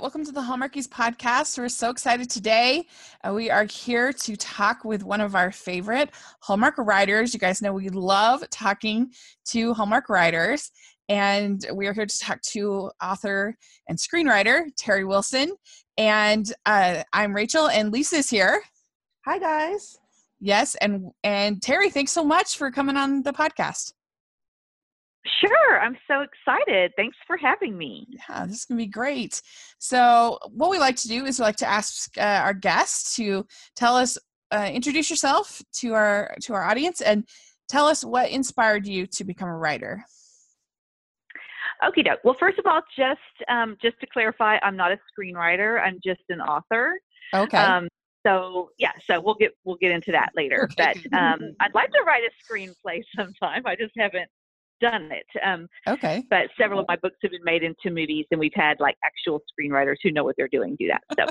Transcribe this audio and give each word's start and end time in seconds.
Welcome 0.00 0.24
to 0.24 0.32
the 0.32 0.40
Hallmarkies 0.40 0.88
podcast. 0.88 1.58
We're 1.58 1.68
so 1.68 1.90
excited 1.90 2.30
today. 2.30 2.86
Uh, 3.22 3.34
we 3.34 3.50
are 3.50 3.64
here 3.64 4.14
to 4.14 4.34
talk 4.34 4.82
with 4.82 5.04
one 5.04 5.20
of 5.20 5.34
our 5.34 5.52
favorite 5.52 6.08
Hallmark 6.40 6.78
writers. 6.78 7.34
You 7.34 7.38
guys 7.38 7.60
know 7.60 7.74
we 7.74 7.90
love 7.90 8.42
talking 8.48 9.12
to 9.48 9.74
Hallmark 9.74 10.08
writers, 10.08 10.70
and 11.10 11.62
we 11.74 11.86
are 11.86 11.92
here 11.92 12.06
to 12.06 12.18
talk 12.18 12.40
to 12.52 12.90
author 13.02 13.54
and 13.88 13.98
screenwriter 13.98 14.74
Teri 14.74 15.06
Wilson. 15.06 15.50
And 15.98 16.50
uh, 16.64 17.02
I'm 17.12 17.36
Rachel, 17.36 17.68
and 17.68 17.92
Lisa's 17.92 18.30
here. 18.30 18.62
Hi, 19.26 19.38
guys. 19.38 19.98
Yes, 20.40 20.76
and 20.76 21.10
and 21.22 21.60
Teri, 21.60 21.92
thanks 21.92 22.12
so 22.12 22.24
much 22.24 22.56
for 22.56 22.70
coming 22.70 22.96
on 22.96 23.22
the 23.22 23.34
podcast. 23.34 23.92
Sure, 25.26 25.80
I'm 25.80 25.96
so 26.08 26.22
excited. 26.22 26.92
Thanks 26.96 27.16
for 27.26 27.36
having 27.36 27.76
me. 27.76 28.06
Yeah, 28.08 28.46
this 28.46 28.58
is 28.58 28.64
gonna 28.64 28.78
be 28.78 28.86
great. 28.86 29.42
So, 29.78 30.38
what 30.50 30.70
we 30.70 30.78
like 30.78 30.96
to 30.96 31.08
do 31.08 31.26
is 31.26 31.38
we 31.38 31.44
like 31.44 31.56
to 31.56 31.68
ask 31.68 32.16
uh, 32.16 32.40
our 32.42 32.54
guests 32.54 33.16
to 33.16 33.46
tell 33.76 33.96
us, 33.96 34.16
uh, 34.50 34.70
introduce 34.72 35.10
yourself 35.10 35.60
to 35.74 35.92
our 35.92 36.34
to 36.42 36.54
our 36.54 36.64
audience, 36.64 37.02
and 37.02 37.26
tell 37.68 37.86
us 37.86 38.02
what 38.02 38.30
inspired 38.30 38.86
you 38.86 39.06
to 39.08 39.24
become 39.24 39.48
a 39.48 39.56
writer. 39.56 40.04
Okay, 41.86 42.02
doke. 42.02 42.20
Well, 42.24 42.36
first 42.38 42.58
of 42.58 42.66
all, 42.66 42.80
just 42.96 43.20
um, 43.48 43.76
just 43.82 43.98
to 44.00 44.06
clarify, 44.06 44.58
I'm 44.62 44.76
not 44.76 44.90
a 44.92 44.98
screenwriter. 45.12 45.80
I'm 45.82 45.98
just 46.04 46.22
an 46.30 46.40
author. 46.40 46.98
Okay. 47.34 47.58
Um, 47.58 47.88
so 48.26 48.70
yeah, 48.78 48.92
so 49.06 49.20
we'll 49.20 49.34
get 49.34 49.52
we'll 49.64 49.76
get 49.76 49.90
into 49.90 50.12
that 50.12 50.30
later. 50.36 50.64
Okay. 50.64 50.94
But 51.10 51.18
um, 51.18 51.40
I'd 51.60 51.74
like 51.74 51.90
to 51.92 52.02
write 52.06 52.22
a 52.24 52.52
screenplay 52.52 53.02
sometime. 53.16 53.62
I 53.66 53.76
just 53.76 53.92
haven't 53.96 54.30
done 54.80 55.10
it. 55.12 55.26
Um, 55.44 55.68
okay. 55.88 56.24
But 56.30 56.48
several 56.58 56.80
of 56.80 56.86
my 56.88 56.96
books 56.96 57.16
have 57.22 57.30
been 57.30 57.44
made 57.44 57.62
into 57.62 57.90
movies, 57.90 58.26
and 58.30 58.40
we've 58.40 58.52
had 58.54 58.78
like 58.80 58.96
actual 59.04 59.40
screenwriters 59.40 59.96
who 60.02 60.10
know 60.10 60.24
what 60.24 60.34
they're 60.36 60.48
doing 60.48 60.76
do 60.78 60.88
that. 60.88 61.02
So, 61.18 61.24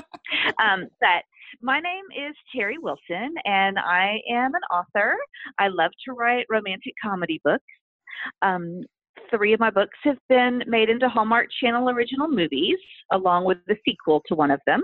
um, 0.64 0.86
but 1.00 1.24
my 1.60 1.80
name 1.80 2.04
is 2.16 2.34
Teri 2.54 2.76
Wilson, 2.80 3.34
and 3.44 3.78
I 3.78 4.20
am 4.30 4.54
an 4.54 4.62
author. 4.72 5.16
I 5.58 5.68
love 5.68 5.90
to 6.06 6.12
write 6.12 6.46
romantic 6.48 6.94
comedy 7.02 7.40
books. 7.44 7.64
Um, 8.42 8.82
three 9.30 9.52
of 9.52 9.60
my 9.60 9.70
books 9.70 9.98
have 10.04 10.18
been 10.28 10.62
made 10.66 10.88
into 10.88 11.08
Hallmark 11.08 11.48
Channel 11.60 11.90
original 11.90 12.28
movies, 12.28 12.78
along 13.12 13.44
with 13.44 13.58
the 13.66 13.76
sequel 13.84 14.22
to 14.26 14.34
one 14.34 14.50
of 14.50 14.60
them. 14.66 14.82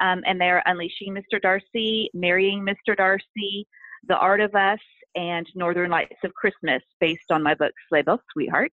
Um, 0.00 0.22
and 0.26 0.40
they're 0.40 0.62
Unleashing 0.66 1.14
Mr. 1.14 1.40
Darcy, 1.40 2.10
Marrying 2.14 2.64
Mr. 2.64 2.96
Darcy, 2.96 3.66
The 4.06 4.16
Art 4.16 4.40
of 4.40 4.54
Us, 4.54 4.78
and 5.14 5.46
Northern 5.54 5.90
Lights 5.90 6.16
of 6.24 6.34
Christmas, 6.34 6.82
based 7.00 7.30
on 7.30 7.42
my 7.42 7.54
book 7.54 7.72
Sleigh 7.88 8.02
Bells 8.02 8.20
Sweetheart. 8.32 8.72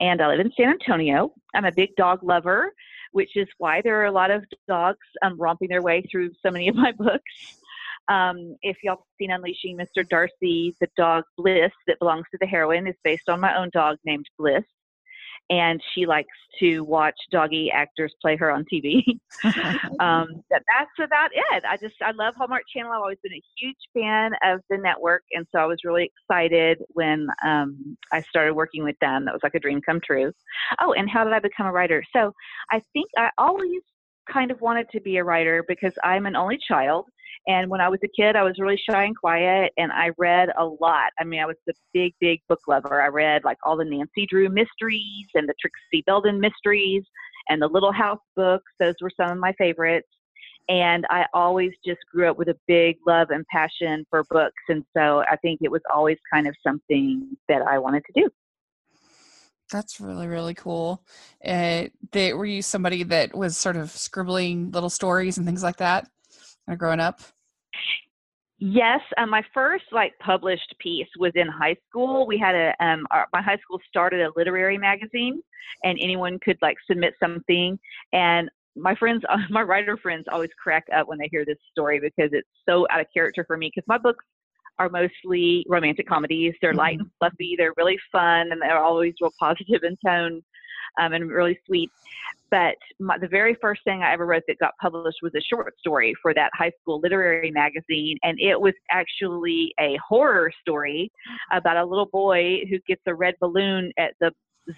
And 0.00 0.22
I 0.22 0.28
live 0.28 0.40
in 0.40 0.52
San 0.56 0.70
Antonio. 0.70 1.32
I'm 1.54 1.64
a 1.64 1.72
big 1.72 1.94
dog 1.96 2.20
lover, 2.22 2.72
which 3.12 3.36
is 3.36 3.48
why 3.58 3.82
there 3.82 4.00
are 4.00 4.06
a 4.06 4.12
lot 4.12 4.30
of 4.30 4.44
dogs 4.66 5.06
um, 5.22 5.38
romping 5.38 5.68
their 5.68 5.82
way 5.82 6.02
through 6.10 6.30
so 6.44 6.50
many 6.50 6.68
of 6.68 6.76
my 6.76 6.92
books. 6.98 7.60
Um, 8.08 8.56
if 8.62 8.78
y'all 8.82 9.04
seen 9.18 9.30
Unleashing 9.30 9.76
Mr. 9.76 10.08
Darcy, 10.08 10.74
the 10.80 10.88
dog 10.96 11.24
Bliss 11.36 11.72
that 11.86 11.98
belongs 11.98 12.24
to 12.30 12.38
the 12.40 12.46
heroine 12.46 12.86
is 12.86 12.96
based 13.04 13.28
on 13.28 13.40
my 13.40 13.56
own 13.56 13.68
dog 13.72 13.98
named 14.04 14.26
Bliss 14.38 14.64
and 15.50 15.80
she 15.94 16.06
likes 16.06 16.28
to 16.60 16.80
watch 16.82 17.14
doggy 17.30 17.70
actors 17.70 18.14
play 18.20 18.36
her 18.36 18.50
on 18.50 18.64
TV. 18.72 19.02
um, 20.00 20.42
that, 20.50 20.62
that's 20.66 20.90
about 21.02 21.30
it. 21.32 21.64
I 21.68 21.76
just 21.76 21.94
I 22.02 22.12
love 22.12 22.34
Hallmark 22.36 22.62
Channel. 22.74 22.92
I've 22.92 23.00
always 23.00 23.18
been 23.22 23.32
a 23.32 23.42
huge 23.56 23.76
fan 23.94 24.32
of 24.44 24.60
the 24.68 24.78
network, 24.78 25.22
and 25.32 25.46
so 25.52 25.60
I 25.60 25.66
was 25.66 25.78
really 25.84 26.10
excited 26.28 26.82
when 26.90 27.28
um, 27.44 27.96
I 28.12 28.22
started 28.22 28.54
working 28.54 28.84
with 28.84 28.98
them. 29.00 29.24
That 29.24 29.32
was 29.32 29.42
like 29.42 29.54
a 29.54 29.60
dream 29.60 29.80
come 29.80 30.00
true. 30.04 30.32
Oh, 30.80 30.92
and 30.92 31.08
how 31.08 31.24
did 31.24 31.32
I 31.32 31.38
become 31.38 31.66
a 31.66 31.72
writer? 31.72 32.02
So 32.14 32.32
I 32.70 32.82
think 32.92 33.08
I 33.16 33.30
always 33.38 33.82
kind 34.30 34.50
of 34.50 34.60
wanted 34.60 34.88
to 34.90 35.00
be 35.00 35.16
a 35.16 35.24
writer 35.24 35.64
because 35.66 35.94
I'm 36.04 36.26
an 36.26 36.36
only 36.36 36.58
child 36.58 37.06
and 37.48 37.70
when 37.70 37.80
I 37.80 37.88
was 37.88 37.98
a 38.04 38.08
kid, 38.08 38.36
I 38.36 38.42
was 38.42 38.58
really 38.58 38.78
shy 38.88 39.04
and 39.04 39.16
quiet, 39.16 39.72
and 39.78 39.90
I 39.90 40.10
read 40.18 40.50
a 40.58 40.66
lot. 40.66 41.12
I 41.18 41.24
mean, 41.24 41.40
I 41.40 41.46
was 41.46 41.56
a 41.66 41.72
big, 41.94 42.12
big 42.20 42.40
book 42.46 42.60
lover. 42.68 43.00
I 43.00 43.06
read 43.06 43.42
like 43.42 43.56
all 43.64 43.74
the 43.74 43.86
Nancy 43.86 44.26
Drew 44.26 44.50
mysteries 44.50 45.26
and 45.34 45.48
the 45.48 45.54
Trixie 45.58 46.04
Belden 46.06 46.38
mysteries 46.38 47.04
and 47.48 47.62
the 47.62 47.68
Little 47.68 47.90
House 47.90 48.20
books. 48.36 48.70
Those 48.78 48.96
were 49.00 49.10
some 49.18 49.30
of 49.30 49.38
my 49.38 49.54
favorites. 49.54 50.08
And 50.68 51.06
I 51.08 51.24
always 51.32 51.70
just 51.86 52.00
grew 52.12 52.28
up 52.28 52.36
with 52.36 52.48
a 52.48 52.56
big 52.66 52.96
love 53.06 53.30
and 53.30 53.46
passion 53.46 54.04
for 54.10 54.24
books. 54.28 54.62
And 54.68 54.84
so 54.94 55.20
I 55.20 55.36
think 55.36 55.60
it 55.62 55.70
was 55.70 55.80
always 55.90 56.18
kind 56.30 56.46
of 56.46 56.54
something 56.62 57.34
that 57.48 57.62
I 57.62 57.78
wanted 57.78 58.02
to 58.12 58.20
do. 58.20 58.30
That's 59.72 60.00
really 60.00 60.26
really 60.26 60.54
cool. 60.54 61.02
Uh, 61.44 61.84
they, 62.12 62.34
were 62.34 62.44
you 62.44 62.60
somebody 62.60 63.04
that 63.04 63.34
was 63.34 63.56
sort 63.56 63.76
of 63.76 63.90
scribbling 63.90 64.70
little 64.70 64.90
stories 64.90 65.38
and 65.38 65.46
things 65.46 65.62
like 65.62 65.76
that, 65.78 66.10
growing 66.76 67.00
up? 67.00 67.22
Yes, 68.60 69.00
um, 69.18 69.30
my 69.30 69.42
first 69.54 69.84
like 69.92 70.18
published 70.18 70.74
piece 70.80 71.06
was 71.18 71.32
in 71.36 71.46
high 71.46 71.76
school. 71.88 72.26
We 72.26 72.38
had 72.38 72.56
a 72.56 72.84
um, 72.84 73.06
our, 73.12 73.26
my 73.32 73.40
high 73.40 73.58
school 73.58 73.78
started 73.88 74.20
a 74.20 74.30
literary 74.36 74.76
magazine, 74.76 75.40
and 75.84 75.96
anyone 76.00 76.40
could 76.40 76.58
like 76.60 76.76
submit 76.90 77.14
something. 77.22 77.78
And 78.12 78.50
my 78.74 78.96
friends, 78.96 79.22
my 79.50 79.62
writer 79.62 79.96
friends, 79.96 80.24
always 80.30 80.50
crack 80.60 80.86
up 80.94 81.06
when 81.06 81.18
they 81.18 81.28
hear 81.30 81.44
this 81.44 81.58
story 81.70 82.00
because 82.00 82.30
it's 82.32 82.48
so 82.68 82.86
out 82.90 83.00
of 83.00 83.06
character 83.14 83.44
for 83.46 83.56
me. 83.56 83.70
Because 83.72 83.86
my 83.86 83.98
books 83.98 84.24
are 84.80 84.88
mostly 84.88 85.64
romantic 85.68 86.08
comedies. 86.08 86.54
They're 86.60 86.72
mm-hmm. 86.72 86.78
light 86.78 86.98
and 86.98 87.10
fluffy. 87.20 87.54
They're 87.56 87.74
really 87.76 87.98
fun, 88.10 88.50
and 88.50 88.60
they're 88.60 88.82
always 88.82 89.14
real 89.20 89.32
positive 89.38 89.84
in 89.84 89.96
tone 90.04 90.42
um, 91.00 91.12
and 91.12 91.28
really 91.30 91.58
sweet. 91.66 91.90
But 92.50 92.76
my, 92.98 93.18
the 93.18 93.28
very 93.28 93.56
first 93.60 93.82
thing 93.84 94.02
I 94.02 94.12
ever 94.12 94.24
wrote 94.24 94.42
that 94.48 94.58
got 94.58 94.72
published 94.80 95.18
was 95.22 95.32
a 95.36 95.40
short 95.40 95.78
story 95.78 96.14
for 96.22 96.32
that 96.34 96.50
high 96.54 96.72
school 96.80 97.00
literary 97.00 97.50
magazine, 97.50 98.16
and 98.22 98.38
it 98.40 98.58
was 98.58 98.74
actually 98.90 99.74
a 99.78 99.98
horror 100.06 100.50
story 100.62 101.10
about 101.52 101.76
a 101.76 101.84
little 101.84 102.06
boy 102.06 102.60
who 102.70 102.78
gets 102.86 103.02
a 103.06 103.14
red 103.14 103.34
balloon 103.40 103.92
at 103.98 104.14
the 104.20 104.30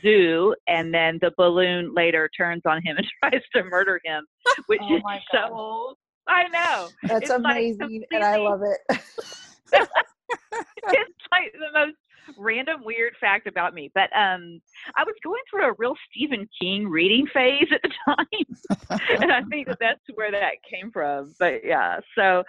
zoo, 0.02 0.54
and 0.68 0.92
then 0.92 1.18
the 1.20 1.32
balloon 1.36 1.94
later 1.94 2.28
turns 2.36 2.62
on 2.66 2.82
him 2.82 2.96
and 2.96 3.06
tries 3.22 3.42
to 3.54 3.64
murder 3.64 4.00
him, 4.04 4.24
which 4.66 4.80
oh 4.82 4.96
is 4.96 5.02
so. 5.32 5.52
Old. 5.52 5.96
I 6.28 6.48
know. 6.48 6.88
That's 7.04 7.22
it's 7.22 7.30
amazing, 7.30 8.00
like 8.00 8.08
and 8.12 8.24
I 8.24 8.36
love 8.36 8.62
it. 8.62 8.80
it's 9.72 11.26
like 11.32 11.52
the 11.52 11.70
most 11.74 11.96
random 12.38 12.82
weird 12.84 13.14
fact 13.20 13.46
about 13.46 13.74
me. 13.74 13.90
But 13.94 14.14
um, 14.16 14.60
I 14.96 15.04
was 15.04 15.14
going 15.22 15.42
through 15.50 15.70
a 15.70 15.74
real 15.78 15.94
Stephen 16.10 16.48
King 16.60 16.88
reading 16.88 17.26
phase 17.32 17.68
at 17.72 17.82
the 17.82 17.90
time, 18.06 19.00
and 19.20 19.32
I 19.32 19.42
think 19.44 19.68
that 19.68 19.78
that's 19.80 20.00
where 20.14 20.30
that 20.30 20.54
came 20.68 20.90
from. 20.90 21.34
But 21.38 21.64
yeah, 21.64 22.00
so 22.16 22.42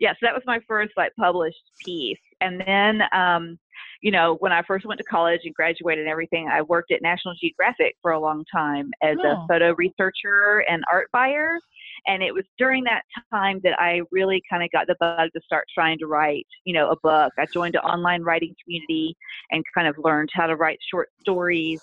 yeah, 0.00 0.12
so 0.12 0.18
that 0.22 0.34
was 0.34 0.42
my 0.46 0.60
first 0.66 0.92
like 0.96 1.12
published 1.16 1.62
piece, 1.84 2.18
and 2.40 2.62
then 2.66 3.02
um, 3.12 3.58
you 4.02 4.10
know, 4.10 4.36
when 4.40 4.52
I 4.52 4.62
first 4.62 4.86
went 4.86 4.98
to 4.98 5.04
college 5.04 5.40
and 5.44 5.54
graduated 5.54 6.04
and 6.04 6.10
everything, 6.10 6.48
I 6.48 6.62
worked 6.62 6.92
at 6.92 7.02
National 7.02 7.34
Geographic 7.40 7.96
for 8.02 8.12
a 8.12 8.20
long 8.20 8.44
time 8.52 8.90
as 9.02 9.16
oh. 9.22 9.28
a 9.28 9.46
photo 9.48 9.74
researcher 9.76 10.64
and 10.68 10.84
art 10.90 11.08
buyer. 11.12 11.58
And 12.06 12.22
it 12.22 12.32
was 12.32 12.44
during 12.58 12.84
that 12.84 13.02
time 13.32 13.60
that 13.64 13.78
I 13.80 14.02
really 14.10 14.42
kind 14.50 14.62
of 14.62 14.70
got 14.70 14.86
the 14.86 14.96
bug 15.00 15.30
to 15.34 15.40
start 15.44 15.66
trying 15.72 15.98
to 15.98 16.06
write, 16.06 16.46
you 16.64 16.72
know, 16.72 16.90
a 16.90 16.96
book. 17.02 17.32
I 17.38 17.46
joined 17.52 17.74
an 17.74 17.82
online 17.82 18.22
writing 18.22 18.54
community 18.62 19.16
and 19.50 19.64
kind 19.74 19.88
of 19.88 19.96
learned 19.98 20.30
how 20.32 20.46
to 20.46 20.56
write 20.56 20.78
short 20.90 21.08
stories. 21.20 21.80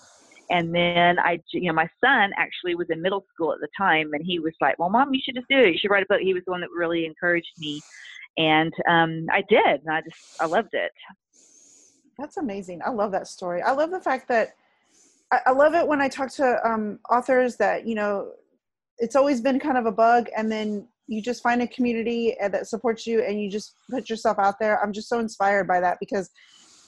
And 0.50 0.74
then 0.74 1.18
I, 1.18 1.40
you 1.52 1.68
know, 1.68 1.72
my 1.72 1.88
son 2.04 2.30
actually 2.36 2.74
was 2.74 2.88
in 2.90 3.00
middle 3.00 3.24
school 3.32 3.52
at 3.52 3.60
the 3.60 3.68
time, 3.76 4.12
and 4.12 4.24
he 4.24 4.38
was 4.38 4.52
like, 4.60 4.78
"Well, 4.78 4.90
mom, 4.90 5.14
you 5.14 5.20
should 5.24 5.34
just 5.34 5.48
do 5.48 5.58
it. 5.58 5.72
You 5.72 5.78
should 5.78 5.90
write 5.90 6.02
a 6.02 6.06
book." 6.06 6.20
He 6.20 6.34
was 6.34 6.42
the 6.44 6.50
one 6.50 6.60
that 6.60 6.68
really 6.70 7.06
encouraged 7.06 7.52
me, 7.56 7.80
and 8.36 8.72
um, 8.86 9.26
I 9.32 9.42
did, 9.48 9.80
and 9.80 9.90
I 9.90 10.02
just 10.02 10.40
I 10.40 10.44
loved 10.44 10.74
it. 10.74 10.92
That's 12.18 12.36
amazing. 12.36 12.82
I 12.84 12.90
love 12.90 13.12
that 13.12 13.26
story. 13.26 13.62
I 13.62 13.72
love 13.72 13.90
the 13.90 14.00
fact 14.00 14.28
that 14.28 14.54
I, 15.30 15.40
I 15.46 15.50
love 15.52 15.74
it 15.74 15.86
when 15.86 16.00
I 16.00 16.08
talk 16.08 16.30
to 16.32 16.68
um, 16.68 16.98
authors 17.10 17.56
that 17.56 17.86
you 17.86 17.94
know 17.94 18.32
it's 18.98 19.16
always 19.16 19.40
been 19.40 19.58
kind 19.58 19.78
of 19.78 19.86
a 19.86 19.92
bug 19.92 20.28
and 20.36 20.50
then 20.50 20.86
you 21.06 21.20
just 21.20 21.42
find 21.42 21.62
a 21.62 21.68
community 21.68 22.34
that 22.40 22.66
supports 22.66 23.06
you 23.06 23.22
and 23.22 23.40
you 23.40 23.50
just 23.50 23.74
put 23.90 24.08
yourself 24.08 24.38
out 24.38 24.58
there. 24.58 24.82
I'm 24.82 24.92
just 24.92 25.08
so 25.08 25.18
inspired 25.18 25.68
by 25.68 25.80
that 25.80 25.98
because 26.00 26.30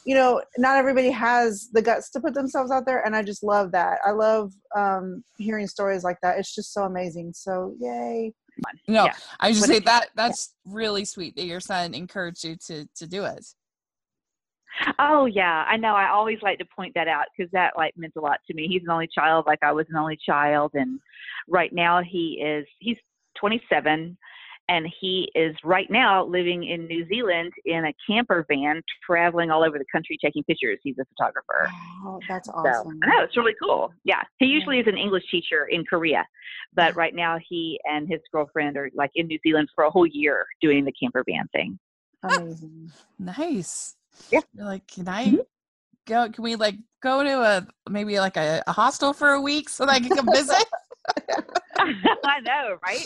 you 0.06 0.14
know 0.14 0.40
not 0.56 0.76
everybody 0.76 1.10
has 1.10 1.68
the 1.72 1.82
guts 1.82 2.10
to 2.10 2.20
put 2.20 2.32
themselves 2.32 2.70
out 2.70 2.86
there 2.86 3.04
and 3.04 3.16
i 3.16 3.22
just 3.22 3.42
love 3.42 3.72
that. 3.72 3.98
I 4.06 4.12
love 4.12 4.52
um, 4.76 5.24
hearing 5.36 5.66
stories 5.66 6.04
like 6.04 6.18
that. 6.22 6.38
It's 6.38 6.54
just 6.54 6.72
so 6.72 6.84
amazing. 6.84 7.32
So 7.34 7.74
yay. 7.80 8.32
No 8.88 9.04
yeah. 9.04 9.12
i 9.40 9.52
just 9.52 9.66
say 9.66 9.80
that 9.80 10.08
that's 10.14 10.54
yeah. 10.64 10.72
really 10.74 11.04
sweet 11.04 11.36
that 11.36 11.44
your 11.44 11.60
son 11.60 11.92
encouraged 11.92 12.42
you 12.44 12.56
to 12.66 12.88
to 12.96 13.06
do 13.06 13.24
it 13.24 13.44
Oh 14.98 15.26
yeah, 15.26 15.64
I 15.68 15.76
know. 15.76 15.94
I 15.94 16.10
always 16.10 16.38
like 16.42 16.58
to 16.58 16.64
point 16.64 16.94
that 16.94 17.08
out 17.08 17.26
because 17.36 17.50
that 17.52 17.74
like 17.76 17.96
meant 17.96 18.14
a 18.16 18.20
lot 18.20 18.40
to 18.46 18.54
me. 18.54 18.68
He's 18.68 18.82
an 18.82 18.90
only 18.90 19.08
child, 19.08 19.44
like 19.46 19.60
I 19.62 19.72
was 19.72 19.86
an 19.88 19.96
only 19.96 20.18
child, 20.24 20.72
and 20.74 21.00
right 21.48 21.72
now 21.72 22.02
he 22.02 22.42
is 22.44 22.66
he's 22.78 22.96
27, 23.38 24.16
and 24.68 24.86
he 25.00 25.30
is 25.34 25.54
right 25.64 25.90
now 25.90 26.24
living 26.24 26.64
in 26.64 26.86
New 26.86 27.06
Zealand 27.08 27.52
in 27.64 27.86
a 27.86 27.94
camper 28.06 28.44
van, 28.48 28.82
traveling 29.04 29.50
all 29.50 29.64
over 29.64 29.78
the 29.78 29.84
country 29.90 30.18
taking 30.22 30.42
pictures. 30.44 30.78
He's 30.82 30.98
a 30.98 31.04
photographer. 31.06 31.68
Oh, 32.04 32.20
that's 32.28 32.48
awesome. 32.48 32.98
So, 33.02 33.08
I 33.08 33.16
know 33.16 33.22
it's 33.22 33.36
really 33.36 33.54
cool. 33.62 33.92
Yeah, 34.04 34.22
he 34.38 34.46
usually 34.46 34.78
is 34.78 34.86
an 34.86 34.96
English 34.96 35.24
teacher 35.30 35.66
in 35.70 35.84
Korea, 35.84 36.26
but 36.74 36.94
right 36.96 37.14
now 37.14 37.38
he 37.48 37.80
and 37.84 38.08
his 38.08 38.20
girlfriend 38.32 38.76
are 38.76 38.90
like 38.94 39.10
in 39.14 39.26
New 39.26 39.38
Zealand 39.42 39.68
for 39.74 39.84
a 39.84 39.90
whole 39.90 40.06
year 40.06 40.46
doing 40.60 40.84
the 40.84 40.92
camper 40.92 41.24
van 41.28 41.48
thing. 41.52 41.78
Amazing. 42.22 42.92
Nice. 43.18 43.95
Yeah. 44.30 44.40
You're 44.54 44.66
like, 44.66 44.86
can 44.86 45.08
I 45.08 45.26
mm-hmm. 45.26 45.36
go? 46.06 46.28
Can 46.30 46.44
we 46.44 46.56
like 46.56 46.76
go 47.02 47.22
to 47.22 47.40
a 47.40 47.66
maybe 47.90 48.18
like 48.18 48.36
a, 48.36 48.62
a 48.66 48.72
hostel 48.72 49.12
for 49.12 49.30
a 49.30 49.40
week 49.40 49.68
so 49.68 49.86
that 49.86 49.92
I 49.92 50.00
can 50.00 50.16
come 50.16 50.28
visit? 50.34 50.64
I 51.78 52.40
know, 52.40 52.76
right? 52.84 53.04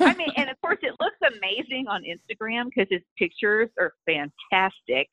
I 0.00 0.14
mean, 0.14 0.30
and 0.36 0.50
of 0.50 0.60
course, 0.64 0.78
it 0.82 0.94
looks 1.00 1.16
amazing 1.22 1.86
on 1.88 2.02
Instagram 2.02 2.66
because 2.66 2.86
his 2.90 3.00
pictures 3.16 3.70
are 3.78 3.92
fantastic. 4.06 5.08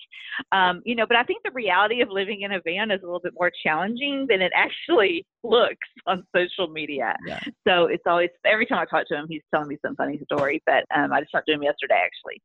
Um, 0.52 0.82
you 0.86 0.96
know, 0.96 1.06
but 1.08 1.18
I 1.18 1.24
think 1.24 1.44
the 1.44 1.52
reality 1.52 2.02
of 2.02 2.10
living 2.10 2.42
in 2.42 2.54
a 2.54 2.62
van 2.66 2.92
is 2.92 3.02
a 3.02 3.06
little 3.06 3.22
bit 3.22 3.34
more 3.38 3.52
challenging 3.64 4.26
than 4.28 4.42
it 4.42 4.52
actually 4.56 5.26
looks 5.44 5.88
on 6.08 6.26
social 6.36 6.68
media. 6.68 7.16
Yeah. 7.26 7.40
So 7.68 7.86
it's 7.86 8.04
always 8.06 8.30
every 8.46 8.66
time 8.66 8.80
I 8.80 8.86
talk 8.86 9.08
to 9.10 9.16
him, 9.16 9.28
he's 9.30 9.44
telling 9.54 9.70
me 9.70 9.78
some 9.86 9.96
funny 9.96 10.20
story. 10.32 10.62
But 10.66 10.86
um, 10.96 11.14
I 11.14 11.22
just 11.22 11.32
talked 11.32 11.48
to 11.48 11.54
him 11.54 11.64
yesterday, 11.64 12.02
actually. 12.04 12.42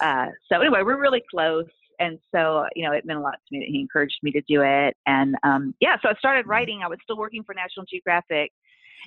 Uh, 0.00 0.32
so 0.50 0.60
anyway, 0.60 0.82
we're 0.82 1.00
really 1.00 1.22
close 1.30 1.66
and 1.98 2.18
so 2.34 2.64
you 2.74 2.84
know 2.84 2.92
it 2.92 3.04
meant 3.04 3.18
a 3.18 3.22
lot 3.22 3.34
to 3.34 3.52
me 3.52 3.60
that 3.60 3.68
he 3.68 3.80
encouraged 3.80 4.18
me 4.22 4.30
to 4.30 4.42
do 4.48 4.62
it 4.62 4.96
and 5.06 5.34
um, 5.42 5.74
yeah 5.80 5.96
so 6.02 6.08
i 6.08 6.14
started 6.14 6.42
mm-hmm. 6.42 6.50
writing 6.50 6.80
i 6.84 6.88
was 6.88 6.98
still 7.02 7.16
working 7.16 7.42
for 7.44 7.54
national 7.54 7.86
geographic 7.86 8.50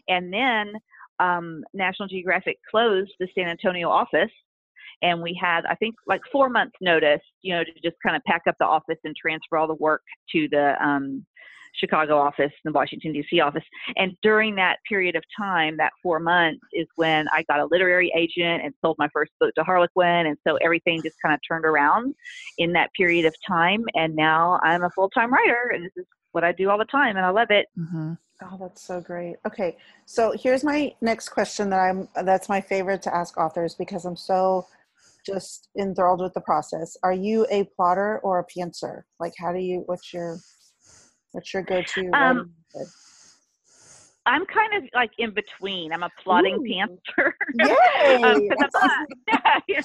and 0.08 0.32
then 0.32 0.74
um, 1.20 1.64
National 1.74 2.08
Geographic 2.08 2.58
closed 2.70 3.12
the 3.20 3.28
San 3.36 3.48
Antonio 3.48 3.90
office. 3.90 4.32
And 5.04 5.22
we 5.22 5.38
had, 5.40 5.66
I 5.66 5.76
think, 5.76 5.96
like 6.08 6.22
four 6.32 6.50
months 6.50 6.76
notice, 6.82 7.22
you 7.42 7.54
know, 7.54 7.64
to 7.64 7.72
just 7.84 7.98
kind 8.04 8.16
of 8.16 8.24
pack 8.24 8.44
up 8.48 8.56
the 8.60 8.66
office 8.66 8.98
and 9.04 9.16
transfer 9.16 9.58
all 9.58 9.68
the 9.68 9.76
work 9.76 10.02
to 10.32 10.48
the 10.50 10.74
um, 10.84 11.24
Chicago 11.78 12.18
office, 12.18 12.52
and 12.64 12.74
the 12.74 12.78
Washington, 12.78 13.14
D.C. 13.14 13.40
office. 13.40 13.64
And 13.96 14.14
during 14.22 14.56
that 14.56 14.78
period 14.88 15.16
of 15.16 15.24
time, 15.38 15.78
that 15.78 15.94
four 16.02 16.20
months, 16.20 16.62
is 16.74 16.88
when 16.96 17.28
I 17.32 17.44
got 17.44 17.60
a 17.60 17.68
literary 17.70 18.12
agent 18.16 18.64
and 18.64 18.74
sold 18.82 18.98
my 19.00 19.10
first 19.14 19.32
book 19.40 19.54
to 19.56 19.64
Harlequin. 19.64 20.28
And 20.28 20.38
so 20.48 20.58
everything 20.58 21.02
just 21.04 21.18
kind 21.24 21.34
of 21.34 21.40
turned 21.48 21.66
around 21.66 22.16
in 22.58 22.74
that 22.74 22.90
period 22.94 23.26
of 23.26 23.36
time. 23.48 23.84
And 23.96 24.16
now 24.16 24.60
I'm 24.64 24.84
a 24.84 24.90
full 24.92 25.10
time 25.10 25.34
writer, 25.34 25.72
and 25.74 25.86
this 25.86 25.92
is 25.96 26.06
what 26.32 26.44
I 26.44 26.52
do 26.52 26.70
all 26.70 26.78
the 26.78 26.86
time, 26.86 27.18
and 27.18 27.26
I 27.26 27.30
love 27.30 27.52
it. 27.52 27.68
Mm-hmm. 27.78 28.14
Oh, 28.44 28.58
that's 28.60 28.84
so 28.84 29.02
great. 29.02 29.38
Okay, 29.48 29.78
so 30.06 30.36
here's 30.40 30.64
my 30.64 30.94
next 31.02 31.30
question 31.30 31.72
that 31.72 31.80
I'm 31.80 32.08
that's 32.24 32.50
my 32.50 32.62
favorite 32.62 33.02
to 33.04 33.16
ask 33.16 33.36
authors 33.38 33.74
because 33.74 34.06
I'm 34.06 34.16
so 34.16 34.68
just 35.26 35.70
enthralled 35.78 36.22
with 36.22 36.34
the 36.34 36.42
process. 36.42 36.96
Are 37.04 37.14
you 37.14 37.48
a 37.50 37.64
plotter 37.76 38.20
or 38.20 38.40
a 38.40 38.46
pantser? 38.46 39.04
Like, 39.20 39.34
how 39.40 39.52
do 39.52 39.60
you? 39.60 39.84
What's 39.88 40.14
your 40.14 40.38
what's 41.38 41.54
your 41.54 41.62
go-to? 41.62 42.12
Um, 42.14 42.50
I'm 44.26 44.46
kind 44.48 44.74
of 44.84 44.90
like 44.94 45.12
in 45.20 45.34
between. 45.34 45.94
I'm 45.94 46.02
a 46.02 46.10
plotting 46.22 46.56
Ooh. 46.56 46.64
pantser. 46.64 47.32
Yay! 47.54 48.24
um, 48.24 48.58
I'm, 48.60 48.70
not, 48.74 49.64
yeah, 49.68 49.82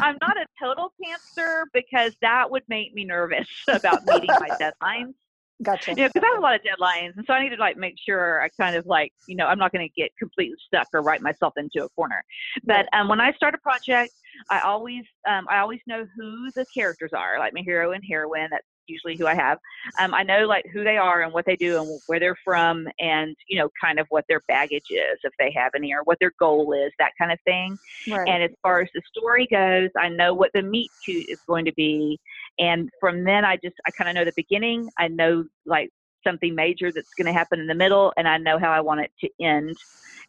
I'm 0.00 0.16
not 0.20 0.36
a 0.36 0.46
total 0.62 0.92
pantser 1.02 1.64
because 1.74 2.12
that 2.22 2.48
would 2.48 2.62
make 2.68 2.94
me 2.94 3.04
nervous 3.04 3.48
about 3.68 4.06
meeting 4.06 4.30
my 4.38 4.50
deadlines. 4.60 5.14
Gotcha. 5.60 5.94
Yeah, 5.96 6.06
because 6.06 6.22
I 6.24 6.30
have 6.34 6.38
a 6.38 6.40
lot 6.40 6.54
of 6.54 6.60
deadlines, 6.60 7.14
and 7.16 7.24
so 7.26 7.32
I 7.32 7.42
need 7.42 7.50
to 7.50 7.56
like 7.56 7.76
make 7.76 7.96
sure 8.06 8.40
I 8.40 8.48
kind 8.50 8.76
of 8.76 8.86
like 8.86 9.12
you 9.26 9.34
know 9.34 9.46
I'm 9.46 9.58
not 9.58 9.72
going 9.72 9.86
to 9.86 10.00
get 10.00 10.12
completely 10.16 10.56
stuck 10.64 10.86
or 10.94 11.02
write 11.02 11.20
myself 11.20 11.54
into 11.56 11.84
a 11.84 11.88
corner. 11.90 12.22
But 12.62 12.86
um, 12.92 13.08
when 13.08 13.20
I 13.20 13.32
start 13.32 13.56
a 13.56 13.58
project, 13.58 14.12
I 14.50 14.60
always 14.60 15.02
um, 15.28 15.46
I 15.50 15.58
always 15.58 15.80
know 15.88 16.06
who 16.16 16.52
the 16.54 16.64
characters 16.72 17.10
are, 17.12 17.40
like 17.40 17.54
my 17.54 17.62
hero 17.62 17.90
and 17.90 18.04
heroine. 18.08 18.48
That's 18.52 18.64
usually 18.88 19.16
who 19.16 19.26
I 19.26 19.34
have. 19.34 19.58
Um, 20.00 20.14
I 20.14 20.22
know 20.22 20.46
like 20.46 20.66
who 20.72 20.84
they 20.84 20.96
are 20.96 21.22
and 21.22 21.32
what 21.32 21.44
they 21.46 21.56
do 21.56 21.80
and 21.80 22.00
where 22.06 22.20
they're 22.20 22.38
from, 22.44 22.88
and 22.98 23.36
you 23.46 23.58
know 23.58 23.68
kind 23.82 23.98
of 23.98 24.06
what 24.10 24.24
their 24.28 24.42
baggage 24.48 24.90
is 24.90 25.18
if 25.22 25.32
they 25.38 25.52
have 25.52 25.72
any, 25.74 25.92
or 25.92 26.02
what 26.04 26.18
their 26.20 26.32
goal 26.38 26.72
is, 26.72 26.92
that 26.98 27.12
kind 27.18 27.32
of 27.32 27.38
thing. 27.44 27.78
Right. 28.08 28.28
And 28.28 28.42
as 28.42 28.50
far 28.62 28.80
as 28.80 28.88
the 28.94 29.02
story 29.16 29.46
goes, 29.50 29.90
I 29.96 30.08
know 30.08 30.34
what 30.34 30.50
the 30.54 30.62
meet 30.62 30.90
cute 31.04 31.26
is 31.28 31.38
going 31.46 31.64
to 31.64 31.72
be, 31.72 32.18
and 32.58 32.88
from 33.00 33.24
then 33.24 33.44
i 33.44 33.56
just 33.56 33.76
i 33.86 33.90
kind 33.90 34.08
of 34.08 34.14
know 34.14 34.24
the 34.24 34.32
beginning 34.36 34.88
i 34.98 35.08
know 35.08 35.44
like 35.66 35.90
something 36.28 36.54
major 36.54 36.92
that's 36.92 37.14
going 37.14 37.26
to 37.26 37.32
happen 37.32 37.60
in 37.60 37.66
the 37.66 37.74
middle 37.74 38.12
and 38.16 38.28
i 38.28 38.36
know 38.36 38.58
how 38.58 38.70
i 38.70 38.80
want 38.80 39.00
it 39.00 39.10
to 39.20 39.28
end 39.40 39.76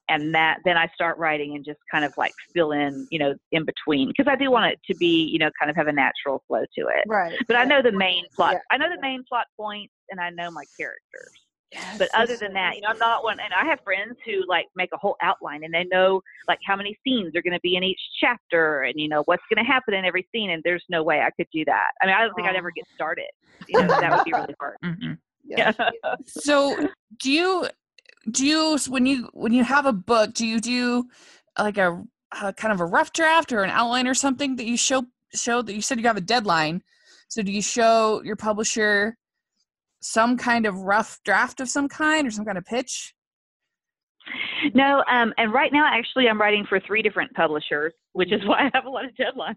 and 0.08 0.34
that 0.34 0.60
then 0.66 0.78
i 0.78 0.88
start 0.94 1.18
writing 1.18 1.56
and 1.56 1.66
just 1.66 1.80
kind 1.92 2.06
of 2.06 2.14
like 2.18 2.34
fill 2.54 2.72
in 2.72 3.08
you 3.12 3.20
know 3.20 3.34
in 3.52 3.66
between 3.66 4.08
because 4.08 4.28
i 4.32 4.36
do 4.36 4.50
want 4.50 4.72
it 4.72 4.80
to 4.90 4.96
be 4.96 5.26
you 5.26 5.40
know 5.40 5.50
kind 5.60 5.70
of 5.70 5.76
have 5.76 5.88
a 5.88 5.92
natural 5.92 6.44
flow 6.48 6.64
to 6.78 6.82
it 6.88 7.04
right 7.08 7.38
but 7.48 7.56
i 7.56 7.64
know 7.64 7.82
the 7.82 7.92
main 7.92 8.24
plot 8.36 8.54
yeah. 8.54 8.60
i 8.72 8.78
know 8.78 8.90
the 8.94 9.02
main 9.02 9.24
plot 9.28 9.46
points 9.58 9.94
and 10.10 10.20
i 10.20 10.30
know 10.30 10.50
my 10.50 10.64
characters 10.78 11.34
Yes, 11.72 12.00
but 12.00 12.10
other 12.16 12.36
than 12.36 12.54
that, 12.54 12.76
you 12.76 12.82
know, 12.82 12.88
I'm 12.90 12.98
not 12.98 13.24
one. 13.24 13.40
And 13.40 13.54
I 13.54 13.64
have 13.66 13.80
friends 13.84 14.16
who 14.26 14.44
like 14.48 14.66
make 14.76 14.90
a 14.92 14.98
whole 14.98 15.16
outline, 15.22 15.64
and 15.64 15.74
they 15.74 15.84
know 15.84 16.22
like 16.48 16.58
how 16.66 16.76
many 16.76 16.98
scenes 17.06 17.36
are 17.36 17.44
going 17.44 17.54
to 17.54 17.60
be 17.62 17.76
in 17.76 17.84
each 17.84 18.00
chapter, 18.20 18.84
and 18.84 18.96
you 19.00 19.08
know 19.08 19.22
what's 19.26 19.44
going 19.54 19.64
to 19.64 19.72
happen 19.72 19.94
in 19.94 20.04
every 20.04 20.28
scene. 20.32 20.50
And 20.50 20.64
there's 20.64 20.84
no 20.90 21.04
way 21.04 21.20
I 21.20 21.30
could 21.30 21.48
do 21.54 21.64
that. 21.66 21.90
I 22.02 22.08
mean, 22.08 22.16
I 22.16 22.22
don't 22.22 22.34
think 22.34 22.48
I'd 22.48 22.56
ever 22.56 22.72
get 22.72 22.86
started. 22.96 23.30
You 23.68 23.82
know, 23.82 23.88
that 23.88 24.12
would 24.12 24.26
be 24.26 24.34
really 24.34 24.56
hard. 24.60 24.78
Mm-hmm. 24.84 25.14
Yeah. 25.50 25.72
so, 26.26 26.88
do 27.18 27.32
you 27.32 27.68
do 28.32 28.46
you 28.46 28.78
when 28.88 29.06
you 29.06 29.30
when 29.34 29.54
you 29.54 29.64
have 29.64 29.86
a 29.86 29.94
book, 29.94 30.34
do 30.34 30.46
you 30.46 30.60
do 30.60 31.06
like 31.58 31.78
a, 31.78 32.04
a 32.42 32.54
kind 32.54 32.72
of 32.72 32.80
a 32.80 32.86
rough 32.86 33.14
draft 33.14 33.52
or 33.52 33.64
an 33.64 33.70
outline 33.70 34.08
or 34.08 34.14
something 34.14 34.56
that 34.58 34.66
you 34.66 34.78
show 34.78 35.06
show 35.34 35.62
that 35.62 35.74
you 35.74 35.82
said 35.82 36.00
you 36.00 36.08
have 36.08 36.18
a 36.18 36.22
deadline? 36.22 36.82
So, 37.28 37.42
do 37.42 37.52
you 37.52 37.62
show 37.62 38.22
your 38.24 38.36
publisher? 38.36 39.18
some 40.00 40.38
kind 40.38 40.66
of 40.66 40.76
rough 40.80 41.20
draft 41.24 41.60
of 41.60 41.70
some 41.70 41.88
kind 41.88 42.28
or 42.28 42.32
some 42.32 42.46
kind 42.46 42.58
of 42.58 42.66
pitch? 42.66 43.14
No, 44.74 45.04
um, 45.10 45.34
and 45.38 45.52
right 45.52 45.74
now, 45.74 45.90
actually, 45.92 46.28
I'm 46.28 46.40
writing 46.40 46.66
for 46.68 46.80
three 46.80 47.02
different 47.02 47.34
publishers, 47.34 47.94
which 48.14 48.32
is 48.32 48.42
why 48.46 48.66
I 48.66 48.72
have 48.74 48.86
a 48.86 48.90
lot 48.90 49.06
of 49.06 49.12
deadlines, 49.16 49.56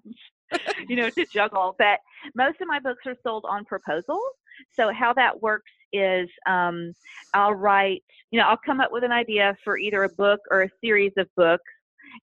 you 0.89 0.97
know, 0.97 1.11
to 1.11 1.27
juggle. 1.27 1.75
But 1.79 1.99
most 2.35 2.61
of 2.61 2.69
my 2.69 2.79
books 2.79 3.03
are 3.07 3.17
sold 3.23 3.45
on 3.49 3.65
proposal. 3.65 4.21
So, 4.75 4.91
how 4.93 5.13
that 5.15 5.43
works 5.43 5.71
is 5.93 6.29
um, 6.47 6.93
I'll 7.35 7.55
write, 7.55 8.03
you 8.31 8.39
know, 8.39 8.47
I'll 8.47 8.61
come 8.65 8.81
up 8.81 8.93
with 8.93 9.05
an 9.05 9.13
idea 9.13 9.57
for 9.65 9.79
either 9.79 10.05
a 10.05 10.09
book 10.09 10.41
or 10.51 10.63
a 10.63 10.71
series 10.83 11.13
of 11.17 11.29
books 11.37 11.65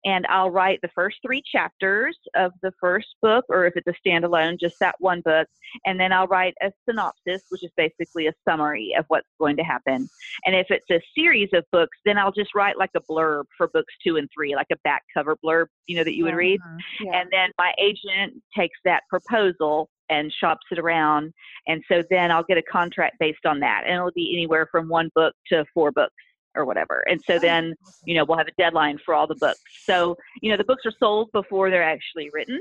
and 0.06 0.26
I'll 0.28 0.50
write 0.50 0.80
the 0.82 0.90
first 0.90 1.18
three 1.26 1.42
chapters 1.52 2.18
of 2.36 2.52
the 2.62 2.72
first 2.80 3.08
book, 3.22 3.46
or 3.50 3.66
if 3.66 3.74
it's 3.76 3.88
a 3.88 4.08
standalone, 4.08 4.60
just 4.60 4.76
that 4.80 4.96
one 5.00 5.22
book, 5.22 5.48
and 5.86 6.00
then 6.00 6.12
I'll 6.12 6.28
write 6.28 6.54
a 6.62 6.72
synopsis, 6.88 7.44
which 7.50 7.64
is 7.64 7.72
basically 7.76 8.28
a 8.28 8.34
summary 8.48 8.94
of 8.98 9.06
what's 9.08 9.28
going 9.40 9.58
to 9.58 9.64
happen. 9.64 10.08
And 10.46 10.56
if 10.56 10.68
it's 10.70 10.90
a 10.92 11.02
series 11.16 11.50
of 11.54 11.66
books, 11.72 11.98
then 12.06 12.18
I'll 12.18 12.32
just 12.32 12.56
write 12.56 12.78
like 12.78 12.92
a 12.96 13.02
blurb 13.02 13.46
for 13.58 13.68
books 13.68 13.94
two 14.06 14.18
and 14.18 14.30
three, 14.34 14.56
like 14.56 14.68
a 14.72 14.78
back 14.84 15.04
cover 15.16 15.38
blurb, 15.44 15.68
you 15.88 15.96
know, 15.96 16.04
that 16.04 16.16
you 16.16 16.26
would 16.26 16.36
read. 16.36 16.60
Mm-hmm. 16.62 17.06
Yeah. 17.06 17.22
And 17.22 17.30
then 17.32 17.50
my 17.58 17.74
agent 17.80 18.42
takes 18.56 18.78
that 18.86 19.04
proposal 19.10 19.90
and 20.10 20.32
shops 20.32 20.66
it 20.72 20.80
around. 20.80 21.34
And 21.68 21.84
so 21.88 22.04
then 22.10 22.32
I'll 22.32 22.44
get 22.44 22.58
a 22.58 22.64
contract 22.64 23.18
based 23.20 23.46
on 23.46 23.60
that. 23.60 23.84
And 23.86 23.96
it'll 23.96 24.12
be 24.12 24.34
anywhere 24.34 24.68
from 24.72 24.90
one 24.90 25.10
book 25.16 25.34
to 25.48 25.66
four 25.74 25.92
books 25.92 26.14
or 26.56 26.66
whatever. 26.66 27.04
And 27.08 27.22
so 27.26 27.40
then, 27.40 27.76
you 28.06 28.16
know, 28.16 28.26
we'll 28.26 28.38
have 28.38 28.48
a 28.48 28.62
deadline 28.62 29.00
for 29.06 29.14
all 29.14 29.28
the 29.28 29.36
books. 29.36 29.62
So, 29.84 30.18
you 30.42 30.52
know, 30.52 30.58
the 30.58 30.64
books 30.64 30.86
are 30.86 30.94
sold 31.00 31.30
before 31.32 31.70
they're 31.70 31.84
actually 31.84 32.30
written. 32.34 32.60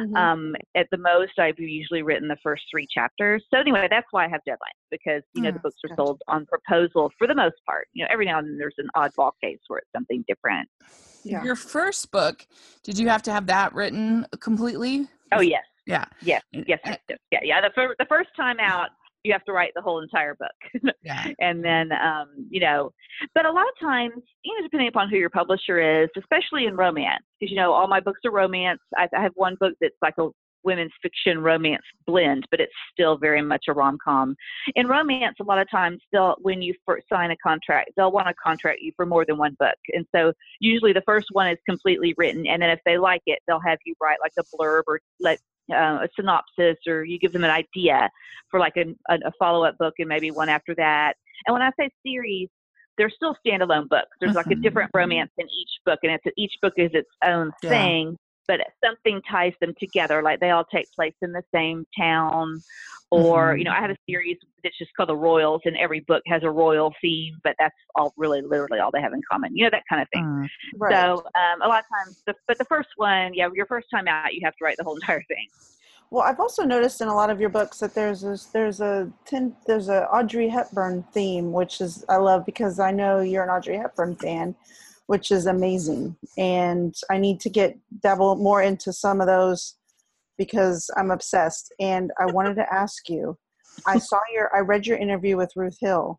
Mm-hmm. 0.00 0.14
Um, 0.14 0.56
at 0.74 0.86
the 0.90 0.98
most, 0.98 1.38
I've 1.38 1.58
usually 1.58 2.02
written 2.02 2.28
the 2.28 2.36
first 2.42 2.64
three 2.70 2.86
chapters. 2.92 3.44
So 3.52 3.58
anyway, 3.58 3.88
that's 3.90 4.06
why 4.10 4.26
I 4.26 4.28
have 4.28 4.40
deadlines 4.46 4.84
because 4.90 5.22
you 5.34 5.42
know 5.42 5.50
mm, 5.50 5.54
the 5.54 5.60
books 5.60 5.76
are 5.88 5.96
sold 5.96 6.20
on 6.28 6.46
proposal 6.46 7.10
for 7.18 7.26
the 7.26 7.34
most 7.34 7.56
part. 7.66 7.88
You 7.94 8.04
know, 8.04 8.08
every 8.12 8.26
now 8.26 8.38
and 8.38 8.46
then 8.46 8.58
there's 8.58 8.74
an 8.78 8.88
oddball 8.94 9.32
case 9.42 9.58
where 9.68 9.78
it's 9.78 9.88
something 9.94 10.22
different. 10.28 10.68
Yeah. 11.24 11.42
Your 11.42 11.56
first 11.56 12.10
book, 12.10 12.46
did 12.84 12.98
you 12.98 13.08
have 13.08 13.22
to 13.22 13.32
have 13.32 13.46
that 13.46 13.74
written 13.74 14.26
completely? 14.40 15.08
Oh 15.32 15.40
yes. 15.40 15.64
Yeah. 15.86 16.04
Yes. 16.20 16.42
Yes. 16.52 16.64
yes, 16.66 16.98
yes. 17.08 17.18
Yeah. 17.30 17.38
Yeah. 17.42 17.60
The, 17.60 17.70
fir- 17.74 17.96
the 17.98 18.06
first 18.06 18.30
time 18.36 18.56
out, 18.60 18.88
you 19.24 19.32
have 19.32 19.44
to 19.44 19.52
write 19.52 19.72
the 19.74 19.82
whole 19.82 20.00
entire 20.02 20.36
book. 20.36 20.94
yeah. 21.02 21.32
And 21.40 21.64
then, 21.64 21.90
um, 21.92 22.28
you 22.48 22.60
know, 22.60 22.92
but 23.34 23.44
a 23.44 23.50
lot 23.50 23.66
of 23.66 23.74
times, 23.80 24.14
you 24.44 24.54
know, 24.54 24.62
depending 24.62 24.88
upon 24.88 25.10
who 25.10 25.16
your 25.16 25.30
publisher 25.30 26.02
is, 26.02 26.08
especially 26.16 26.66
in 26.66 26.76
romance, 26.76 27.24
because, 27.40 27.50
you 27.50 27.56
know, 27.56 27.72
all 27.72 27.88
my 27.88 28.00
books 28.00 28.20
are 28.24 28.30
romance. 28.30 28.80
I, 28.96 29.08
I 29.16 29.22
have 29.22 29.32
one 29.34 29.56
book 29.58 29.74
that's 29.80 29.96
like 30.00 30.14
a 30.18 30.28
women's 30.66 30.92
fiction 31.00 31.42
romance 31.42 31.84
blend, 32.06 32.44
but 32.50 32.60
it's 32.60 32.72
still 32.92 33.16
very 33.16 33.40
much 33.40 33.64
a 33.68 33.72
rom 33.72 33.96
com. 34.04 34.36
In 34.74 34.86
romance, 34.86 35.36
a 35.40 35.44
lot 35.44 35.58
of 35.58 35.70
times, 35.70 36.02
they'll 36.12 36.36
when 36.42 36.60
you 36.60 36.74
first 36.84 37.06
sign 37.08 37.30
a 37.30 37.36
contract, 37.36 37.92
they'll 37.96 38.12
want 38.12 38.26
to 38.26 38.34
contract 38.34 38.80
you 38.82 38.92
for 38.96 39.06
more 39.06 39.24
than 39.24 39.38
one 39.38 39.56
book, 39.58 39.76
and 39.94 40.04
so 40.14 40.32
usually 40.60 40.92
the 40.92 41.02
first 41.06 41.28
one 41.32 41.46
is 41.46 41.58
completely 41.66 42.12
written, 42.18 42.46
and 42.46 42.60
then 42.60 42.68
if 42.68 42.80
they 42.84 42.98
like 42.98 43.22
it, 43.26 43.38
they'll 43.46 43.60
have 43.60 43.78
you 43.86 43.94
write 44.02 44.18
like 44.20 44.32
a 44.38 44.42
blurb 44.56 44.82
or 44.88 45.00
let 45.20 45.38
uh, 45.72 45.98
a 46.04 46.08
synopsis 46.14 46.76
or 46.86 47.04
you 47.04 47.18
give 47.18 47.32
them 47.32 47.44
an 47.44 47.50
idea 47.50 48.08
for 48.50 48.60
like 48.60 48.76
a, 48.76 48.84
a 49.10 49.32
follow-up 49.38 49.76
book 49.78 49.94
and 49.98 50.08
maybe 50.08 50.30
one 50.30 50.48
after 50.48 50.74
that 50.74 51.14
and 51.46 51.52
when 51.52 51.62
i 51.62 51.70
say 51.78 51.88
series 52.04 52.48
they're 52.98 53.10
still 53.10 53.36
standalone 53.46 53.88
books. 53.88 54.08
There's 54.20 54.34
like 54.34 54.46
a 54.46 54.54
Mhm. 54.54 54.62
different 54.62 54.90
romance 54.94 55.30
in 55.38 55.46
each 55.50 55.70
book, 55.84 55.98
and 56.02 56.12
it's 56.12 56.24
each 56.36 56.54
book 56.62 56.74
is 56.76 56.90
its 56.94 57.10
own 57.24 57.52
Yeah. 57.62 57.68
thing. 57.68 58.18
But 58.48 58.60
something 58.84 59.20
ties 59.28 59.52
them 59.60 59.74
together. 59.78 60.22
Like 60.22 60.40
they 60.40 60.50
all 60.50 60.64
take 60.64 60.90
place 60.92 61.14
in 61.22 61.32
the 61.32 61.42
same 61.52 61.86
town, 61.98 62.62
or 63.10 63.54
Mhm. 63.54 63.58
you 63.58 63.64
know, 63.64 63.72
I 63.72 63.80
have 63.80 63.90
a 63.90 63.96
series 64.08 64.36
that's 64.62 64.76
just 64.78 64.94
called 64.96 65.08
the 65.08 65.16
Royals, 65.16 65.62
and 65.64 65.76
every 65.76 66.00
book 66.00 66.22
has 66.26 66.42
a 66.42 66.50
royal 66.50 66.94
theme. 67.00 67.38
But 67.44 67.56
that's 67.58 67.74
all 67.94 68.12
really, 68.16 68.42
literally 68.42 68.80
all 68.80 68.90
they 68.92 69.00
have 69.00 69.12
in 69.12 69.22
common. 69.30 69.56
You 69.56 69.64
know, 69.64 69.70
that 69.70 69.84
kind 69.88 70.02
of 70.02 70.08
thing. 70.12 70.24
Mm. 70.24 70.48
Right. 70.78 70.92
So 70.92 71.24
um, 71.34 71.62
a 71.62 71.68
lot 71.68 71.84
of 71.84 71.88
times, 71.88 72.22
the, 72.26 72.34
but 72.46 72.58
the 72.58 72.64
first 72.64 72.90
one, 72.96 73.34
yeah, 73.34 73.48
your 73.54 73.66
first 73.66 73.88
time 73.90 74.08
out, 74.08 74.34
you 74.34 74.40
have 74.44 74.56
to 74.56 74.64
write 74.64 74.76
the 74.76 74.84
whole 74.84 74.96
entire 75.02 75.22
thing. 75.28 75.48
Well, 76.10 76.22
I've 76.22 76.38
also 76.38 76.62
noticed 76.62 77.00
in 77.00 77.08
a 77.08 77.14
lot 77.14 77.30
of 77.30 77.40
your 77.40 77.48
books 77.48 77.80
that 77.80 77.92
there's 77.92 78.20
this, 78.20 78.44
there's 78.46 78.80
a 78.80 79.10
ten, 79.24 79.56
there's 79.66 79.88
a 79.88 80.06
Audrey 80.06 80.48
Hepburn 80.48 81.02
theme, 81.12 81.52
which 81.52 81.80
is 81.80 82.04
I 82.08 82.16
love 82.18 82.46
because 82.46 82.78
I 82.78 82.92
know 82.92 83.20
you're 83.20 83.42
an 83.42 83.50
Audrey 83.50 83.76
Hepburn 83.76 84.14
fan, 84.14 84.54
which 85.06 85.30
is 85.30 85.46
amazing. 85.46 86.16
And 86.36 86.94
I 87.10 87.18
need 87.18 87.40
to 87.40 87.50
get 87.50 87.78
dabble 88.00 88.36
more 88.36 88.62
into 88.62 88.92
some 88.92 89.20
of 89.20 89.26
those 89.26 89.76
because 90.38 90.90
I'm 90.96 91.10
obsessed. 91.10 91.72
And 91.80 92.10
I 92.18 92.26
wanted 92.26 92.54
to 92.56 92.72
ask 92.72 93.08
you, 93.08 93.38
I 93.86 93.98
saw 93.98 94.18
your, 94.32 94.54
I 94.54 94.60
read 94.60 94.86
your 94.86 94.98
interview 94.98 95.36
with 95.36 95.52
Ruth 95.54 95.76
Hill, 95.80 96.18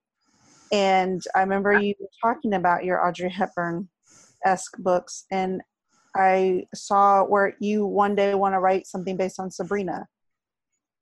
and 0.72 1.22
I 1.36 1.39
remember 1.39 1.74
you 1.74 1.96
talking 2.22 2.53
about 2.53 2.86
your 2.86 3.06
Audrey 3.06 3.29
Hepburn 3.29 3.89
esque 4.46 4.77
books, 4.77 5.25
and 5.32 5.62
I 6.15 6.65
saw 6.74 7.24
where 7.24 7.56
you 7.60 7.86
one 7.86 8.15
day 8.15 8.36
want 8.36 8.53
to 8.53 8.60
write 8.60 8.88
something 8.88 9.17
based 9.17 9.39
on 9.39 9.51
Sabrina. 9.51 10.08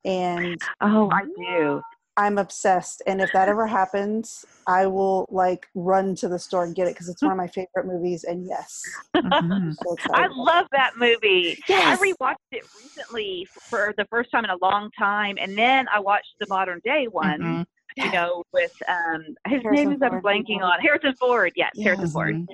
And 0.03 0.61
Oh, 0.81 1.09
I 1.11 1.23
do. 1.23 1.81
I'm 2.17 2.37
obsessed. 2.37 3.01
And 3.07 3.21
if 3.21 3.31
that 3.33 3.49
ever 3.49 3.67
happens, 3.67 4.45
I 4.67 4.87
will 4.87 5.27
like 5.29 5.67
run 5.75 6.15
to 6.15 6.27
the 6.27 6.39
store 6.39 6.63
and 6.63 6.73
get 6.75 6.87
it 6.87 6.93
because 6.95 7.09
it's 7.09 7.21
one 7.21 7.31
of 7.31 7.37
my 7.37 7.47
favorite 7.47 7.85
movies. 7.85 8.23
And 8.23 8.45
yes, 8.45 8.81
Mhm. 9.15 9.51
I'm 9.51 9.73
so. 9.73 9.97
I 10.13 10.27
love 10.27 10.67
that 10.71 10.97
movie. 10.97 11.61
Yes. 11.67 11.99
I 11.99 12.03
rewatched 12.03 12.35
it 12.51 12.63
recently 12.75 13.47
for 13.69 13.93
the 13.97 14.05
first 14.05 14.31
time 14.31 14.43
in 14.45 14.49
a 14.49 14.57
long 14.61 14.89
time, 14.97 15.35
and 15.39 15.57
then 15.57 15.87
I 15.93 15.99
watched 15.99 16.35
the 16.39 16.47
modern 16.47 16.79
day 16.83 17.07
one. 17.07 17.39
Mhm. 17.41 17.65
You 17.97 18.11
know, 18.11 18.43
with 18.51 18.73
um, 18.89 19.23
his 19.47 19.61
Harrison 19.61 19.71
name 19.71 19.91
is 19.93 19.99
I'm 20.01 20.09
Ford. 20.09 20.23
blanking 20.23 20.61
on 20.61 20.79
Harrison 20.81 21.15
Ford. 21.17 21.53
Yes, 21.55 21.71
Harrison 21.81 22.09
Ford. 22.09 22.47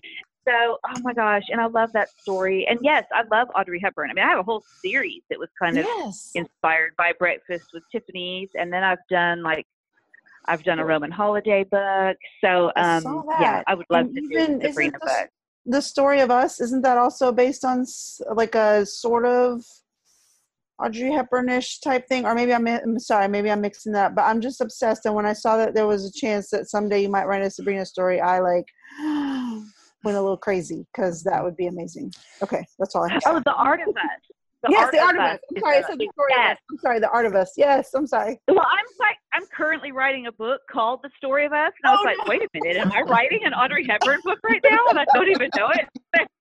So, 0.47 0.77
oh 0.87 0.99
my 1.03 1.13
gosh, 1.13 1.43
and 1.49 1.61
I 1.61 1.67
love 1.67 1.91
that 1.93 2.09
story. 2.19 2.65
And 2.67 2.79
yes, 2.81 3.05
I 3.13 3.23
love 3.31 3.49
Audrey 3.55 3.79
Hepburn. 3.79 4.09
I 4.09 4.13
mean, 4.13 4.25
I 4.25 4.29
have 4.29 4.39
a 4.39 4.43
whole 4.43 4.63
series 4.83 5.21
that 5.29 5.37
was 5.37 5.49
kind 5.61 5.77
of 5.77 5.85
yes. 5.85 6.31
inspired 6.33 6.93
by 6.97 7.11
Breakfast 7.19 7.65
with 7.73 7.83
Tiffany's, 7.91 8.49
and 8.55 8.73
then 8.73 8.83
I've 8.83 9.05
done 9.09 9.43
like 9.43 9.67
I've 10.47 10.63
done 10.63 10.79
a 10.79 10.85
Roman 10.85 11.11
holiday 11.11 11.63
book. 11.63 12.17
So, 12.43 12.71
um, 12.75 13.03
saw 13.03 13.23
yeah. 13.39 13.61
I 13.67 13.75
would 13.75 13.85
love 13.91 14.07
And 14.07 14.15
to 14.15 14.21
even- 14.23 14.59
do 14.59 14.67
Sabrina 14.69 14.97
this- 15.03 15.17
book. 15.19 15.29
the 15.67 15.81
story 15.81 16.21
of 16.21 16.31
us 16.31 16.59
isn't 16.59 16.81
that 16.81 16.97
also 16.97 17.31
based 17.31 17.63
on 17.63 17.85
like 18.33 18.55
a 18.55 18.83
sort 18.87 19.25
of 19.27 19.63
Audrey 20.83 21.11
Hepburnish 21.11 21.79
type 21.81 22.07
thing, 22.07 22.25
or 22.25 22.33
maybe 22.33 22.51
I'm, 22.55 22.65
I'm 22.65 22.97
sorry, 22.97 23.27
maybe 23.27 23.51
I'm 23.51 23.61
mixing 23.61 23.91
that. 23.91 24.15
But 24.15 24.23
I'm 24.23 24.41
just 24.41 24.59
obsessed, 24.61 25.05
and 25.05 25.13
when 25.13 25.27
I 25.27 25.33
saw 25.33 25.55
that 25.57 25.75
there 25.75 25.85
was 25.85 26.03
a 26.05 26.11
chance 26.11 26.49
that 26.49 26.67
someday 26.71 27.03
you 27.03 27.09
might 27.09 27.25
write 27.27 27.43
a 27.43 27.51
Sabrina 27.51 27.85
story, 27.85 28.19
I 28.19 28.39
like 28.39 28.65
went 30.03 30.17
a 30.17 30.21
little 30.21 30.37
crazy 30.37 30.85
because 30.93 31.23
that 31.23 31.43
would 31.43 31.55
be 31.55 31.67
amazing. 31.67 32.13
Okay, 32.41 32.65
that's 32.79 32.95
all 32.95 33.05
I 33.05 33.13
have. 33.13 33.21
to 33.23 33.29
Oh, 33.29 33.41
the 33.45 33.53
art 33.53 33.81
of 33.81 33.89
us. 33.89 33.95
The 34.63 34.69
yes, 34.71 34.83
art 34.83 34.91
the 34.91 34.99
art 34.99 35.15
of 35.15 35.21
us. 35.21 35.39
I'm 35.49 35.59
sorry, 35.59 35.77
I 35.77 35.81
said 35.81 35.97
the 35.99 36.09
story 36.13 36.33
of 36.33 36.37
yes. 36.37 36.51
us. 36.51 36.57
I'm 36.71 36.77
sorry, 36.77 36.99
the 36.99 37.09
art 37.09 37.25
of 37.25 37.33
us. 37.35 37.53
Yes, 37.57 37.89
I'm 37.95 38.05
sorry. 38.05 38.39
Well, 38.47 38.59
I'm 38.59 38.85
like, 38.99 39.15
I'm 39.33 39.43
currently 39.55 39.91
writing 39.91 40.27
a 40.27 40.31
book 40.31 40.61
called 40.69 40.99
The 41.01 41.09
Story 41.17 41.45
of 41.47 41.51
Us, 41.53 41.71
and 41.83 41.89
I 41.89 41.93
was 41.93 41.99
Oh, 42.03 42.05
like, 42.05 42.17
no. 42.19 42.23
wait 42.27 42.41
a 42.43 42.47
minute, 42.53 42.77
am 42.77 42.91
I 42.91 43.01
writing 43.01 43.39
an 43.43 43.53
Audrey 43.55 43.87
Hepburn 43.87 44.19
book 44.23 44.37
right 44.43 44.61
now, 44.69 44.77
and 44.89 44.99
I 44.99 45.05
don't 45.15 45.29
even 45.29 45.49
know 45.57 45.69
it? 45.73 45.87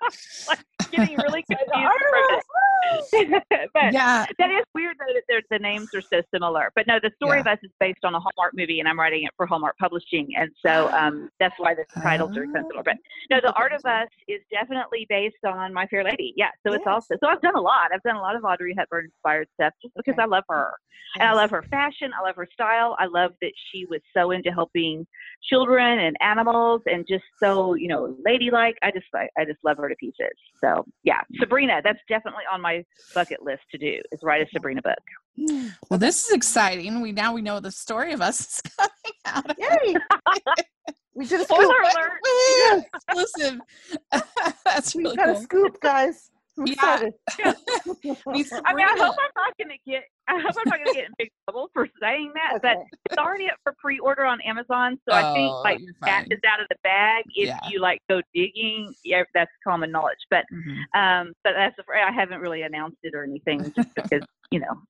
like 0.48 0.58
getting 0.92 1.16
really 1.18 1.42
confused 1.50 1.70
art 1.74 2.00
from 2.10 2.24
of 2.24 2.38
us. 2.38 3.08
it. 3.12 3.70
but 3.74 3.92
Yeah. 3.92 4.24
that 4.38 4.50
is 4.50 4.64
weird 4.74 4.96
though 4.98 5.12
that 5.14 5.42
the 5.50 5.58
names 5.58 5.88
are 5.94 6.02
so 6.12 6.22
similar. 6.32 6.70
But 6.74 6.86
no, 6.86 6.98
the 7.02 7.10
story 7.16 7.38
Yeah. 7.38 7.40
of 7.42 7.46
us 7.46 7.58
is 7.62 7.70
based 7.80 8.04
on 8.04 8.14
a 8.14 8.20
Hallmark 8.20 8.52
movie, 8.54 8.80
and 8.80 8.88
I'm 8.88 8.98
writing 8.98 9.24
it 9.24 9.30
for 9.36 9.46
Hallmark 9.46 9.76
Publishing, 9.78 10.28
and 10.36 10.50
so 10.64 10.90
um, 10.92 11.28
that's 11.38 11.54
why 11.58 11.74
the 11.74 11.84
titles 12.02 12.36
are 12.36 12.46
so 12.46 12.52
similar. 12.68 12.82
But 12.84 12.96
no, 13.30 13.40
the 13.42 13.52
art 13.54 13.72
of 13.72 13.84
us 13.84 14.08
is 14.28 14.40
definitely 14.50 15.06
based 15.08 15.44
on 15.46 15.72
My 15.72 15.86
Fair 15.86 16.04
Lady. 16.04 16.32
Yeah, 16.36 16.50
so 16.66 16.72
it's 16.72 16.82
Yes. 16.86 16.92
also 16.94 17.14
so 17.22 17.28
I've 17.28 17.40
done 17.42 17.56
a 17.56 17.60
lot. 17.60 17.90
I've 17.94 18.02
done 18.02 18.16
a 18.16 18.20
lot 18.20 18.34
of 18.36 18.44
Audrey 18.44 18.74
Hepburn 18.76 19.04
inspired 19.06 19.48
stuff 19.54 19.72
just 19.82 19.94
because 19.94 20.14
Okay. 20.14 20.22
I 20.22 20.26
love 20.26 20.44
her. 20.48 20.72
And 21.18 21.24
I 21.28 21.32
love 21.32 21.50
her 21.50 21.64
fashion. 21.70 22.12
I 22.16 22.22
love 22.24 22.36
her 22.36 22.46
style. 22.52 22.94
I 23.00 23.06
love 23.06 23.32
that 23.42 23.50
she 23.72 23.84
was 23.86 24.00
so 24.16 24.30
into 24.30 24.52
helping 24.52 25.04
children 25.42 25.98
and 25.98 26.16
animals 26.20 26.82
and 26.86 27.04
just 27.08 27.24
so, 27.42 27.74
you 27.74 27.88
know, 27.88 28.16
ladylike. 28.24 28.76
I 28.82 28.92
just 28.92 29.06
I, 29.14 29.28
I 29.36 29.44
just 29.44 29.58
love 29.64 29.76
her 29.78 29.88
to 29.90 29.96
pieces. 29.96 30.32
So 30.62 30.84
yeah, 31.04 31.20
Sabrina, 31.38 31.80
that's 31.84 31.98
definitely 32.08 32.44
on 32.52 32.60
my 32.60 32.84
bucket 33.14 33.42
list 33.42 33.62
to 33.72 33.78
do 33.78 34.00
is 34.12 34.20
write 34.22 34.42
a 34.42 34.46
Sabrina 34.52 34.82
book. 34.82 34.94
Well, 35.88 35.98
this 35.98 36.26
is 36.26 36.32
exciting. 36.32 37.00
We 37.00 37.12
now 37.12 37.32
we 37.32 37.42
know 37.42 37.60
the 37.60 37.70
story 37.70 38.12
of 38.12 38.20
us 38.20 38.40
is 38.54 38.62
coming 38.78 38.92
out. 39.26 39.58
Yay! 39.58 39.96
we 41.14 41.26
did 41.26 41.40
a 41.40 41.44
Spoiler 41.44 41.74
alert. 41.80 42.84
Listen, 43.14 43.60
that's 44.64 44.94
We 44.94 45.04
really 45.04 45.16
got 45.16 45.30
a 45.30 45.40
scoop, 45.40 45.80
guys. 45.80 46.30
Yeah. 46.66 46.98
I 47.40 48.74
mean, 48.74 48.86
I 48.86 48.96
hope 48.98 49.16
I'm 49.18 49.30
not 49.36 49.54
gonna 49.58 49.74
get 49.86 50.04
I 50.28 50.38
hope 50.40 50.54
I'm 50.58 50.68
not 50.68 50.78
gonna 50.78 50.92
get 50.94 51.06
in 51.06 51.12
big 51.18 51.30
trouble 51.48 51.70
for 51.72 51.88
saying 52.00 52.32
that, 52.34 52.60
but 52.62 52.76
it's 53.06 53.18
already 53.18 53.48
up 53.48 53.56
for 53.62 53.74
pre 53.78 53.98
order 53.98 54.24
on 54.24 54.40
Amazon. 54.42 54.98
So 55.08 55.14
I 55.14 55.32
think 55.32 55.52
Oh, 55.52 55.60
like 55.64 55.80
that 56.02 56.26
is 56.30 56.38
out 56.46 56.60
of 56.60 56.66
the 56.68 56.76
bag. 56.82 57.24
If 57.34 57.48
Yeah. 57.48 57.58
you 57.68 57.80
like 57.80 58.00
go 58.08 58.20
digging, 58.34 58.94
yeah, 59.04 59.22
that's 59.34 59.50
common 59.64 59.90
knowledge. 59.90 60.18
But 60.30 60.44
Mhm. 60.52 60.76
Um, 60.94 61.32
but 61.44 61.54
that's 61.54 61.76
the 61.76 61.84
I 61.94 62.12
haven't 62.12 62.40
really 62.40 62.62
announced 62.62 62.98
it 63.02 63.14
or 63.14 63.24
anything 63.24 63.72
just 63.72 63.94
because 63.94 64.22
you 64.50 64.60
know. 64.60 64.82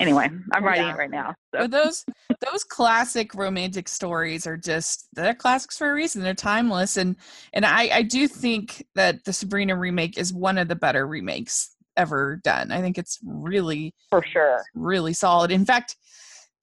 Anyway, 0.00 0.28
I'm 0.52 0.64
writing 0.64 0.84
Yeah. 0.86 0.94
it 0.94 0.98
right 0.98 1.10
now. 1.10 1.34
So. 1.54 1.66
Those 1.66 2.04
those 2.50 2.64
classic 2.64 3.34
romantic 3.34 3.88
stories 3.88 4.46
are 4.46 4.56
just 4.56 5.08
they're 5.12 5.34
classics 5.34 5.78
for 5.78 5.90
a 5.90 5.94
reason. 5.94 6.22
They're 6.22 6.34
timeless, 6.34 6.96
and 6.96 7.16
and 7.52 7.64
I 7.64 7.88
I 7.92 8.02
do 8.02 8.26
think 8.26 8.86
that 8.94 9.24
the 9.24 9.32
Sabrina 9.32 9.76
remake 9.76 10.18
is 10.18 10.32
one 10.32 10.58
of 10.58 10.68
the 10.68 10.76
better 10.76 11.06
remakes 11.06 11.76
ever 11.96 12.40
done. 12.42 12.72
I 12.72 12.80
think 12.80 12.96
it's 12.98 13.18
really 13.22 13.94
For 14.10 14.24
sure. 14.24 14.62
really 14.74 15.12
solid. 15.12 15.50
In 15.50 15.64
fact, 15.66 15.96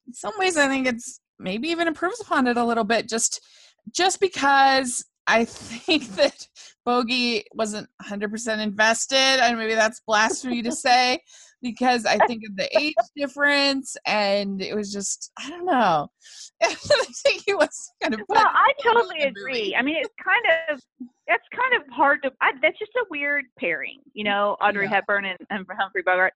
in 0.06 0.12
some 0.12 0.32
ways, 0.38 0.56
I 0.56 0.66
think 0.68 0.86
it's 0.86 1.20
maybe 1.38 1.68
even 1.68 1.88
improves 1.88 2.20
upon 2.20 2.46
it 2.48 2.56
a 2.56 2.64
little 2.64 2.84
bit. 2.84 3.08
Just 3.08 3.40
just 3.94 4.20
because 4.20 5.04
I 5.26 5.44
think 5.46 6.08
that 6.16 6.46
Bogey 6.84 7.44
wasn't 7.54 7.88
100% 8.02 8.58
invested, 8.60 9.16
and 9.16 9.56
maybe 9.56 9.74
that's 9.74 10.00
blasphemy 10.00 10.62
to 10.62 10.72
say, 10.72 11.20
because 11.62 12.06
I 12.06 12.18
think 12.26 12.42
of 12.48 12.56
the 12.56 12.68
age 12.78 12.94
difference, 13.16 13.96
and 14.06 14.60
it 14.62 14.74
was 14.74 14.92
just 14.92 15.30
I 15.38 15.50
don't 15.50 15.66
know. 15.66 16.08
I 16.62 16.74
think 16.74 17.42
he 17.46 17.54
was 17.54 17.92
kind 18.02 18.14
of. 18.14 18.20
Well, 18.28 18.46
I 18.46 18.72
totally 18.82 19.22
agree. 19.22 19.74
I 19.76 19.82
mean, 19.82 19.96
it's 19.96 20.14
kind 20.22 20.44
of 20.70 20.80
that's 21.28 21.44
kind 21.54 21.82
of 21.82 21.88
hard 21.94 22.22
to. 22.24 22.32
I, 22.40 22.52
that's 22.62 22.78
just 22.78 22.92
a 22.96 23.04
weird 23.10 23.44
pairing, 23.58 24.00
you 24.14 24.24
know, 24.24 24.56
Audrey 24.60 24.84
Yeah. 24.86 24.90
Hepburn 24.96 25.24
and, 25.24 25.38
and 25.50 25.66
Humphrey 25.78 26.02
Bogart. 26.04 26.32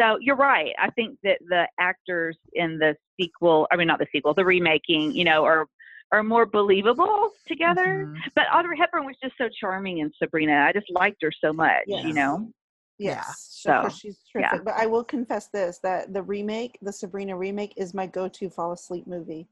So 0.00 0.16
you're 0.20 0.36
right. 0.36 0.72
I 0.78 0.90
think 0.90 1.18
that 1.22 1.38
the 1.48 1.68
actors 1.78 2.38
in 2.54 2.78
the 2.78 2.96
sequel, 3.20 3.68
I 3.70 3.76
mean, 3.76 3.86
not 3.86 3.98
the 3.98 4.06
sequel, 4.10 4.32
the 4.32 4.44
remaking, 4.44 5.12
you 5.12 5.24
know, 5.24 5.44
are 5.44 5.66
are 6.12 6.22
more 6.22 6.44
believable 6.46 7.30
together. 7.46 8.06
Mhm. 8.06 8.16
But 8.34 8.44
Audrey 8.54 8.76
Hepburn 8.78 9.06
was 9.06 9.16
just 9.22 9.34
so 9.38 9.48
charming 9.60 9.98
in 9.98 10.10
Sabrina. 10.18 10.66
I 10.68 10.72
just 10.72 10.90
liked 10.90 11.18
her 11.22 11.32
so 11.42 11.52
much, 11.52 11.84
Yes. 11.86 12.04
you 12.04 12.12
know. 12.12 12.50
Yes, 12.98 13.48
so, 13.60 13.80
so, 13.82 13.88
she's 13.88 14.18
terrific. 14.32 14.52
yeah. 14.52 14.60
But 14.64 14.74
I 14.74 14.86
will 14.86 15.04
confess 15.04 15.48
this: 15.48 15.78
that 15.82 16.12
the 16.12 16.22
remake, 16.22 16.78
the 16.82 16.92
Sabrina 16.92 17.36
remake, 17.36 17.74
is 17.76 17.94
my 17.94 18.06
go-to 18.06 18.50
fall 18.50 18.72
asleep 18.72 19.06
movie. 19.06 19.48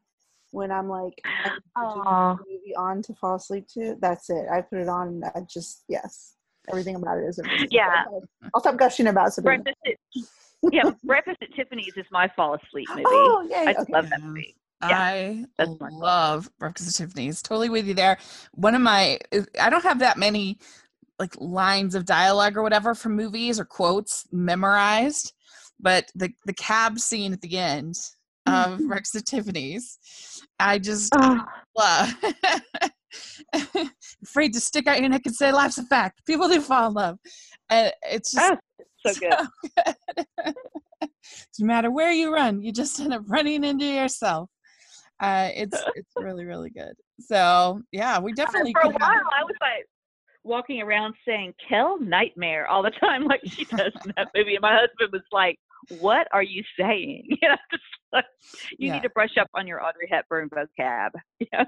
When 0.53 0.71
I'm 0.71 0.89
like, 0.89 1.21
I 1.25 1.49
need 1.49 1.55
to 1.55 1.63
put 1.77 2.07
Aw. 2.07 2.33
a 2.33 2.37
movie 2.39 2.75
on 2.77 3.03
to 3.03 3.15
fall 3.15 3.37
asleep 3.37 3.67
to, 3.75 3.97
that's 4.01 4.31
it. 4.31 4.47
I 4.53 4.61
put 4.63 4.79
it 4.79 4.89
on, 4.89 5.09
and 5.09 5.25
I 5.25 5.41
just 5.49 5.85
yes, 5.89 6.35
everything 6.69 6.97
about 6.97 7.19
it 7.19 7.25
is 7.25 7.39
amazing. 7.39 7.69
Yeah. 7.71 8.05
I'll 8.55 8.61
stop 8.61 8.77
gushing 8.77 9.07
about 9.07 9.33
Sabrina. 9.33 9.63
Breakfast 9.63 9.79
at, 9.87 10.73
yeah, 10.73 10.91
Breakfast 11.05 11.39
at 11.43 11.55
Tiffany's 11.55 11.93
is 11.97 12.07
my 12.11 12.31
fall 12.37 12.55
asleep 12.55 12.89
movie. 12.95 13.05
Oh, 13.07 13.47
yay! 13.49 13.75
I 13.77 13.81
okay. 13.81 13.93
love 13.93 14.11
that 14.11 14.21
Yeah. 14.21 14.27
movie. 14.27 14.57
I 14.83 15.45
that's 15.59 15.71
my 15.79 15.89
fault. 15.91 16.03
love 16.03 16.51
Breakfast 16.59 16.89
at 17.01 17.07
Tiffany's. 17.07 17.43
Totally 17.43 17.69
with 17.69 17.87
you 17.87 17.95
there. 17.95 18.19
One 18.53 18.75
of 18.75 18.81
my, 18.81 19.19
I 19.61 19.71
don't 19.71 19.85
have 19.85 19.99
that 19.99 20.17
many 20.19 20.59
like 21.21 21.35
lines 21.39 21.95
of 21.95 22.05
dialogue 22.05 22.57
or 22.57 22.63
whatever 22.63 22.95
from 22.95 23.15
movies 23.15 23.61
or 23.61 23.65
quotes 23.65 24.27
memorized, 24.33 25.33
but 25.79 26.11
the 26.17 26.31
the 26.47 26.55
cab 26.55 26.99
scene 26.99 27.33
at 27.33 27.41
the 27.43 27.57
end 27.59 27.95
of 28.47 28.81
*Rex 28.81 29.15
at 29.15 29.27
Tiffany's, 29.27 29.99
I 30.59 30.79
just 30.81 31.13
Oh, 31.17 31.45
love. 31.79 32.13
Afraid 34.23 34.53
to 34.55 34.61
stick 34.61 34.87
out 34.87 35.01
your 35.01 35.09
neck 35.09 35.23
and 35.27 35.35
say 35.35 35.53
life's 35.53 35.79
a 35.79 35.85
fact. 35.85 36.25
People 36.27 36.49
do 36.49 36.61
fall 36.61 36.89
in 36.89 36.95
love, 36.95 37.19
and 37.69 37.93
it's 38.03 38.33
just 38.33 38.53
oh, 38.53 38.83
so 39.13 39.21
good. 39.21 39.95
good. 40.47 40.55
no 41.59 41.67
matter 41.67 41.91
where 41.91 42.13
you 42.13 42.33
run, 42.33 42.63
you 42.63 42.73
just 42.73 42.99
end 43.01 43.13
up 43.13 43.23
running 43.27 43.63
into 43.65 43.85
yourself. 43.85 44.49
Uh, 45.21 45.51
it's 45.55 45.77
it's 45.97 46.13
really 46.17 46.45
really 46.47 46.71
good. 46.71 46.95
So 47.21 47.83
yeah, 47.93 48.19
we 48.21 48.33
definitely 48.33 48.73
for 48.73 48.89
a 48.89 48.91
while 48.91 49.11
have- 49.11 49.23
I 49.39 49.45
was 49.45 49.57
like 49.61 49.87
walking 50.45 50.81
around 50.81 51.15
saying 51.27 51.55
"Kel 51.69 51.99
Nightmare" 52.01 52.67
all 52.69 52.83
the 52.83 52.91
time, 53.01 53.25
like 53.25 53.41
she 53.57 53.65
does 53.65 53.93
in 54.05 54.13
that 54.17 54.29
movie, 54.35 54.55
and 54.55 54.63
my 54.63 54.75
husband 54.75 55.11
was 55.13 55.23
like, 55.33 55.59
"What 55.89 56.27
are 56.33 56.43
you 56.43 56.63
saying?" 56.79 57.25
You 57.43 57.49
know, 57.49 57.57
just 57.71 57.83
like, 58.13 58.25
you 58.79 58.89
Yeah. 58.89 58.95
need 58.95 59.03
to 59.03 59.11
brush 59.11 59.37
up 59.41 59.49
on 59.55 59.67
your 59.67 59.83
Audrey 59.85 60.09
Hepburn 60.11 60.49
vocab. 60.51 61.11
Yeah. 61.53 61.65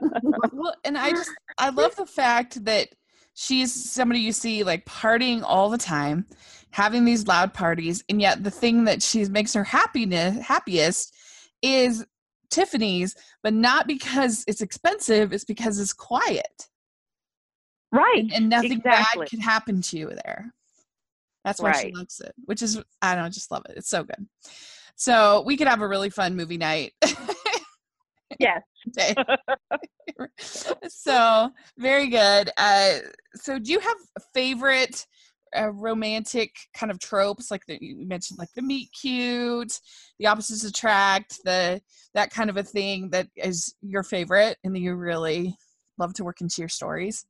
well, 0.53 0.75
and 0.85 0.99
I 0.99 1.11
just 1.11 1.31
I 1.59 1.71
love 1.71 1.97
the 1.97 2.07
fact 2.07 2.65
that 2.65 2.89
she's 3.35 3.73
somebody 3.91 4.21
you 4.21 4.33
see 4.33 4.65
like 4.65 4.85
partying 4.87 5.43
all 5.45 5.71
the 5.71 5.79
time, 5.79 6.27
having 6.71 7.05
these 7.05 7.27
loud 7.27 7.55
parties, 7.55 8.05
and 8.09 8.21
yet 8.21 8.45
the 8.45 8.51
thing 8.51 8.85
that 8.85 9.03
she 9.03 9.25
makes 9.27 9.55
her 9.55 9.65
happiness 9.65 10.39
happiest 10.41 11.15
is 11.63 12.05
Tiffany's, 12.51 13.15
but 13.43 13.55
not 13.55 13.87
because 13.87 14.45
it's 14.47 14.61
expensive, 14.61 15.33
it's 15.33 15.45
because 15.45 15.79
it's 15.79 15.93
quiet 15.93 16.69
Right. 17.93 18.21
and, 18.21 18.33
and 18.33 18.49
nothing 18.49 18.79
exactly. 18.79 19.27
bad 19.27 19.31
can 19.31 19.41
happen 19.41 19.83
to 19.83 19.99
you 19.99 20.09
there. 20.09 20.53
That's 21.45 21.61
why 21.61 21.73
she 21.73 21.85
Right. 21.87 21.95
loves 21.95 22.21
it, 22.21 22.35
which 22.47 22.63
is 22.63 22.81
I 23.01 23.15
don't 23.15 23.25
know, 23.25 23.31
just 23.31 23.51
love 23.51 23.65
it. 23.69 23.77
It's 23.77 23.91
so 23.91 24.05
good. 24.05 24.27
So 24.97 25.43
we 25.47 25.57
could 25.57 25.69
have 25.69 25.83
a 25.83 25.89
really 25.89 26.11
fun 26.11 26.37
movie 26.37 26.59
night. 26.59 26.93
Yes. 28.39 28.63
so 30.89 31.51
very 31.79 32.09
good. 32.09 32.51
Uh, 32.57 32.99
so 33.35 33.59
do 33.59 33.73
you 33.73 33.81
have 33.81 33.97
favorite 34.35 35.07
uh, 35.57 35.71
romantic 35.71 36.51
kind 36.75 36.91
of 36.91 36.99
tropes 36.99 37.51
like 37.51 37.65
that 37.67 37.83
you 37.83 38.07
mentioned, 38.07 38.39
like 38.39 38.53
the 38.55 38.63
meet 38.63 38.89
cute, 38.99 39.79
the 40.19 40.27
opposites 40.27 40.65
attract, 40.65 41.41
the 41.45 41.81
that 42.15 42.31
kind 42.31 42.51
of 42.51 42.57
a 42.57 42.63
thing 42.63 43.11
that 43.11 43.29
is 43.37 43.75
your 43.83 44.03
favorite 44.03 44.57
and 44.65 44.75
that 44.75 44.81
you 44.81 44.95
really 44.95 45.55
love 45.99 46.15
to 46.15 46.25
work 46.25 46.41
into 46.41 46.63
your 46.63 46.69
stories? 46.69 47.27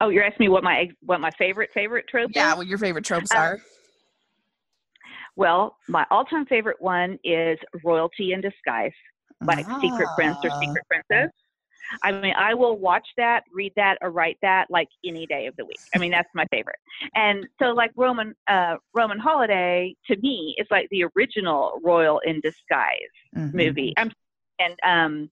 Oh, 0.00 0.08
you're 0.10 0.24
asking 0.24 0.44
me 0.44 0.48
what 0.48 0.64
my 0.64 0.88
what 1.00 1.20
my 1.20 1.30
favorite 1.38 1.70
favorite 1.74 2.06
trope 2.08 2.30
Yeah, 2.34 2.52
is? 2.52 2.58
what 2.58 2.66
your 2.66 2.78
favorite 2.78 3.04
tropes 3.04 3.32
Um, 3.32 3.38
are. 3.38 3.58
Well, 5.36 5.76
my 5.88 6.06
all-time 6.10 6.46
favorite 6.46 6.80
one 6.80 7.18
is 7.24 7.58
royalty 7.84 8.32
in 8.32 8.40
disguise, 8.42 8.92
like 9.46 9.66
Secret 9.80 10.08
Prince 10.14 10.38
or 10.44 10.50
Ah. 10.50 10.58
Secret 10.60 10.84
Princess. 10.88 11.30
I 12.02 12.12
mean, 12.12 12.32
I 12.38 12.54
will 12.54 12.78
watch 12.78 13.06
that, 13.16 13.42
read 13.52 13.72
that, 13.76 13.98
or 14.02 14.10
write 14.10 14.38
that 14.42 14.66
like 14.70 14.88
any 15.04 15.26
day 15.26 15.46
of 15.46 15.56
the 15.56 15.64
week. 15.64 15.80
I 15.94 15.98
mean, 15.98 16.10
that's 16.10 16.28
my 16.34 16.46
favorite. 16.50 16.76
And 17.14 17.46
so, 17.58 17.66
like 17.66 17.90
Roman 17.96 18.34
uh, 18.48 18.76
Roman 18.94 19.18
Holiday 19.18 19.94
to 20.06 20.16
me 20.18 20.54
is 20.58 20.66
like 20.70 20.88
the 20.90 21.04
original 21.16 21.80
Royal 21.82 22.20
in 22.20 22.40
Disguise 22.40 23.12
Mhm. 23.36 23.54
movie. 23.54 23.94
I'm 23.96 24.10
and 24.58 24.76
um, 24.84 25.30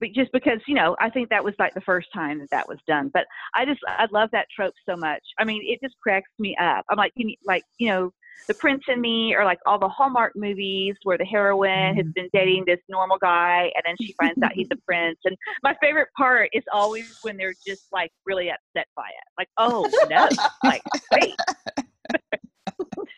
but 0.00 0.10
just 0.14 0.32
because 0.32 0.60
you 0.66 0.74
know, 0.74 0.96
I 1.00 1.10
think 1.10 1.28
that 1.30 1.44
was 1.44 1.54
like 1.58 1.74
the 1.74 1.80
first 1.80 2.08
time 2.12 2.38
that 2.40 2.50
that 2.50 2.68
was 2.68 2.78
done. 2.86 3.10
But 3.12 3.26
I 3.54 3.64
just 3.64 3.80
I 3.86 4.06
love 4.12 4.30
that 4.32 4.46
trope 4.54 4.74
so 4.88 4.96
much. 4.96 5.22
I 5.38 5.44
mean, 5.44 5.62
it 5.64 5.80
just 5.82 5.96
cracks 6.02 6.30
me 6.38 6.56
up. 6.60 6.84
I'm 6.90 6.96
like, 6.96 7.12
you, 7.16 7.34
like 7.44 7.62
you 7.78 7.88
know, 7.88 8.10
The 8.48 8.54
Prince 8.54 8.82
and 8.88 9.00
Me, 9.00 9.34
or 9.34 9.44
like 9.44 9.58
all 9.66 9.78
the 9.78 9.88
Hallmark 9.88 10.32
movies 10.36 10.96
where 11.04 11.18
the 11.18 11.24
heroine 11.24 11.96
has 11.96 12.04
mm-hmm. 12.04 12.10
been 12.14 12.28
dating 12.32 12.64
this 12.66 12.80
normal 12.88 13.18
guy, 13.18 13.70
and 13.74 13.82
then 13.84 13.96
she 14.00 14.14
finds 14.20 14.40
out 14.42 14.52
he's 14.52 14.68
a 14.72 14.76
prince. 14.86 15.18
And 15.24 15.36
my 15.62 15.74
favorite 15.80 16.08
part 16.16 16.50
is 16.52 16.64
always 16.72 17.18
when 17.22 17.36
they're 17.36 17.54
just 17.66 17.86
like 17.92 18.10
really 18.24 18.50
upset 18.50 18.86
by 18.96 19.08
it. 19.08 19.28
Like, 19.38 19.48
oh 19.58 19.88
no, 20.10 20.28
like 20.64 20.82
wait. 21.12 21.34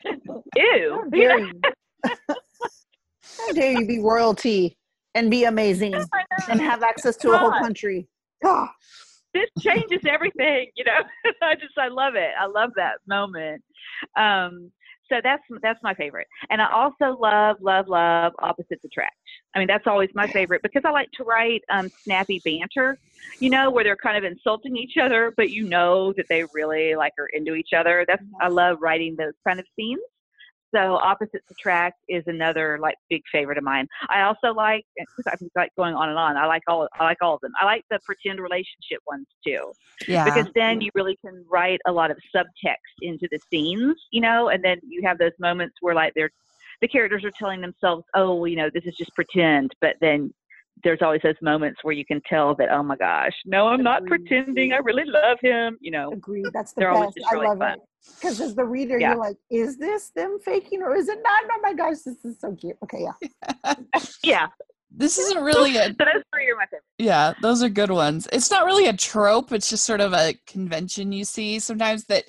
Ew. 0.56 1.00
How 1.02 1.08
dare 1.10 1.38
you? 1.38 1.60
How 2.04 3.52
dare 3.52 3.80
you 3.80 3.86
be 3.86 4.00
royalty 4.00 4.76
and 5.18 5.30
be 5.30 5.44
amazing 5.44 5.94
and 6.48 6.60
have 6.60 6.82
access 6.82 7.16
to 7.16 7.32
a 7.32 7.38
whole 7.38 7.50
country? 7.50 8.08
Ah, 8.44 8.72
this 9.34 9.50
changes 9.60 10.00
everything 10.08 10.70
you 10.76 10.84
know? 10.84 11.00
I 11.42 11.54
just 11.54 11.76
i 11.78 11.88
love 11.88 12.14
it. 12.14 12.30
I 12.40 12.46
love 12.46 12.70
that 12.76 12.98
moment. 13.06 13.62
Um 14.16 14.72
so 15.10 15.20
that's 15.22 15.42
that's 15.62 15.82
my 15.82 15.94
favorite. 15.94 16.26
And 16.50 16.62
i 16.62 16.70
also 16.70 17.18
love 17.18 17.56
love 17.60 17.88
love 17.88 18.32
opposites 18.38 18.84
attract. 18.84 19.16
I 19.54 19.58
mean 19.58 19.68
that's 19.68 19.86
always 19.86 20.10
my 20.14 20.26
favorite 20.26 20.62
because 20.62 20.82
i 20.84 20.90
like 20.90 21.10
to 21.12 21.24
write 21.24 21.62
um 21.70 21.88
snappy 22.02 22.40
banter 22.44 22.98
you 23.40 23.50
know 23.50 23.70
where 23.70 23.84
they're 23.84 23.96
kind 23.96 24.16
of 24.16 24.24
insulting 24.24 24.76
each 24.76 24.96
other 25.00 25.32
but 25.36 25.50
you 25.50 25.64
know 25.64 26.12
that 26.16 26.26
they 26.28 26.44
really 26.54 26.94
like 26.94 27.12
are 27.18 27.28
into 27.32 27.54
each 27.54 27.72
other. 27.76 28.04
That's 28.06 28.22
i 28.40 28.48
love 28.48 28.78
writing 28.80 29.16
those 29.16 29.34
kind 29.46 29.58
of 29.58 29.66
scenes 29.76 30.00
so 30.74 30.96
opposites 30.96 31.44
attract 31.50 31.96
is 32.08 32.24
another 32.26 32.78
like 32.80 32.96
big 33.08 33.22
favorite 33.32 33.58
of 33.58 33.64
mine. 33.64 33.86
I 34.08 34.22
also 34.22 34.52
like 34.54 34.84
eh, 34.98 35.04
because 35.16 35.32
I'm 35.40 35.48
like 35.56 35.70
going 35.76 35.94
on 35.94 36.08
and 36.08 36.18
on. 36.18 36.36
I 36.36 36.46
like 36.46 36.62
all 36.68 36.88
I 36.98 37.04
like 37.04 37.18
all 37.22 37.34
of 37.34 37.40
them. 37.40 37.52
I 37.60 37.64
like 37.64 37.84
the 37.90 37.98
pretend 38.04 38.40
relationship 38.40 39.00
ones 39.06 39.26
too 39.46 39.72
Yeah. 40.06 40.24
because 40.24 40.46
then 40.54 40.80
you 40.80 40.90
really 40.94 41.16
can 41.24 41.44
write 41.50 41.80
a 41.86 41.92
lot 41.92 42.10
of 42.10 42.18
subtext 42.34 42.96
into 43.02 43.28
the 43.30 43.38
scenes, 43.50 43.96
you 44.10 44.20
know, 44.20 44.48
and 44.48 44.62
then 44.62 44.78
you 44.86 45.02
have 45.04 45.18
those 45.18 45.32
moments 45.38 45.76
where 45.80 45.94
like 45.94 46.12
they're 46.14 46.30
the 46.80 46.88
characters 46.88 47.24
are 47.24 47.32
telling 47.32 47.60
themselves, 47.60 48.04
oh, 48.14 48.36
well, 48.36 48.46
you 48.46 48.56
know, 48.56 48.70
this 48.72 48.84
is 48.84 48.94
just 48.94 49.12
pretend, 49.14 49.72
but 49.80 49.96
then 50.00 50.32
there's 50.84 51.00
always 51.02 51.20
those 51.22 51.34
moments 51.42 51.78
where 51.82 51.94
you 51.94 52.04
can 52.04 52.20
tell 52.28 52.54
that, 52.56 52.68
oh 52.70 52.82
my 52.82 52.96
gosh, 52.96 53.32
no, 53.44 53.68
I'm 53.68 53.82
not 53.82 54.02
Agreed. 54.02 54.26
pretending. 54.26 54.72
I 54.72 54.76
really 54.78 55.04
love 55.06 55.38
him, 55.42 55.76
you 55.80 55.90
know. 55.90 56.12
agreed. 56.12 56.46
That's 56.52 56.72
the 56.72 56.82
best. 56.82 57.14
just 57.16 57.28
I 57.30 57.34
really 57.34 57.46
love 57.48 57.58
fun. 57.58 57.72
it. 57.72 57.78
Because 58.14 58.40
as 58.40 58.54
the 58.54 58.64
reader, 58.64 58.98
Yeah. 58.98 59.10
you're 59.10 59.18
like, 59.18 59.36
is 59.50 59.76
this 59.78 60.10
them 60.14 60.38
faking 60.44 60.82
or 60.82 60.94
is 60.94 61.08
it 61.08 61.18
not? 61.22 61.44
Oh 61.52 61.60
my 61.62 61.74
gosh, 61.74 61.98
this 62.04 62.24
is 62.24 62.38
so 62.40 62.54
cute. 62.54 62.76
Okay, 62.84 63.04
yeah. 63.04 63.74
Yeah, 64.22 64.46
this 64.90 65.18
isn't 65.18 65.42
really 65.42 65.76
a 65.76 65.84
so 65.88 65.92
those 65.98 66.22
three 66.34 66.50
are 66.50 66.56
my 66.56 66.64
favorite. 66.66 66.82
Yeah, 66.98 67.34
those 67.42 67.62
are 67.62 67.68
good 67.68 67.90
ones. 67.90 68.28
It's 68.32 68.50
not 68.50 68.64
really 68.66 68.86
a 68.86 68.92
trope, 68.96 69.52
it's 69.52 69.68
just 69.70 69.84
sort 69.84 70.00
of 70.00 70.12
a 70.12 70.34
convention 70.46 71.12
you 71.12 71.24
see 71.24 71.58
sometimes 71.58 72.04
that 72.06 72.24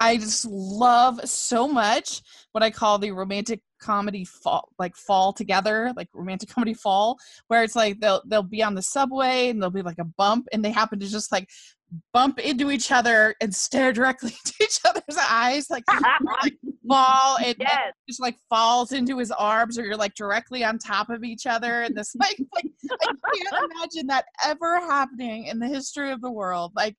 I 0.00 0.16
just 0.18 0.44
love 0.46 1.20
so 1.28 1.66
much 1.66 2.20
what 2.52 2.62
I 2.62 2.70
call 2.70 2.98
the 2.98 3.10
romantic 3.12 3.60
comedy 3.78 4.24
fall 4.24 4.68
like 4.78 4.96
fall 4.96 5.32
together, 5.32 5.92
like 5.96 6.08
romantic 6.14 6.48
comedy 6.54 6.74
fall, 6.74 7.18
where 7.48 7.62
it's 7.62 7.76
like 7.76 8.00
they'll 8.00 8.22
they'll 8.26 8.42
be 8.42 8.62
on 8.62 8.74
the 8.74 8.82
subway 8.82 9.48
and 9.48 9.60
there'll 9.60 9.70
be 9.70 9.82
like 9.82 9.98
a 9.98 10.04
bump 10.04 10.46
and 10.52 10.64
they 10.64 10.70
happen 10.70 10.98
to 11.00 11.08
just 11.08 11.32
like 11.32 11.48
bump 12.12 12.38
into 12.38 12.70
each 12.70 12.90
other 12.90 13.34
and 13.40 13.54
stare 13.54 13.92
directly 13.92 14.30
into 14.30 14.54
each 14.62 14.80
other's 14.84 15.18
eyes 15.30 15.68
like, 15.70 15.84
like 16.42 16.56
fall 16.88 17.36
and, 17.38 17.56
and 17.60 17.92
just 18.08 18.20
like 18.20 18.36
falls 18.48 18.92
into 18.92 19.18
his 19.18 19.30
arms 19.30 19.78
or 19.78 19.84
you're 19.84 19.96
like 19.96 20.14
directly 20.14 20.64
on 20.64 20.78
top 20.78 21.10
of 21.10 21.24
each 21.24 21.46
other 21.46 21.82
and 21.82 21.94
this 21.94 22.14
like, 22.16 22.38
like 22.54 22.66
I 23.02 23.12
can't 23.34 23.70
imagine 23.72 24.06
that 24.08 24.26
ever 24.44 24.80
happening 24.80 25.46
in 25.46 25.58
the 25.58 25.68
history 25.68 26.12
of 26.12 26.20
the 26.20 26.30
world 26.30 26.72
like 26.76 26.96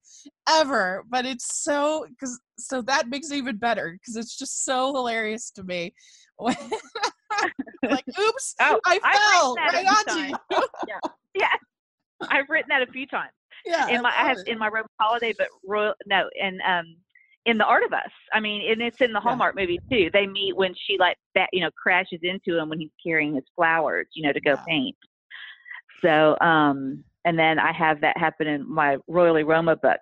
ever 0.49 1.03
but 1.09 1.25
it's 1.25 1.63
so 1.63 2.05
because 2.09 2.39
so 2.57 2.81
that 2.83 3.09
makes 3.09 3.31
it 3.31 3.37
even 3.37 3.57
better 3.57 3.93
because 3.93 4.15
it's 4.15 4.37
just 4.37 4.65
so 4.65 4.93
hilarious 4.93 5.51
to 5.51 5.63
me 5.63 5.93
like 7.89 8.05
oops 8.19 8.55
Oh, 8.59 8.79
I 8.85 8.99
fell 8.99 9.55
written 9.55 9.55
that 9.55 9.73
a 9.73 9.77
right 9.77 9.87
onto 9.87 10.19
you 10.19 10.37
times. 10.51 10.67
yeah, 11.35 11.47
I've 12.29 12.45
written 12.49 12.69
that 12.69 12.87
a 12.87 12.91
few 12.91 13.07
times. 13.07 13.31
yeah 13.65 13.87
in 13.89 14.01
my 14.01 14.09
I 14.09 14.27
have 14.29 14.37
it. 14.39 14.47
in 14.47 14.57
my 14.59 14.67
Roman 14.67 14.85
holiday, 14.99 15.33
but 15.37 15.47
royal 15.65 15.93
no, 16.05 16.29
and 16.41 16.59
um 16.67 16.95
in 17.45 17.57
the 17.57 17.65
Art 17.65 17.83
of 17.83 17.93
Us. 17.93 18.11
I 18.33 18.39
mean, 18.41 18.69
and 18.69 18.81
it's 18.81 18.99
in 18.99 19.13
the 19.13 19.19
Yeah. 19.19 19.21
Hallmark 19.21 19.55
movie 19.55 19.79
too. 19.89 20.09
They 20.11 20.27
meet 20.27 20.55
when 20.55 20.75
she 20.85 20.97
like 20.99 21.17
that, 21.33 21.49
you 21.53 21.61
know, 21.61 21.69
crashes 21.81 22.19
into 22.23 22.57
him 22.57 22.67
when 22.69 22.79
he's 22.79 22.91
carrying 23.01 23.35
his 23.35 23.45
flowers, 23.55 24.07
you 24.13 24.23
know, 24.27 24.33
to 24.33 24.41
go 24.41 24.51
Yeah. 24.51 24.63
paint. 24.67 24.97
So, 26.03 26.37
um, 26.41 27.03
and 27.25 27.39
then 27.39 27.57
I 27.57 27.71
have 27.71 28.01
that 28.01 28.17
happen 28.17 28.47
in 28.47 28.69
my 28.69 28.97
Royally 29.07 29.43
Roma 29.43 29.75
book 29.77 29.99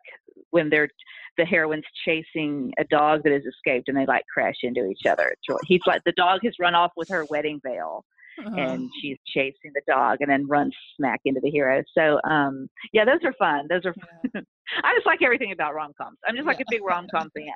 when 0.49 0.69
they're 0.69 0.89
the 1.37 1.45
heroine's 1.45 1.83
chasing 2.05 2.71
a 2.79 2.83
dog 2.85 3.23
that 3.23 3.33
has 3.33 3.43
escaped 3.43 3.87
and 3.89 3.97
they 3.97 4.05
like 4.05 4.23
crash 4.33 4.55
into 4.63 4.87
each 4.87 5.05
other. 5.05 5.27
It's 5.29 5.47
really, 5.49 5.61
he's 5.67 5.81
like 5.85 6.03
the 6.05 6.13
dog 6.13 6.39
has 6.43 6.53
run 6.59 6.75
off 6.75 6.91
with 6.95 7.09
her 7.09 7.25
wedding 7.29 7.59
veil 7.63 8.05
Uh-huh. 8.39 8.55
and 8.57 8.89
she's 9.01 9.17
chasing 9.27 9.71
the 9.73 9.81
dog 9.87 10.17
and 10.21 10.29
then 10.29 10.45
runs 10.47 10.73
smack 10.97 11.21
into 11.25 11.39
the 11.41 11.49
hero. 11.49 11.83
So 11.97 12.19
um 12.29 12.67
yeah, 12.93 13.05
those 13.05 13.19
are 13.23 13.33
fun. 13.39 13.67
Those 13.69 13.85
are 13.85 13.93
Yeah. 14.33 14.41
I 14.83 14.93
just 14.95 15.05
like 15.05 15.21
everything 15.21 15.51
about 15.51 15.73
rom 15.75 15.91
coms. 15.99 16.17
I'm 16.27 16.35
just 16.35 16.47
like 16.47 16.59
a 16.59 16.65
big 16.69 16.83
rom 16.83 17.07
com 17.13 17.29
fan. 17.35 17.53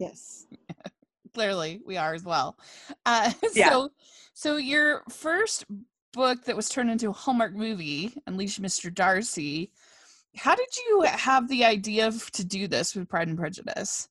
Yes. 0.00 0.46
clearly 1.34 1.80
we 1.86 1.96
are 1.96 2.14
as 2.14 2.24
well 2.24 2.56
uh, 3.06 3.30
Yeah. 3.54 3.70
so 3.70 3.90
so 4.32 4.56
your 4.56 5.02
first 5.10 5.66
book 6.14 6.44
that 6.46 6.56
was 6.56 6.68
turned 6.70 6.90
into 6.90 7.10
a 7.10 7.12
hallmark 7.12 7.54
movie 7.54 8.14
unleash 8.26 8.58
mr 8.58 8.92
darcy 8.92 9.70
how 10.36 10.54
did 10.54 10.68
you 10.76 11.02
have 11.02 11.48
the 11.48 11.64
idea 11.64 12.06
of, 12.06 12.30
to 12.32 12.44
do 12.44 12.68
this 12.68 12.94
with 12.94 13.08
pride 13.08 13.28
and 13.28 13.38
prejudice 13.38 14.08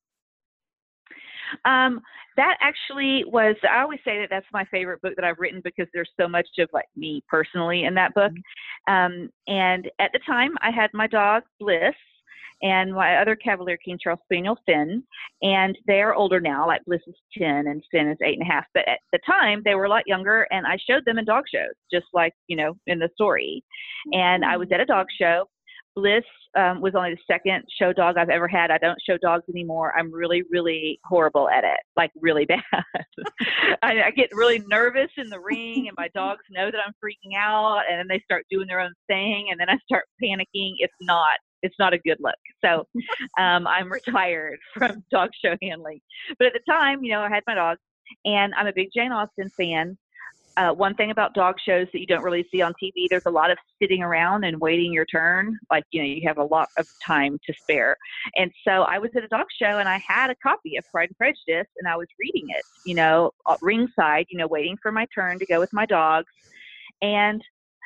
Um, 1.65 2.01
that 2.35 2.57
actually 2.61 3.23
was 3.25 3.55
I 3.67 3.81
always 3.81 3.99
say 4.05 4.19
that 4.19 4.29
that's 4.29 4.45
my 4.53 4.65
favorite 4.65 5.01
book 5.01 5.13
that 5.15 5.25
I've 5.25 5.39
written 5.39 5.61
because 5.63 5.87
there's 5.93 6.11
so 6.19 6.27
much 6.27 6.47
of 6.59 6.69
like 6.71 6.85
me 6.95 7.23
personally 7.27 7.85
in 7.85 7.95
that 7.95 8.13
book. 8.13 8.31
Um, 8.87 9.29
and 9.47 9.89
at 9.99 10.11
the 10.13 10.19
time 10.25 10.51
I 10.61 10.69
had 10.69 10.91
my 10.93 11.07
dog 11.07 11.43
Bliss 11.59 11.95
and 12.61 12.93
my 12.93 13.17
other 13.17 13.35
Cavalier 13.35 13.77
King 13.77 13.99
Charles 14.01 14.19
Spaniel, 14.23 14.57
Finn. 14.65 15.03
And 15.41 15.77
they're 15.85 16.15
older 16.15 16.39
now, 16.39 16.65
like 16.65 16.83
Bliss 16.85 17.01
is 17.07 17.15
10 17.37 17.67
and 17.67 17.83
Finn 17.91 18.09
is 18.09 18.17
eight 18.23 18.39
and 18.39 18.47
a 18.47 18.51
half. 18.51 18.65
But 18.73 18.87
at 18.87 18.99
the 19.11 19.19
time, 19.25 19.61
they 19.63 19.75
were 19.75 19.85
a 19.85 19.89
lot 19.89 20.07
younger, 20.07 20.47
and 20.51 20.65
I 20.65 20.77
showed 20.87 21.05
them 21.05 21.19
in 21.19 21.25
dog 21.25 21.45
shows, 21.53 21.73
just 21.91 22.07
like, 22.13 22.33
you 22.47 22.57
know, 22.57 22.75
in 22.87 22.99
the 22.99 23.09
story. 23.13 23.63
And 24.11 24.43
I 24.43 24.57
was 24.57 24.69
at 24.71 24.79
a 24.79 24.85
dog 24.85 25.07
show. 25.19 25.45
Bliss 25.97 26.23
um, 26.55 26.79
was 26.79 26.93
only 26.95 27.15
the 27.15 27.19
second 27.25 27.63
show 27.81 27.91
dog 27.91 28.17
I've 28.17 28.29
ever 28.29 28.47
had. 28.47 28.69
I 28.69 28.77
don't 28.77 28.99
show 29.03 29.17
dogs 29.17 29.45
anymore. 29.49 29.93
I'm 29.97 30.13
really, 30.13 30.43
really 30.51 30.99
horrible 31.03 31.49
at 31.49 31.63
it, 31.63 31.79
like 31.95 32.11
really 32.21 32.45
bad. 32.45 32.61
I, 33.81 34.03
I 34.03 34.11
get 34.11 34.29
really 34.31 34.63
nervous 34.67 35.09
in 35.17 35.27
the 35.29 35.39
ring, 35.39 35.87
and 35.87 35.97
my 35.97 36.07
dogs 36.13 36.43
know 36.51 36.69
that 36.69 36.79
I'm 36.85 36.93
freaking 37.03 37.35
out, 37.35 37.81
and 37.89 37.97
then 37.97 38.05
they 38.07 38.21
start 38.23 38.45
doing 38.51 38.67
their 38.67 38.79
own 38.79 38.93
thing, 39.07 39.47
and 39.49 39.59
then 39.59 39.71
I 39.71 39.77
start 39.87 40.05
panicking. 40.23 40.75
It's 40.77 40.93
not 41.01 41.37
it's 41.63 41.75
not 41.79 41.93
a 41.93 41.97
good 41.97 42.17
look. 42.19 42.35
So 42.63 42.85
um, 43.39 43.65
I'm 43.65 43.91
retired 43.91 44.59
from 44.75 45.03
dog 45.09 45.31
show 45.43 45.55
handling. 45.63 45.99
But 46.37 46.47
at 46.47 46.53
the 46.53 46.71
time, 46.71 47.03
you 47.03 47.11
know, 47.11 47.21
I 47.21 47.29
had 47.29 47.41
my 47.47 47.55
dogs, 47.55 47.79
and 48.23 48.53
I'm 48.53 48.67
a 48.67 48.73
big 48.73 48.89
Jane 48.95 49.11
Austen 49.11 49.49
fan. 49.49 49.97
Uh, 50.57 50.73
one 50.73 50.95
thing 50.95 51.11
about 51.11 51.35
dog 51.35 51.55
shows 51.63 51.87
that 51.93 51.99
you 51.99 52.07
don't 52.07 52.23
really 52.23 52.45
see 52.51 52.63
on 52.63 52.73
TV, 52.83 53.07
there's 53.09 53.27
a 53.27 53.31
lot 53.31 53.51
of 53.51 53.59
sitting 53.79 54.01
around 54.01 54.43
and 54.43 54.59
waiting 54.59 54.91
your 54.91 55.05
turn. 55.05 55.55
Like, 55.69 55.83
you 55.91 56.01
know, 56.01 56.07
you 56.07 56.27
have 56.27 56.39
a 56.39 56.43
lot 56.43 56.67
of 56.77 56.87
time 57.05 57.39
to 57.45 57.53
spare. 57.61 57.95
And 58.35 58.51
so 58.67 58.81
I 58.81 58.97
was 58.97 59.11
at 59.15 59.23
a 59.23 59.27
dog 59.27 59.45
show 59.61 59.77
and 59.77 59.87
I 59.87 60.01
had 60.05 60.31
a 60.31 60.35
copy 60.41 60.75
of 60.77 60.83
Pride 60.91 61.09
and 61.09 61.17
Prejudice 61.17 61.67
and 61.77 61.87
I 61.87 61.95
was 61.95 62.07
reading 62.19 62.47
it, 62.49 62.63
you 62.87 62.95
know, 62.95 63.31
ringside, 63.61 64.25
you 64.29 64.37
know, 64.39 64.47
waiting 64.47 64.77
for 64.81 64.91
my 64.91 65.05
turn 65.13 65.37
to 65.37 65.45
go 65.45 65.59
with 65.59 65.71
my 65.73 65.85
dogs. 65.85 66.31
And 67.03 67.43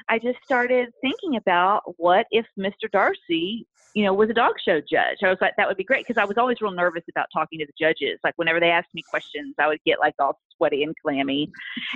I 0.09 0.19
just 0.19 0.39
started 0.43 0.89
thinking 1.01 1.35
about 1.35 1.81
what 1.97 2.27
if 2.31 2.45
Mr. 2.57 2.89
Darcy, 2.91 3.65
you 3.93 4.03
know, 4.03 4.13
was 4.13 4.29
a 4.29 4.33
dog 4.33 4.53
show 4.63 4.79
judge. 4.79 5.17
I 5.23 5.29
was 5.29 5.37
like, 5.41 5.53
that 5.57 5.67
would 5.67 5.77
be 5.77 5.83
great 5.83 6.05
because 6.05 6.21
I 6.21 6.25
was 6.25 6.37
always 6.37 6.61
real 6.61 6.71
nervous 6.71 7.03
about 7.09 7.27
talking 7.33 7.59
to 7.59 7.65
the 7.65 7.73
judges. 7.79 8.19
Like 8.23 8.33
whenever 8.37 8.59
they 8.59 8.71
asked 8.71 8.93
me 8.93 9.03
questions, 9.09 9.55
I 9.59 9.67
would 9.67 9.83
get 9.85 9.99
like 9.99 10.15
all 10.19 10.39
sweaty 10.55 10.83
and 10.83 10.95
clammy. 11.03 11.51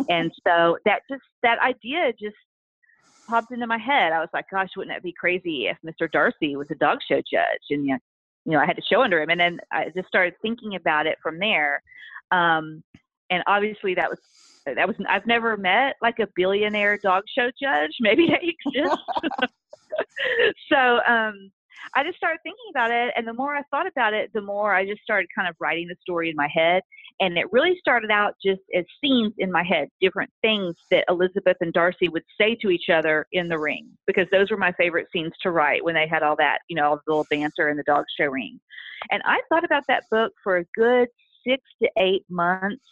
and 0.09 0.31
so 0.45 0.77
that 0.85 1.01
just 1.09 1.23
that 1.43 1.59
idea 1.59 2.13
just 2.19 2.35
popped 3.27 3.51
into 3.51 3.67
my 3.67 3.77
head. 3.77 4.13
I 4.13 4.19
was 4.19 4.29
like, 4.33 4.45
gosh, 4.51 4.69
wouldn't 4.75 4.95
that 4.95 5.03
be 5.03 5.13
crazy 5.13 5.67
if 5.67 5.77
Mr. 5.85 6.11
Darcy 6.11 6.55
was 6.55 6.69
a 6.71 6.75
dog 6.75 6.99
show 7.07 7.21
judge? 7.21 7.65
And 7.69 7.85
you 7.85 7.97
know, 8.45 8.59
I 8.59 8.65
had 8.65 8.75
to 8.75 8.83
show 8.83 9.01
under 9.01 9.21
him. 9.21 9.29
And 9.29 9.39
then 9.39 9.59
I 9.71 9.89
just 9.95 10.07
started 10.07 10.35
thinking 10.41 10.75
about 10.75 11.07
it 11.07 11.17
from 11.21 11.39
there. 11.39 11.81
Um, 12.31 12.83
and 13.29 13.43
obviously 13.47 13.95
that 13.95 14.09
was 14.09 14.19
that 14.65 14.87
was 14.87 14.95
I've 15.07 15.27
never 15.27 15.57
met 15.57 15.95
like 16.01 16.19
a 16.19 16.27
billionaire 16.35 16.97
dog 16.97 17.23
show 17.27 17.49
judge. 17.61 17.91
Maybe 17.99 18.27
they 18.27 18.55
exist. 18.73 19.01
so 20.71 20.99
um, 21.07 21.51
I 21.93 22.03
just 22.03 22.17
started 22.17 22.39
thinking 22.43 22.65
about 22.71 22.91
it, 22.91 23.13
and 23.15 23.27
the 23.27 23.33
more 23.33 23.55
I 23.55 23.61
thought 23.69 23.87
about 23.87 24.13
it, 24.13 24.31
the 24.33 24.41
more 24.41 24.73
I 24.73 24.85
just 24.85 25.01
started 25.01 25.27
kind 25.35 25.47
of 25.47 25.55
writing 25.59 25.87
the 25.87 25.95
story 26.01 26.29
in 26.29 26.35
my 26.35 26.49
head. 26.53 26.81
And 27.21 27.37
it 27.37 27.45
really 27.53 27.77
started 27.79 28.11
out 28.11 28.33
just 28.45 28.59
as 28.75 28.83
scenes 29.01 29.33
in 29.37 29.49
my 29.49 29.63
head, 29.63 29.87
different 30.01 30.29
things 30.41 30.75
that 30.91 31.05
Elizabeth 31.07 31.55
and 31.61 31.71
Darcy 31.71 32.09
would 32.09 32.25
say 32.37 32.55
to 32.55 32.69
each 32.69 32.89
other 32.89 33.25
in 33.31 33.47
the 33.47 33.57
ring, 33.57 33.87
because 34.05 34.27
those 34.33 34.51
were 34.51 34.57
my 34.57 34.73
favorite 34.73 35.07
scenes 35.13 35.31
to 35.41 35.51
write 35.51 35.81
when 35.85 35.95
they 35.95 36.07
had 36.07 36.23
all 36.23 36.35
that, 36.37 36.59
you 36.67 36.75
know, 36.75 36.89
all 36.89 36.95
the 36.97 37.01
little 37.07 37.25
banter 37.29 37.69
in 37.69 37.77
the 37.77 37.83
dog 37.83 38.03
show 38.19 38.25
ring. 38.25 38.59
And 39.11 39.21
I 39.23 39.39
thought 39.47 39.63
about 39.63 39.83
that 39.87 40.03
book 40.11 40.33
for 40.43 40.57
a 40.57 40.65
good 40.75 41.07
six 41.47 41.63
to 41.81 41.89
eight 41.97 42.25
months 42.29 42.83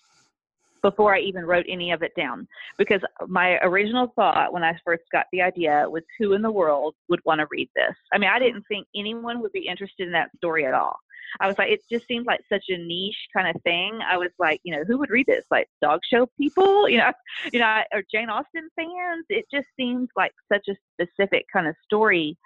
before 0.83 1.15
I 1.15 1.19
even 1.19 1.45
wrote 1.45 1.65
any 1.67 1.91
of 1.91 2.03
it 2.03 2.11
down. 2.15 2.47
Because 2.77 3.01
my 3.27 3.57
original 3.63 4.11
thought 4.15 4.53
when 4.53 4.63
I 4.63 4.77
first 4.85 5.03
got 5.11 5.25
the 5.31 5.41
idea 5.41 5.85
was 5.89 6.03
who 6.19 6.33
in 6.33 6.43
the 6.43 6.51
world 6.51 6.93
would 7.09 7.21
want 7.25 7.39
to 7.39 7.47
read 7.49 7.69
this? 7.75 7.95
I 8.13 8.19
mean, 8.19 8.29
I 8.29 8.37
didn't 8.37 8.65
think 8.67 8.85
anyone 8.95 9.41
would 9.41 9.53
be 9.53 9.67
interested 9.67 10.05
in 10.05 10.13
that 10.13 10.29
story 10.37 10.65
at 10.65 10.73
all. 10.73 10.97
I 11.39 11.47
was 11.47 11.57
like, 11.57 11.71
it 11.71 11.81
just 11.89 12.05
seemed 12.07 12.27
like 12.27 12.41
such 12.47 12.65
a 12.69 12.77
niche 12.77 13.27
kind 13.35 13.47
of 13.47 13.59
thing. 13.63 13.99
I 14.07 14.17
was 14.17 14.29
like, 14.37 14.59
you 14.63 14.75
know, 14.75 14.83
who 14.85 14.99
would 14.99 15.09
read 15.09 15.25
this? 15.25 15.45
Like 15.49 15.67
dog 15.81 16.01
show 16.07 16.27
people, 16.37 16.87
you 16.89 16.97
know, 16.97 17.11
you 17.51 17.59
know, 17.59 17.81
or 17.93 18.03
Jane 18.13 18.29
Austen 18.29 18.69
fans. 18.75 19.25
It 19.29 19.45
just 19.51 19.67
seemed 19.75 20.09
like 20.15 20.33
such 20.51 20.67
a 20.69 20.75
specific 20.93 21.45
kind 21.51 21.67
of 21.67 21.75
story 21.83 22.37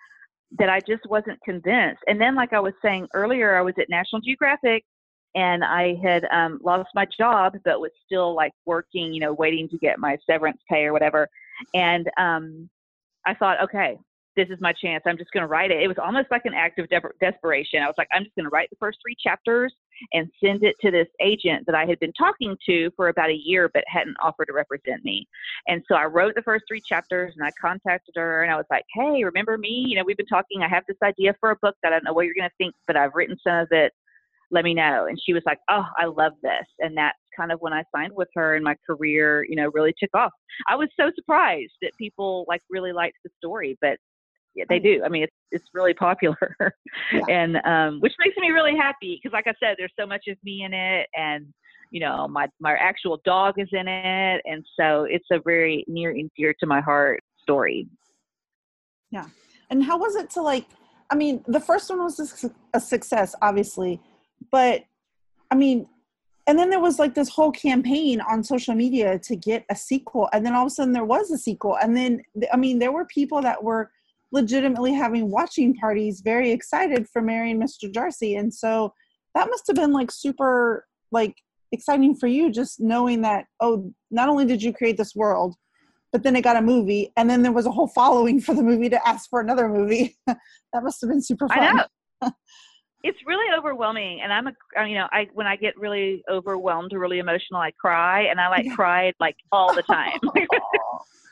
that 0.58 0.70
I 0.70 0.80
just 0.80 1.06
wasn't 1.10 1.42
convinced. 1.44 2.02
And 2.08 2.22
then, 2.22 2.36
like 2.36 2.54
I 2.54 2.60
was 2.62 2.74
saying 2.82 3.08
earlier, 3.14 3.58
I 3.58 3.62
was 3.62 3.74
at 3.78 3.90
National 3.90 4.22
Geographic 4.22 4.86
and 5.36 5.64
I 5.64 5.96
had 6.02 6.26
um, 6.32 6.60
lost 6.64 6.90
my 6.96 7.06
job, 7.06 7.54
but 7.64 7.80
was 7.80 7.92
still 8.06 8.36
like 8.36 8.54
working, 8.66 9.14
you 9.14 9.20
know, 9.20 9.34
waiting 9.34 9.70
to 9.70 9.78
get 9.78 10.00
my 10.00 10.18
severance 10.30 10.62
pay 10.70 10.86
or 10.86 10.94
whatever. 10.94 11.28
And 11.74 12.10
um, 12.18 12.70
I 13.26 13.34
thought, 13.34 13.62
okay, 13.64 13.98
this 14.38 14.48
is 14.50 14.62
my 14.62 14.72
chance. 14.72 15.04
I'm 15.06 15.18
just 15.18 15.32
going 15.32 15.42
to 15.42 15.48
write 15.48 15.72
it. 15.72 15.82
It 15.82 15.88
was 15.88 15.98
almost 15.98 16.28
like 16.32 16.46
an 16.46 16.54
act 16.54 16.80
of 16.80 16.88
de- 16.88 17.02
desperation. 17.20 17.82
I 17.82 17.88
was 17.88 17.96
like, 17.98 18.08
I'm 18.14 18.24
just 18.24 18.36
going 18.36 18.46
to 18.46 18.50
write 18.50 18.70
the 18.70 18.78
first 18.80 19.00
three 19.04 19.16
chapters 19.22 19.74
and 20.14 20.30
send 20.42 20.64
it 20.64 20.76
to 20.82 20.92
this 20.92 21.08
agent 21.20 21.66
that 21.66 21.76
I 21.76 21.86
had 21.86 22.00
been 22.00 22.14
talking 22.14 22.56
to 22.68 22.92
for 22.96 23.10
about 23.10 23.32
a 23.32 23.36
year, 23.44 23.70
but 23.74 23.84
hadn't 23.88 24.16
offered 24.24 24.46
to 24.46 24.54
represent 24.54 25.04
me. 25.04 25.28
And 25.68 25.84
so 25.88 25.96
I 25.96 26.06
wrote 26.06 26.36
the 26.36 26.44
first 26.44 26.66
three 26.68 26.82
chapters 26.82 27.34
and 27.36 27.46
I 27.46 27.52
contacted 27.60 28.14
her 28.16 28.44
and 28.44 28.52
I 28.52 28.56
was 28.56 28.68
like, 28.70 28.86
Hey, 28.94 29.24
remember 29.24 29.58
me? 29.58 29.84
You 29.88 29.98
know, 29.98 30.04
we've 30.06 30.18
been 30.18 30.28
talking. 30.28 30.62
I 30.62 30.70
have 30.70 30.84
this 30.88 30.98
idea 31.04 31.36
for 31.40 31.50
a 31.50 31.58
book 31.58 31.76
that 31.82 31.92
I 31.92 31.96
don't 31.96 32.06
know 32.06 32.14
what 32.14 32.26
you're 32.26 32.36
going 32.36 32.50
to 32.50 32.56
think, 32.58 32.76
but 32.86 32.96
I've 32.96 33.16
written 33.16 33.38
some 33.44 33.56
of 33.56 33.68
it 33.72 33.92
let 34.52 34.64
me 34.64 34.74
know. 34.74 35.06
And 35.08 35.20
she 35.24 35.34
was 35.34 35.44
like, 35.46 35.60
oh, 35.70 35.86
I 35.98 36.06
love 36.06 36.34
this. 36.42 36.66
And 36.80 36.98
that's 36.98 37.18
kind 37.36 37.52
of 37.52 37.60
when 37.60 37.74
I 37.74 37.84
signed 37.96 38.14
with 38.16 38.30
her 38.36 38.56
and 38.56 38.64
my 38.64 38.76
career, 38.86 39.46
you 39.48 39.56
know, 39.56 39.70
really 39.74 39.94
took 40.02 40.10
off. 40.14 40.32
I 40.68 40.76
was 40.76 40.88
so 41.00 41.12
surprised 41.16 41.74
that 41.82 41.92
people 41.98 42.46
like 42.48 42.62
really 42.70 42.94
liked 42.94 43.18
the 43.24 43.30
story, 43.38 43.78
but 43.82 43.98
yeah, 44.56 44.66
they 44.70 44.80
do. 44.80 45.04
I 45.06 45.10
mean, 45.10 45.24
it's, 45.24 45.36
it's 45.52 45.66
really 45.74 45.94
popular 45.94 46.56
yeah. 47.14 47.22
and, 47.30 47.58
um, 47.66 48.00
which 48.00 48.14
makes 48.20 48.36
me 48.38 48.50
really 48.50 48.76
happy. 48.76 49.20
Cause 49.22 49.34
like 49.34 49.48
I 49.48 49.54
said, 49.62 49.76
there's 49.78 49.94
so 50.00 50.08
much 50.08 50.24
of 50.28 50.38
me 50.44 50.64
in 50.64 50.74
it 50.74 51.08
and, 51.16 51.46
you 51.92 52.00
know, 52.00 52.28
my, 52.28 52.48
my 52.60 52.74
actual 52.74 53.22
dog 53.24 53.56
is 53.58 53.70
in 53.72 53.88
it. 53.88 54.42
And 54.46 54.66
so 54.80 55.04
it's 55.04 55.28
a 55.32 55.40
very 55.40 55.86
near 55.88 56.12
and 56.12 56.30
dear 56.36 56.56
to 56.60 56.66
my 56.66 56.82
heart 56.82 57.22
story. 57.42 57.88
Yeah. 59.12 59.26
And 59.70 59.84
how 59.84 59.98
was 59.98 60.16
it 60.16 60.30
to 60.32 60.42
like, 60.42 60.66
I 61.10 61.16
mean, 61.16 61.44
the 61.48 61.60
first 61.60 61.90
one 61.90 62.00
was 62.00 62.44
a, 62.44 62.78
a 62.78 62.80
success, 62.80 63.36
obviously, 63.42 64.02
but 64.52 64.84
I 65.52 65.56
mean, 65.56 65.88
and 66.48 66.58
then 66.58 66.70
there 66.70 66.80
was 66.80 66.98
like 66.98 67.14
this 67.14 67.30
whole 67.30 67.52
campaign 67.52 68.22
on 68.22 68.44
social 68.44 68.74
media 68.74 69.20
to 69.20 69.36
get 69.36 69.66
a 69.70 69.76
sequel, 69.76 70.30
and 70.32 70.46
then 70.46 70.56
all 70.56 70.64
of 70.64 70.68
a 70.68 70.70
sudden 70.70 70.94
there 70.94 71.06
was 71.06 71.30
a 71.32 71.38
sequel, 71.38 71.78
and 71.82 71.96
then 71.96 72.22
I 72.52 72.58
mean, 72.58 72.80
there 72.80 72.92
were 72.92 73.06
people 73.06 73.42
that 73.42 73.64
were 73.64 73.92
legitimately 74.32 74.94
having 74.94 75.30
watching 75.30 75.74
parties, 75.76 76.22
very 76.22 76.52
excited 76.52 77.08
for 77.10 77.22
marrying 77.22 77.60
Mr. 77.60 77.92
Darcy, 77.92 78.36
and 78.36 78.54
so 78.54 78.94
that 79.36 79.50
must 79.50 79.68
have 79.68 79.76
been 79.76 79.94
like 79.94 80.12
super 80.12 80.88
like 81.12 81.36
exciting 81.74 82.16
for 82.16 82.28
you, 82.28 82.50
just 82.50 82.80
knowing 82.80 83.22
that 83.22 83.46
oh, 83.60 83.92
not 84.10 84.30
only 84.30 84.46
did 84.46 84.64
you 84.64 84.72
create 84.74 84.98
this 84.98 85.16
world, 85.16 85.56
but 86.14 86.24
then 86.24 86.36
it 86.36 86.44
got 86.44 86.56
a 86.56 86.62
movie, 86.62 87.12
and 87.18 87.30
then 87.30 87.42
there 87.42 87.52
was 87.52 87.66
a 87.66 87.72
whole 87.72 87.88
following 87.88 88.40
for 88.40 88.56
the 88.56 88.64
movie 88.64 88.90
to 88.90 89.08
ask 89.08 89.30
for 89.30 89.42
another 89.42 89.68
movie. 89.68 90.16
that 90.28 90.38
must 90.84 91.02
have 91.02 91.10
been 91.10 91.22
super 91.22 91.50
fun. 91.50 91.60
I 91.60 91.72
know. 91.74 92.32
it's 93.08 93.20
really 93.26 93.56
overwhelming 93.58 94.20
and 94.22 94.34
i'm 94.34 94.48
a 94.48 94.54
uh, 94.78 94.84
you 94.84 94.96
know 94.96 95.08
i 95.12 95.28
when 95.34 95.48
i 95.48 95.56
get 95.56 95.78
really 95.78 96.24
overwhelmed 96.30 96.94
or 96.94 97.00
really 97.00 97.20
emotional 97.20 97.60
i 97.60 97.72
cry 97.72 98.24
and 98.24 98.40
i 98.40 98.50
like 98.50 98.66
yeah. 98.66 98.76
cried 98.76 99.14
like 99.20 99.36
all 99.52 99.74
the 99.74 99.84
time 99.84 100.20
because 100.24 100.48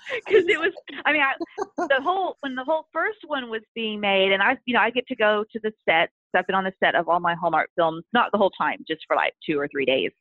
it 0.47 0.59
was 0.59 0.71
i 1.05 1.11
mean 1.11 1.21
I, 1.21 1.33
the 1.77 2.01
whole 2.01 2.37
when 2.39 2.55
the 2.55 2.63
whole 2.63 2.87
first 2.93 3.19
one 3.27 3.49
was 3.49 3.61
being 3.73 3.99
made 3.99 4.31
and 4.31 4.41
i 4.41 4.57
you 4.65 4.73
know 4.73 4.79
i 4.79 4.89
get 4.89 5.05
to 5.07 5.15
go 5.15 5.43
to 5.51 5.59
the 5.63 5.73
set 5.87 6.09
i've 6.35 6.47
been 6.47 6.55
on 6.55 6.63
the 6.63 6.73
set 6.79 6.95
of 6.95 7.09
all 7.09 7.19
my 7.19 7.35
hallmark 7.35 7.69
films 7.75 8.03
not 8.13 8.31
the 8.31 8.37
whole 8.37 8.51
time 8.51 8.83
just 8.87 9.01
for 9.07 9.15
like 9.15 9.33
two 9.45 9.59
or 9.59 9.67
three 9.67 9.85
days 9.85 10.11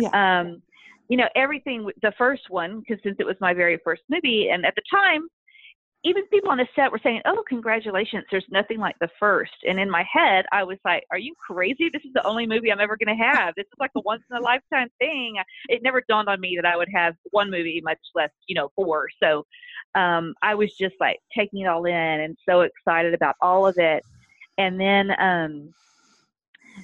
yeah. 0.00 0.40
um 0.40 0.60
you 1.08 1.16
know 1.16 1.28
everything 1.36 1.88
the 2.02 2.12
first 2.18 2.50
one 2.50 2.80
because 2.80 3.00
since 3.04 3.16
it 3.20 3.26
was 3.26 3.36
my 3.40 3.54
very 3.54 3.78
first 3.84 4.02
movie 4.08 4.48
and 4.50 4.66
at 4.66 4.74
the 4.74 4.82
time 4.90 5.28
even 6.04 6.26
people 6.26 6.50
on 6.50 6.58
the 6.58 6.68
set 6.76 6.92
were 6.92 7.00
saying, 7.02 7.22
"Oh, 7.24 7.42
congratulations! 7.48 8.24
There's 8.30 8.44
nothing 8.50 8.78
like 8.78 8.96
the 9.00 9.08
first. 9.18 9.54
And 9.66 9.80
in 9.80 9.90
my 9.90 10.04
head, 10.10 10.44
I 10.52 10.62
was 10.62 10.78
like, 10.84 11.04
"Are 11.10 11.18
you 11.18 11.34
crazy? 11.38 11.88
This 11.92 12.04
is 12.04 12.12
the 12.12 12.26
only 12.26 12.46
movie 12.46 12.70
I'm 12.70 12.80
ever 12.80 12.96
going 12.96 13.16
to 13.16 13.24
have. 13.24 13.54
This 13.56 13.66
is 13.66 13.78
like 13.80 13.90
a 13.96 14.00
once 14.00 14.22
in 14.30 14.36
a 14.36 14.40
lifetime 14.40 14.88
thing." 14.98 15.36
It 15.68 15.82
never 15.82 16.02
dawned 16.08 16.28
on 16.28 16.40
me 16.40 16.56
that 16.56 16.66
I 16.66 16.76
would 16.76 16.90
have 16.94 17.14
one 17.30 17.50
movie, 17.50 17.80
much 17.82 17.98
less, 18.14 18.30
you 18.46 18.54
know, 18.54 18.70
four. 18.76 19.08
So 19.22 19.46
um, 19.94 20.34
I 20.42 20.54
was 20.54 20.74
just 20.74 20.94
like 21.00 21.18
taking 21.36 21.60
it 21.60 21.66
all 21.66 21.86
in 21.86 21.94
and 21.94 22.36
so 22.46 22.60
excited 22.60 23.14
about 23.14 23.36
all 23.40 23.66
of 23.66 23.78
it. 23.78 24.04
And 24.58 24.78
then 24.80 25.10
um, 25.18 25.74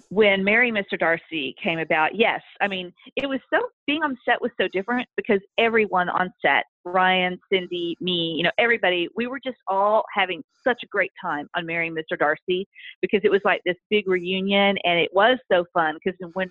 when 0.09 0.45
Marry 0.45 0.71
Mr. 0.71 0.99
Darcy 0.99 1.55
came 1.63 1.79
about, 1.79 2.15
yes, 2.15 2.41
I 2.61 2.69
mean, 2.69 2.93
it 3.17 3.29
was 3.29 3.41
so, 3.53 3.61
being 3.87 4.03
on 4.03 4.17
set 4.25 4.41
was 4.41 4.51
so 4.61 4.69
different 4.69 5.09
because 5.17 5.41
everyone 5.59 6.09
on 6.09 6.33
set, 6.45 6.65
Ryan, 6.85 7.39
Cindy, 7.53 7.97
me, 8.01 8.35
you 8.37 8.43
know, 8.43 8.51
everybody, 8.59 9.09
we 9.17 9.27
were 9.27 9.41
just 9.43 9.59
all 9.69 10.05
having 10.15 10.43
such 10.65 10.83
a 10.83 10.87
great 10.87 11.13
time 11.21 11.49
on 11.55 11.67
Marrying 11.67 11.95
Mr. 11.95 12.19
Darcy 12.19 12.67
because 13.01 13.21
it 13.25 13.31
was 13.31 13.41
like 13.45 13.61
this 13.65 13.77
big 13.89 14.09
reunion 14.09 14.77
and 14.85 14.99
it 14.99 15.11
was 15.13 15.39
so 15.51 15.65
fun 15.75 15.97
because 16.03 16.19
when 16.35 16.49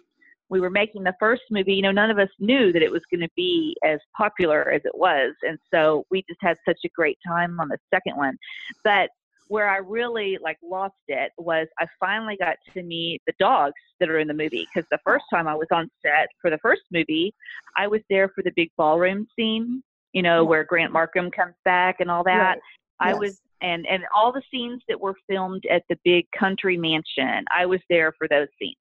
we 0.50 0.60
were 0.60 0.70
making 0.70 1.04
the 1.04 1.14
first 1.20 1.44
movie, 1.52 1.74
you 1.74 1.82
know, 1.82 1.92
none 1.92 2.10
of 2.10 2.18
us 2.18 2.30
knew 2.40 2.74
that 2.74 2.82
it 2.82 2.92
was 2.92 3.02
going 3.12 3.22
to 3.22 3.30
be 3.36 3.76
as 3.86 4.00
popular 4.18 4.72
as 4.72 4.82
it 4.84 4.98
was. 4.98 5.34
And 5.44 5.60
so 5.72 6.06
we 6.10 6.24
just 6.28 6.40
had 6.42 6.58
such 6.68 6.80
a 6.86 6.90
great 6.90 7.18
time 7.26 7.60
on 7.60 7.70
the 7.70 7.78
second 7.94 8.18
one. 8.18 8.36
But 8.84 9.10
where 9.50 9.68
I 9.68 9.78
really 9.78 10.38
like 10.42 10.58
lost 10.64 10.94
it 11.08 11.32
was 11.38 11.68
I 11.80 11.88
finally 12.00 12.38
got 12.38 12.56
to 12.74 12.84
meet 12.84 13.22
the 13.28 13.34
dogs 13.40 13.74
that 14.00 14.08
are 14.10 14.20
in 14.20 14.28
the 14.28 14.34
movie 14.34 14.66
because 14.74 14.88
the 14.90 14.98
oh. 15.00 15.12
first 15.12 15.26
time 15.34 15.48
I 15.48 15.56
was 15.56 15.68
on 15.72 15.90
set 16.02 16.30
for 16.42 16.50
the 16.50 16.60
first 16.60 16.84
movie, 16.92 17.34
I 17.76 17.88
was 17.88 18.02
there 18.10 18.30
for 18.30 18.44
the 18.44 18.52
big 18.56 18.70
ballroom 18.78 19.28
scene, 19.36 19.84
you 20.14 20.22
know, 20.22 20.46
where 20.46 20.64
Grant 20.64 20.94
Markham 20.94 21.30
comes 21.32 21.56
back 21.66 21.98
and 22.00 22.10
all 22.10 22.24
that. 22.24 22.58
Right. 22.58 22.60
I 23.02 23.10
Yes. 23.10 23.20
was 23.20 23.42
and 23.62 23.86
and 23.88 24.04
all 24.16 24.32
the 24.32 24.44
scenes 24.52 24.84
that 24.88 25.00
were 25.00 25.16
filmed 25.28 25.66
at 25.66 25.84
the 25.90 25.98
big 26.04 26.26
country 26.38 26.78
mansion, 26.78 27.44
I 27.56 27.66
was 27.66 27.82
there 27.90 28.14
for 28.18 28.28
those 28.28 28.48
scenes. 28.60 28.76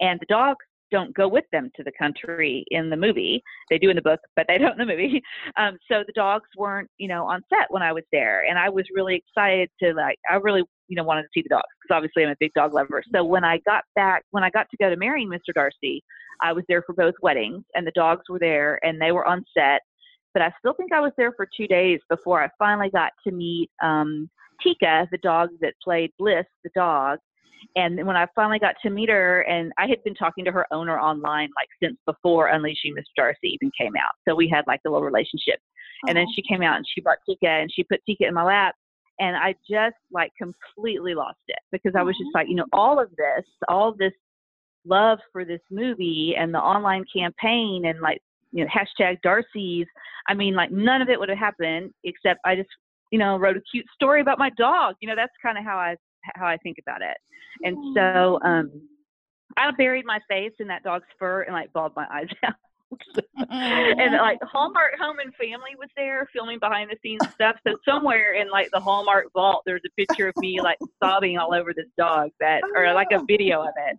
And 0.00 0.18
the 0.20 0.26
dogs 0.26 0.64
don't 0.94 1.12
go 1.12 1.26
with 1.26 1.44
them 1.50 1.72
to 1.74 1.82
the 1.82 1.90
country 1.98 2.64
in 2.70 2.88
the 2.88 2.96
movie. 2.96 3.42
They 3.68 3.78
do 3.78 3.90
in 3.90 3.96
the 3.96 4.02
book, 4.02 4.20
but 4.36 4.46
they 4.46 4.58
don't 4.58 4.80
in 4.80 4.86
the 4.86 4.92
movie. 4.92 5.20
Um, 5.56 5.76
so 5.90 6.04
the 6.06 6.12
dogs 6.14 6.48
weren't, 6.56 6.88
you 6.98 7.08
know, 7.08 7.26
on 7.26 7.42
set 7.52 7.66
when 7.70 7.82
I 7.82 7.92
was 7.92 8.04
there, 8.12 8.44
and 8.48 8.56
I 8.56 8.68
was 8.68 8.84
really 8.94 9.16
excited 9.16 9.68
to 9.82 9.92
like. 9.92 10.18
I 10.30 10.36
really, 10.36 10.62
you 10.86 10.96
know, 10.96 11.02
wanted 11.02 11.22
to 11.22 11.28
see 11.34 11.42
the 11.42 11.48
dogs 11.48 11.64
because 11.82 11.96
obviously 11.96 12.22
I'm 12.22 12.30
a 12.30 12.36
big 12.38 12.52
dog 12.54 12.72
lover. 12.72 13.02
So 13.12 13.24
when 13.24 13.42
I 13.42 13.58
got 13.66 13.82
back, 13.96 14.22
when 14.30 14.44
I 14.44 14.50
got 14.50 14.68
to 14.70 14.76
go 14.76 14.88
to 14.88 14.96
marrying 14.96 15.28
Mr. 15.28 15.52
Darcy, 15.52 16.02
I 16.40 16.52
was 16.52 16.64
there 16.68 16.82
for 16.86 16.92
both 16.92 17.14
weddings, 17.22 17.64
and 17.74 17.84
the 17.84 17.92
dogs 17.96 18.22
were 18.28 18.38
there, 18.38 18.78
and 18.84 19.00
they 19.00 19.10
were 19.10 19.26
on 19.26 19.44
set. 19.56 19.80
But 20.32 20.42
I 20.42 20.52
still 20.60 20.74
think 20.74 20.92
I 20.92 21.00
was 21.00 21.12
there 21.16 21.32
for 21.36 21.48
two 21.56 21.66
days 21.66 21.98
before 22.08 22.42
I 22.42 22.48
finally 22.58 22.90
got 22.90 23.10
to 23.26 23.32
meet 23.32 23.70
um, 23.82 24.28
Tika, 24.62 25.08
the 25.10 25.18
dog 25.18 25.50
that 25.60 25.74
played 25.82 26.10
Bliss, 26.18 26.46
the 26.62 26.70
dog. 26.74 27.18
And 27.76 27.98
then 27.98 28.06
when 28.06 28.16
I 28.16 28.26
finally 28.34 28.58
got 28.58 28.74
to 28.82 28.90
meet 28.90 29.08
her, 29.08 29.40
and 29.42 29.72
I 29.78 29.86
had 29.86 30.02
been 30.04 30.14
talking 30.14 30.44
to 30.44 30.52
her 30.52 30.66
owner 30.72 30.98
online 30.98 31.50
like 31.56 31.68
since 31.82 31.98
before 32.06 32.48
Unleashing 32.48 32.94
Mr. 32.94 33.04
Darcy 33.16 33.48
even 33.48 33.70
came 33.78 33.92
out. 33.96 34.12
So 34.26 34.34
we 34.34 34.48
had 34.48 34.64
like 34.66 34.80
a 34.86 34.90
little 34.90 35.04
relationship. 35.04 35.60
And 36.06 36.16
then 36.16 36.26
she 36.34 36.42
came 36.42 36.62
out 36.62 36.76
and 36.76 36.84
she 36.92 37.00
brought 37.00 37.18
Tika 37.26 37.48
and 37.48 37.70
she 37.72 37.84
put 37.84 38.00
Tika 38.04 38.26
in 38.26 38.34
my 38.34 38.42
lap. 38.42 38.74
And 39.20 39.36
I 39.36 39.54
just 39.68 39.96
like 40.12 40.32
completely 40.36 41.14
lost 41.14 41.38
it 41.48 41.58
because 41.70 41.92
I 41.96 42.02
was 42.02 42.16
just 42.16 42.28
mm-hmm. 42.28 42.38
like, 42.38 42.48
you 42.48 42.56
know, 42.56 42.66
all 42.72 43.00
of 43.00 43.10
this, 43.16 43.44
all 43.68 43.94
this 43.96 44.12
love 44.84 45.18
for 45.32 45.44
this 45.44 45.60
movie 45.70 46.34
and 46.38 46.52
the 46.52 46.58
online 46.58 47.04
campaign 47.14 47.86
and 47.86 48.00
like, 48.00 48.20
you 48.52 48.64
know, 48.64 48.70
hashtag 48.70 49.22
Darcy's. 49.22 49.86
I 50.28 50.34
mean, 50.34 50.54
like 50.54 50.70
none 50.70 51.00
of 51.00 51.08
it 51.08 51.18
would 51.18 51.28
have 51.28 51.38
happened 51.38 51.92
except 52.02 52.40
I 52.44 52.56
just, 52.56 52.68
you 53.12 53.18
know, 53.18 53.36
wrote 53.36 53.56
a 53.56 53.62
cute 53.70 53.86
story 53.94 54.20
about 54.20 54.38
my 54.38 54.50
dog. 54.58 54.96
You 55.00 55.08
know, 55.08 55.16
that's 55.16 55.32
kind 55.40 55.56
of 55.56 55.64
how 55.64 55.76
I 55.76 55.96
how 56.34 56.46
I 56.46 56.56
think 56.58 56.78
about 56.78 57.02
it. 57.02 57.16
And 57.62 57.94
so 57.94 58.38
um 58.42 58.70
I 59.56 59.70
buried 59.72 60.04
my 60.04 60.18
face 60.28 60.52
in 60.58 60.68
that 60.68 60.82
dog's 60.82 61.06
fur 61.18 61.42
and 61.42 61.54
like 61.54 61.72
bawled 61.72 61.92
my 61.96 62.06
eyes 62.12 62.28
out. 62.44 62.54
and 63.50 64.12
like 64.20 64.38
Hallmark 64.42 64.94
Home 65.00 65.18
and 65.18 65.34
Family 65.34 65.70
was 65.78 65.88
there 65.96 66.28
filming 66.32 66.58
behind 66.58 66.90
the 66.90 66.96
scenes 67.02 67.22
stuff. 67.32 67.56
So 67.66 67.76
somewhere 67.84 68.34
in 68.34 68.50
like 68.50 68.70
the 68.72 68.80
Hallmark 68.80 69.26
vault, 69.32 69.62
there's 69.66 69.82
a 69.86 69.90
picture 69.96 70.28
of 70.28 70.36
me 70.38 70.60
like 70.60 70.78
sobbing 71.02 71.38
all 71.38 71.54
over 71.54 71.72
this 71.74 71.88
dog 71.96 72.30
that, 72.40 72.62
or 72.74 72.92
like 72.92 73.08
a 73.12 73.22
video 73.28 73.62
of 73.62 73.74
it. 73.88 73.98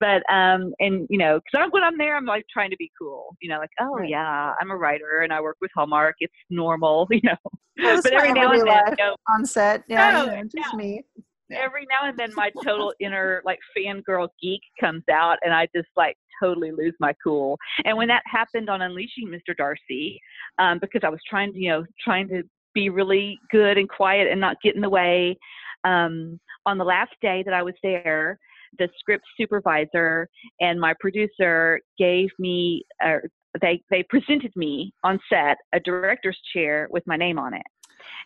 But 0.00 0.22
um, 0.32 0.72
and 0.78 1.06
you 1.10 1.18
know, 1.18 1.40
because 1.52 1.68
when 1.70 1.82
I'm 1.84 1.98
there, 1.98 2.16
I'm 2.16 2.24
like 2.26 2.44
trying 2.52 2.70
to 2.70 2.76
be 2.76 2.90
cool. 3.00 3.36
You 3.40 3.50
know, 3.50 3.58
like 3.58 3.70
oh 3.80 3.94
Right. 3.96 4.08
yeah, 4.08 4.54
I'm 4.60 4.70
a 4.70 4.76
writer 4.76 5.20
and 5.22 5.32
I 5.32 5.40
work 5.40 5.56
with 5.60 5.70
Hallmark. 5.74 6.16
It's 6.20 6.32
normal, 6.50 7.06
you 7.10 7.20
know. 7.24 7.36
Well, 7.82 8.00
but 8.02 8.12
every 8.12 8.32
now 8.32 8.52
and 8.52 8.66
then, 8.66 8.82
you 8.90 9.04
know, 9.04 9.16
on 9.28 9.44
set. 9.46 9.84
Yeah, 9.88 10.10
No, 10.10 10.24
you 10.24 10.30
know, 10.30 10.42
just 10.44 10.72
no. 10.72 10.78
me. 10.78 11.02
Yeah. 11.50 11.60
every 11.64 11.86
now 11.88 12.06
and 12.08 12.18
then 12.18 12.30
my 12.34 12.50
total 12.62 12.92
inner 13.00 13.40
like 13.44 13.58
fangirl 13.76 14.28
geek 14.42 14.60
comes 14.78 15.02
out 15.10 15.38
and 15.42 15.54
I 15.54 15.66
just 15.74 15.88
like 15.96 16.14
totally 16.42 16.72
lose 16.72 16.94
my 17.00 17.14
cool. 17.24 17.56
And 17.86 17.96
when 17.96 18.08
that 18.08 18.22
happened 18.26 18.68
on 18.68 18.82
Unleashing 18.82 19.28
Mr. 19.28 19.56
Darcy, 19.56 20.20
um, 20.58 20.78
because 20.78 21.00
I 21.04 21.08
was 21.08 21.20
trying 21.28 21.52
to, 21.54 21.58
you 21.58 21.70
know, 21.70 21.84
trying 22.04 22.28
to 22.28 22.42
be 22.74 22.90
really 22.90 23.38
good 23.50 23.78
and 23.78 23.88
quiet 23.88 24.28
and 24.30 24.40
not 24.40 24.56
get 24.62 24.74
in 24.74 24.82
the 24.82 24.90
way, 24.90 25.38
um, 25.84 26.38
on 26.66 26.76
the 26.76 26.84
last 26.84 27.12
day 27.22 27.42
that 27.44 27.54
I 27.54 27.62
was 27.62 27.74
there, 27.82 28.38
the 28.78 28.88
script 28.98 29.24
supervisor 29.38 30.28
and 30.60 30.80
my 30.80 30.94
producer 31.00 31.80
gave 31.98 32.28
me, 32.38 32.84
uh, 33.04 33.18
they, 33.60 33.82
they 33.90 34.04
presented 34.08 34.52
me 34.56 34.92
on 35.04 35.18
set 35.32 35.56
a 35.72 35.80
director's 35.80 36.38
chair 36.52 36.88
with 36.90 37.02
my 37.06 37.16
name 37.16 37.38
on 37.38 37.54
it 37.54 37.66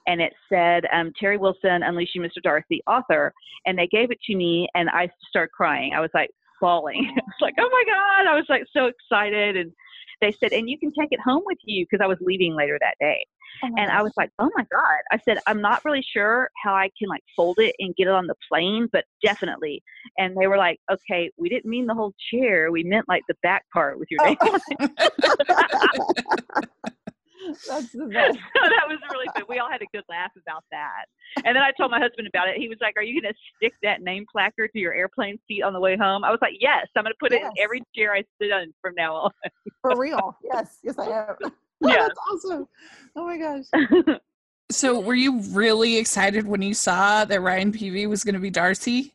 and 0.07 0.21
it 0.21 0.33
said 0.49 0.85
um, 0.93 1.13
Teri 1.21 1.39
Wilson, 1.39 1.83
Unleashing 1.83 2.23
Mr. 2.23 2.43
Darcy, 2.43 2.83
author. 2.87 3.33
And 3.67 3.79
they 3.79 3.87
gave 3.87 4.11
it 4.11 4.19
to 4.27 4.37
me, 4.37 4.69
and 4.75 4.89
I 4.91 5.09
started 5.29 5.53
crying. 5.53 5.93
I 5.95 6.01
was 6.01 6.11
like 6.15 6.31
bawling. 6.61 7.13
I 7.17 7.21
was 7.21 7.41
like, 7.41 7.55
oh 7.59 7.69
my 7.71 7.85
God. 7.87 8.31
I 8.31 8.35
was 8.35 8.47
like 8.49 8.65
so 8.73 8.87
excited. 8.87 9.57
And 9.57 9.73
they 10.21 10.33
said, 10.33 10.53
and 10.53 10.69
you 10.69 10.79
can 10.79 10.93
take 10.99 11.09
it 11.13 11.21
home 11.21 11.43
with 11.45 11.59
you 11.65 11.85
because 11.85 12.03
I 12.03 12.09
was 12.09 12.19
leaving 12.21 12.55
later 12.55 12.79
that 12.81 12.97
day. 13.01 13.25
Oh 13.65 13.69
And 13.77 13.91
I 13.91 14.03
was 14.03 14.13
like, 14.17 14.31
oh 14.39 14.51
my 14.55 14.67
God. 14.71 15.01
I 15.11 15.19
said, 15.25 15.39
I'm 15.47 15.61
not 15.61 15.85
really 15.85 16.03
sure 16.03 16.51
how 16.63 16.75
I 16.75 16.91
can 16.99 17.09
like 17.09 17.23
fold 17.37 17.59
it 17.59 17.75
and 17.79 17.95
get 17.97 18.09
it 18.09 18.13
on 18.13 18.27
the 18.27 18.35
plane, 18.51 18.89
but 18.93 19.05
definitely. 19.23 19.83
And 20.19 20.37
they 20.39 20.47
were 20.47 20.57
like, 20.57 20.79
okay, 20.91 21.31
we 21.37 21.49
didn't 21.49 21.71
mean 21.71 21.87
the 21.87 21.95
whole 21.95 22.13
chair. 22.33 22.71
We 22.71 22.83
meant 22.83 23.09
like 23.09 23.23
the 23.29 23.37
back 23.43 23.65
part 23.73 23.99
with 23.99 24.09
your 24.11 24.21
oh. 24.23 24.25
name 24.27 24.37
on 24.41 24.61
it. 24.71 26.69
That's 27.69 27.93
the 27.93 28.07
best. 28.13 28.39
so 28.39 28.69
that 28.69 28.89
was 28.89 28.99
really 29.11 29.27
good. 29.35 29.45
We 29.49 29.59
all 29.59 29.71
had 29.71 29.83
a 29.83 29.87
good 29.93 30.05
laugh 30.09 30.31
about 30.41 30.65
that. 30.71 31.07
And 31.45 31.57
then 31.57 31.63
I 31.63 31.73
told 31.73 31.91
my 31.91 31.99
husband 31.99 32.29
about 32.29 32.49
it. 32.49 32.57
He 32.57 32.69
was 32.69 32.79
like, 32.81 32.97
Are 32.97 33.03
you 33.03 33.21
going 33.21 33.33
to 33.33 33.39
stick 33.57 33.75
that 33.83 34.03
name 34.03 34.25
placard 34.31 34.71
to 34.73 34.79
your 34.79 34.95
airplane 34.95 35.39
seat 35.49 35.63
on 35.63 35.73
the 35.73 35.81
way 35.81 35.97
home? 35.97 36.25
I 36.25 36.31
was 36.31 36.39
like, 36.41 36.55
Yes, 36.61 36.87
I'm 36.97 37.05
going 37.05 37.13
to 37.13 37.19
put 37.21 37.33
it 37.33 37.43
in 37.43 37.51
every 37.59 37.83
chair 37.95 38.15
I 38.15 38.25
sit 38.41 38.53
on 38.53 38.73
from 38.81 38.95
now 38.97 39.15
on. 39.15 39.31
For 39.81 39.99
real. 39.99 40.37
Yes. 40.45 40.79
Yes, 40.83 40.99
I 40.99 41.07
am. 41.07 41.53
Yeah. 41.89 42.09
That's 42.09 42.19
awesome. 42.31 42.69
Oh 43.17 43.27
my 43.27 43.39
gosh. 43.39 44.19
So, 44.71 44.99
were 44.99 45.15
you 45.15 45.41
really 45.51 45.99
excited 45.99 46.47
when 46.47 46.63
you 46.63 46.73
saw 46.73 47.27
that 47.27 47.43
Ryan 47.43 47.73
Paevey 47.73 48.09
was 48.09 48.25
going 48.25 48.37
to 48.37 48.41
be 48.41 48.49
Darcy? 48.49 49.13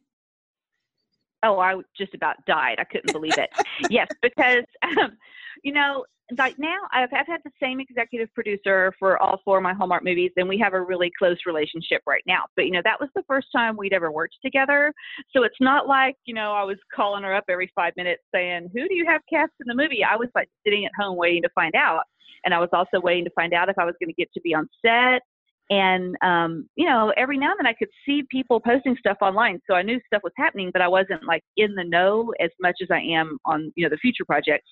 oh, 1.43 1.59
I 1.59 1.75
just 1.97 2.13
about 2.13 2.35
died. 2.45 2.77
I 2.79 2.83
couldn't 2.83 3.11
believe 3.13 3.37
it. 3.37 3.49
yes, 3.89 4.07
because, 4.21 4.63
um, 4.83 5.17
you 5.63 5.73
know, 5.73 6.05
like 6.37 6.59
now 6.59 6.77
I've, 6.91 7.09
I've 7.13 7.27
had 7.27 7.41
the 7.43 7.51
same 7.61 7.79
executive 7.79 8.33
producer 8.33 8.93
for 8.99 9.21
all 9.21 9.39
four 9.45 9.57
of 9.57 9.63
my 9.63 9.73
Hallmark 9.73 10.03
movies, 10.03 10.31
and 10.35 10.47
we 10.47 10.57
have 10.59 10.73
a 10.73 10.81
really 10.81 11.11
close 11.17 11.37
relationship 11.45 12.01
right 12.05 12.23
now. 12.27 12.43
But, 12.55 12.65
you 12.65 12.71
know, 12.71 12.81
that 12.83 12.99
was 12.99 13.09
the 13.15 13.23
first 13.27 13.47
time 13.55 13.77
we'd 13.77 13.93
ever 13.93 14.11
worked 14.11 14.35
together. 14.43 14.93
So 15.31 15.43
it's 15.43 15.55
not 15.61 15.87
like, 15.87 16.15
you 16.25 16.33
know, 16.33 16.51
I 16.51 16.63
was 16.63 16.77
calling 16.93 17.23
her 17.23 17.33
up 17.33 17.45
every 17.49 17.71
five 17.75 17.93
minutes 17.95 18.23
saying, 18.33 18.69
Who 18.73 18.87
do 18.87 18.95
you 18.95 19.05
have 19.05 19.21
cast 19.29 19.53
in 19.59 19.67
the 19.67 19.75
movie? 19.75 20.03
I 20.03 20.15
was 20.15 20.29
like 20.35 20.49
sitting 20.65 20.85
at 20.85 20.91
home 20.99 21.17
waiting 21.17 21.43
to 21.43 21.49
find 21.55 21.75
out. 21.75 22.03
And 22.43 22.53
I 22.53 22.59
was 22.59 22.69
also 22.71 23.01
waiting 23.01 23.25
to 23.25 23.31
find 23.31 23.53
out 23.53 23.69
if 23.69 23.77
I 23.77 23.85
was 23.85 23.95
going 23.99 24.09
to 24.09 24.13
get 24.13 24.31
to 24.33 24.41
be 24.41 24.53
on 24.53 24.69
set. 24.85 25.21
And, 25.69 26.15
um, 26.21 26.69
you 26.75 26.87
know, 26.87 27.13
every 27.17 27.37
now 27.37 27.51
and 27.51 27.59
then 27.59 27.67
I 27.67 27.73
could 27.73 27.89
see 28.05 28.23
people 28.31 28.59
posting 28.59 28.95
stuff 28.99 29.17
online. 29.21 29.59
So 29.69 29.75
I 29.75 29.81
knew 29.81 29.99
stuff 30.07 30.21
was 30.23 30.33
happening, 30.37 30.69
but 30.71 30.81
I 30.81 30.87
wasn't 30.87 31.25
like 31.27 31.43
in 31.57 31.75
the 31.75 31.83
know 31.83 32.33
as 32.39 32.49
much 32.61 32.75
as 32.81 32.87
I 32.89 32.99
am 32.99 33.37
on, 33.45 33.73
you 33.75 33.83
know, 33.83 33.89
the 33.89 33.97
future 33.97 34.23
projects. 34.25 34.69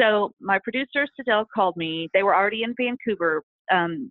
So 0.00 0.32
my 0.40 0.58
producer, 0.58 1.06
Sidell, 1.16 1.44
called 1.54 1.76
me. 1.76 2.08
They 2.14 2.22
were 2.22 2.34
already 2.34 2.62
in 2.62 2.74
Vancouver. 2.78 3.42
Um, 3.70 4.10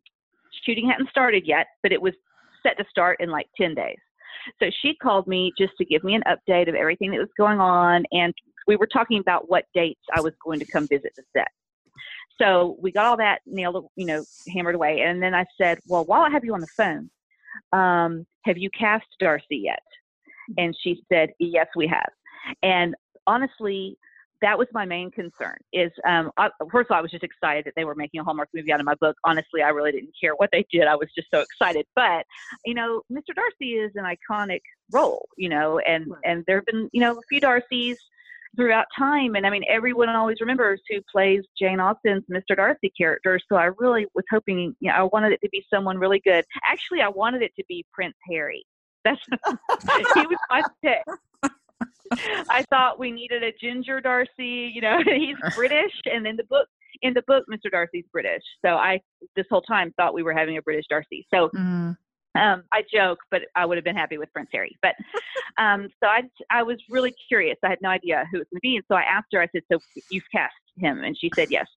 shooting 0.64 0.88
hadn't 0.88 1.10
started 1.10 1.44
yet, 1.48 1.68
but 1.82 1.92
it 1.92 2.02
was 2.02 2.14
set 2.62 2.78
to 2.78 2.86
start 2.90 3.18
in 3.20 3.30
like 3.30 3.48
10 3.60 3.74
days. 3.74 3.98
So 4.62 4.70
she 4.82 4.96
called 4.96 5.28
me 5.28 5.52
just 5.58 5.74
to 5.78 5.86
give 5.86 6.04
me 6.04 6.16
an 6.16 6.24
update 6.28 6.70
of 6.70 6.76
everything 6.76 7.12
that 7.12 7.20
was 7.20 7.30
going 7.38 7.60
on. 7.60 8.04
And 8.12 8.34
we 8.68 8.76
were 8.76 8.88
talking 8.88 9.20
about 9.20 9.50
what 9.50 9.66
dates 9.74 10.02
I 10.16 10.22
was 10.22 10.34
going 10.44 10.60
to 10.60 10.66
come 10.66 10.88
visit 10.88 11.14
the 11.16 11.24
set. 11.36 11.48
So 12.40 12.78
we 12.82 12.92
got 12.92 13.06
all 13.06 13.18
that 13.18 13.40
nailed, 13.46 13.88
you 13.96 14.06
know, 14.06 14.24
hammered 14.52 14.76
away. 14.76 15.02
And 15.02 15.22
then 15.22 15.36
I 15.36 15.46
said, 15.60 15.80
well, 15.88 16.06
while 16.06 16.22
I 16.22 16.30
have 16.30 16.44
you 16.44 16.54
on 16.54 16.62
the 16.62 16.68
phone, 16.68 17.10
um, 17.72 18.26
have 18.46 18.58
you 18.58 18.70
cast 18.72 19.06
Darcy 19.20 19.58
yet? 19.64 19.84
And 20.58 20.76
she 20.82 21.02
said, 21.12 21.30
yes, 21.40 21.68
we 21.76 21.88
have. 21.88 22.10
And 22.64 22.96
honestly, 23.28 23.98
that 24.42 24.58
was 24.58 24.68
my 24.74 24.86
main 24.86 25.12
concern 25.12 25.56
is 25.72 25.92
um 26.08 26.32
I, 26.38 26.50
first 26.72 26.88
of 26.90 26.92
all 26.92 26.98
i 26.98 27.02
was 27.02 27.12
just 27.12 27.24
excited 27.24 27.64
that 27.66 27.74
they 27.76 27.86
were 27.86 27.96
making 27.96 28.20
a 28.20 28.24
hallmark 28.24 28.50
movie 28.54 28.72
out 28.72 28.80
of 28.80 28.86
my 28.86 28.96
book 28.96 29.16
honestly 29.24 29.62
i 29.62 29.70
really 29.70 29.92
didn't 29.92 30.16
care 30.20 30.34
what 30.34 30.50
they 30.52 30.66
did 30.72 30.88
i 30.88 30.96
was 30.96 31.10
just 31.16 31.28
so 31.32 31.42
excited 31.42 31.86
but 31.96 32.26
you 32.66 32.74
know 32.74 33.02
mr 33.12 33.36
darcy 33.36 33.74
is 33.74 33.92
an 33.96 34.04
iconic 34.04 34.62
role 34.92 35.28
you 35.38 35.48
know 35.48 35.80
and 35.80 36.08
Right. 36.10 36.22
and 36.26 36.44
there 36.48 36.58
have 36.58 36.66
been 36.66 36.90
you 36.92 37.02
know 37.02 37.14
a 37.14 37.22
few 37.30 37.40
darcys 37.40 37.98
throughout 38.56 38.86
time 38.98 39.36
and 39.36 39.46
i 39.46 39.50
mean 39.50 39.64
everyone 39.70 40.10
always 40.10 40.38
remembers 40.42 40.82
who 40.90 41.00
plays 41.12 41.42
jane 41.58 41.80
austen's 41.80 42.24
mr 42.32 42.56
darcy 42.56 42.92
character 42.98 43.40
so 43.50 43.56
i 43.56 43.70
really 43.78 44.06
was 44.14 44.26
hoping 44.30 44.76
you 44.80 44.92
know 44.92 44.96
i 44.96 45.04
wanted 45.14 45.32
it 45.32 45.40
to 45.42 45.50
be 45.50 45.64
someone 45.74 45.98
really 45.98 46.22
good 46.26 46.44
actually 46.70 47.02
i 47.02 47.08
wanted 47.08 47.42
it 47.42 47.52
to 47.58 47.64
be 47.68 47.86
prince 47.94 48.16
harry 48.30 48.66
that's 49.04 49.22
he 50.16 50.28
was 50.28 50.38
my 50.50 50.62
pick 50.84 51.02
I 52.50 52.64
thought 52.70 53.00
we 53.00 53.12
needed 53.12 53.44
a 53.44 53.52
ginger 53.54 54.02
Darcy. 54.02 54.72
You 54.74 54.82
know, 54.82 55.00
he's 55.06 55.38
British, 55.56 55.94
and 56.06 56.28
in 56.28 56.36
the 56.36 56.44
book, 56.44 56.68
in 57.02 57.14
the 57.14 57.24
book, 57.28 57.46
Mr. 57.52 57.72
Darcy's 57.72 58.06
British. 58.12 58.44
So 58.64 58.72
I, 58.72 59.00
this 59.36 59.46
whole 59.50 59.62
time, 59.62 59.94
thought 59.98 60.14
we 60.14 60.24
were 60.24 60.34
having 60.34 60.58
a 60.58 60.62
British 60.62 60.86
Darcy. 60.90 61.26
So 61.34 61.50
Mm. 61.56 61.98
Um, 62.36 62.64
I 62.72 62.84
joke, 62.92 63.20
but 63.30 63.42
I 63.56 63.66
would 63.66 63.78
have 63.78 63.84
been 63.84 63.96
happy 63.96 64.18
with 64.18 64.32
Prince 64.34 64.50
Harry. 64.54 64.78
But 64.82 64.96
um, 65.58 65.90
so 66.02 66.10
I, 66.10 66.24
I 66.50 66.64
was 66.64 66.78
really 66.90 67.14
curious. 67.28 67.58
I 67.64 67.70
had 67.70 67.80
no 67.82 67.90
idea 67.90 68.26
who 68.32 68.38
it 68.38 68.40
was 68.40 68.48
going 68.52 68.60
to 68.60 68.62
be, 68.62 68.76
and 68.78 68.86
so 68.88 68.96
I 68.96 69.02
asked 69.02 69.28
her. 69.34 69.42
I 69.42 69.48
said, 69.52 69.64
"So 69.72 69.80
you've 70.10 70.24
cast 70.34 70.54
him?" 70.78 71.04
And 71.04 71.18
she 71.18 71.30
said, 71.36 71.52
"Yes." 71.52 71.68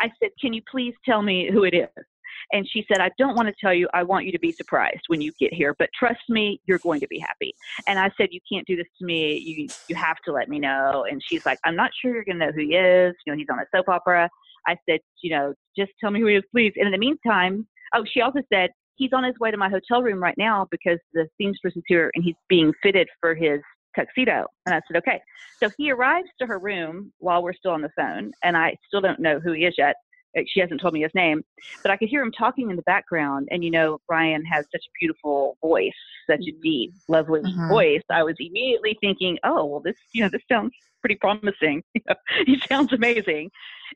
I 0.00 0.10
said, 0.20 0.30
"Can 0.40 0.52
you 0.52 0.62
please 0.70 0.94
tell 1.04 1.22
me 1.22 1.50
who 1.52 1.64
it 1.64 1.74
is?" 1.74 2.04
And 2.52 2.68
she 2.68 2.84
said, 2.88 3.00
I 3.00 3.10
don't 3.18 3.34
want 3.34 3.48
to 3.48 3.54
tell 3.60 3.74
you, 3.74 3.88
I 3.92 4.02
want 4.02 4.24
you 4.24 4.32
to 4.32 4.38
be 4.38 4.52
surprised 4.52 5.02
when 5.08 5.20
you 5.20 5.32
get 5.38 5.52
here, 5.52 5.74
but 5.78 5.90
trust 5.98 6.20
me, 6.28 6.60
you're 6.66 6.78
going 6.78 7.00
to 7.00 7.08
be 7.08 7.18
happy. 7.18 7.54
And 7.86 7.98
I 7.98 8.10
said, 8.16 8.28
You 8.30 8.40
can't 8.50 8.66
do 8.66 8.76
this 8.76 8.86
to 8.98 9.04
me. 9.04 9.36
You 9.38 9.68
you 9.88 9.96
have 9.96 10.16
to 10.24 10.32
let 10.32 10.48
me 10.48 10.58
know. 10.58 11.06
And 11.10 11.22
she's 11.24 11.44
like, 11.44 11.58
I'm 11.64 11.76
not 11.76 11.90
sure 12.00 12.14
you're 12.14 12.24
gonna 12.24 12.46
know 12.46 12.52
who 12.52 12.60
he 12.60 12.74
is. 12.74 13.14
You 13.26 13.32
know, 13.32 13.36
he's 13.36 13.48
on 13.50 13.58
a 13.58 13.66
soap 13.74 13.88
opera. 13.88 14.30
I 14.66 14.76
said, 14.88 15.00
you 15.22 15.30
know, 15.30 15.54
just 15.76 15.92
tell 16.00 16.10
me 16.10 16.20
who 16.20 16.26
he 16.26 16.36
is, 16.36 16.44
please. 16.52 16.72
And 16.76 16.86
in 16.86 16.92
the 16.92 16.98
meantime, 16.98 17.66
oh, 17.94 18.04
she 18.12 18.20
also 18.20 18.40
said, 18.52 18.70
he's 18.98 19.12
on 19.12 19.24
his 19.24 19.38
way 19.40 19.50
to 19.50 19.56
my 19.56 19.70
hotel 19.70 20.02
room 20.02 20.22
right 20.22 20.36
now 20.36 20.66
because 20.70 20.98
the 21.14 21.26
seamstress 21.38 21.76
is 21.76 21.82
here 21.86 22.10
and 22.14 22.22
he's 22.22 22.34
being 22.48 22.72
fitted 22.82 23.08
for 23.20 23.34
his 23.34 23.60
tuxedo. 23.96 24.44
And 24.66 24.74
I 24.74 24.80
said, 24.86 24.98
okay. 24.98 25.20
So 25.62 25.70
he 25.78 25.90
arrives 25.90 26.28
to 26.40 26.46
her 26.46 26.58
room 26.58 27.12
while 27.18 27.42
we're 27.42 27.54
still 27.54 27.72
on 27.72 27.82
the 27.82 27.90
phone, 27.96 28.32
and 28.44 28.56
I 28.56 28.76
still 28.86 29.00
don't 29.00 29.20
know 29.20 29.40
who 29.40 29.52
he 29.52 29.64
is 29.64 29.74
yet. 29.78 29.96
Uh, 30.38 30.42
she 30.46 30.60
hasn't 30.60 30.80
told 30.80 30.94
me 30.94 31.02
his 31.02 31.14
name, 31.14 31.42
but 31.82 31.90
I 31.90 31.96
could 31.96 32.08
hear 32.08 32.22
him 32.22 32.32
talking 32.32 32.70
in 32.70 32.76
the 32.76 32.82
background. 32.82 33.48
And 33.50 33.64
you 33.64 33.70
know, 33.70 33.98
Ryan 34.08 34.44
has 34.44 34.64
such 34.72 34.82
a 34.86 34.92
beautiful 35.00 35.56
voice, 35.62 35.92
such 36.30 36.40
a 36.48 36.52
deep, 36.62 36.92
lovely 37.08 37.42
Mhm. 37.42 37.68
voice. 37.68 38.02
I 38.10 38.22
was 38.22 38.36
immediately 38.38 38.96
thinking, 39.00 39.38
oh, 39.44 39.64
well, 39.64 39.80
this, 39.80 39.96
you 40.12 40.22
know, 40.22 40.30
this 40.32 40.42
sounds 40.50 40.72
pretty 41.00 41.16
promising. 41.16 41.82
he 42.46 42.60
sounds 42.70 42.92
amazing. 42.92 43.50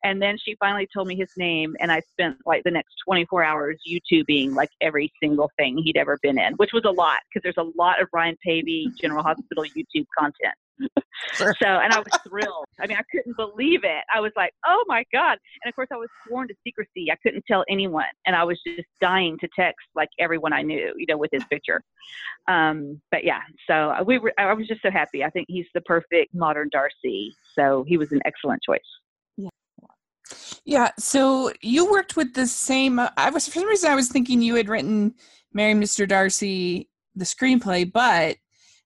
And 0.05 0.23
then 0.23 0.37
she 0.43 0.55
finally 0.59 0.89
told 0.95 1.09
me 1.09 1.17
his 1.17 1.29
name, 1.37 1.75
and 1.81 1.93
I 1.93 2.01
spent 2.13 2.37
like 2.47 2.63
the 2.65 2.71
next 2.71 2.95
24 3.05 3.45
hours 3.45 3.81
YouTubing 3.87 4.55
like 4.55 4.71
every 4.81 5.13
single 5.23 5.51
thing 5.59 5.79
he'd 5.79 5.97
ever 5.97 6.19
been 6.23 6.39
in, 6.39 6.55
which 6.55 6.73
was 6.73 6.85
a 6.87 6.91
lot 6.91 7.19
because 7.29 7.43
there's 7.43 7.67
a 7.67 7.71
lot 7.79 8.01
of 8.01 8.09
Ryan 8.13 8.37
Paevey 8.47 8.95
General 9.01 9.23
Hospital 9.23 9.65
YouTube 9.77 10.07
content. 10.19 10.55
Sure. 11.35 11.55
So, 11.63 11.69
and 11.69 11.93
I 11.93 11.99
was 11.99 12.09
thrilled. 12.29 12.67
I 12.81 12.87
mean, 12.87 12.97
I 12.97 13.03
couldn't 13.11 13.37
believe 13.37 13.85
it. 13.85 14.05
I 14.15 14.21
was 14.21 14.33
like, 14.37 14.53
oh 14.67 14.85
my 14.87 15.05
God. 15.13 15.39
And 15.63 15.71
of 15.71 15.75
course, 15.75 15.89
I 15.93 15.97
was 15.97 16.09
sworn 16.27 16.49
to 16.49 16.55
secrecy. 16.67 17.11
I 17.11 17.17
couldn't 17.23 17.45
tell 17.47 17.65
anyone. 17.69 18.05
And 18.27 18.35
I 18.35 18.45
was 18.45 18.61
just 18.67 18.89
dying 19.01 19.39
to 19.41 19.49
text 19.57 19.87
like 19.95 20.09
everyone 20.19 20.53
I 20.53 20.63
knew, 20.63 20.93
you 20.97 21.07
know, 21.09 21.17
with 21.17 21.31
his 21.33 21.45
picture. 21.45 21.83
Um, 22.49 23.01
but 23.11 23.25
yeah, 23.25 23.41
so 23.69 23.91
uh, 23.91 24.03
we 24.05 24.19
were, 24.19 24.33
I 24.39 24.53
was 24.53 24.67
just 24.67 24.83
so 24.83 24.91
happy. 24.91 25.25
I 25.25 25.31
think 25.31 25.47
he's 25.49 25.67
the 25.75 25.81
perfect 25.83 26.35
modern 26.35 26.69
Darcy. 26.73 27.35
So 27.55 27.85
he 27.87 27.97
was 27.97 28.13
an 28.13 28.21
excellent 28.25 28.63
choice. 28.63 28.81
Yeah. 29.37 29.51
Yeah. 30.65 30.91
So 30.99 31.53
you 31.63 31.91
worked 31.91 32.17
with 32.17 32.35
the 32.35 32.47
same. 32.47 32.99
uh, 32.99 33.11
I 33.17 33.31
was 33.31 33.47
for 33.47 33.61
some 33.61 33.69
reason 33.69 33.91
I 33.91 33.95
was 33.95 34.09
thinking 34.09 34.43
you 34.43 34.55
had 34.55 34.69
written 34.69 35.15
"Marry 35.53 35.75
Mr. 35.75 36.07
Darcy" 36.07 36.89
the 37.15 37.25
screenplay, 37.25 37.91
but 37.91 38.37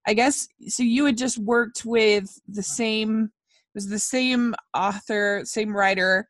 I 0.06 0.14
guess 0.14 0.48
so. 0.68 0.82
You 0.82 1.04
had 1.04 1.18
just 1.18 1.38
worked 1.38 1.84
with 1.84 2.40
the 2.48 2.62
same. 2.62 3.30
Was 3.74 3.88
the 3.88 3.98
same 3.98 4.54
author, 4.72 5.42
same 5.44 5.76
writer, 5.76 6.28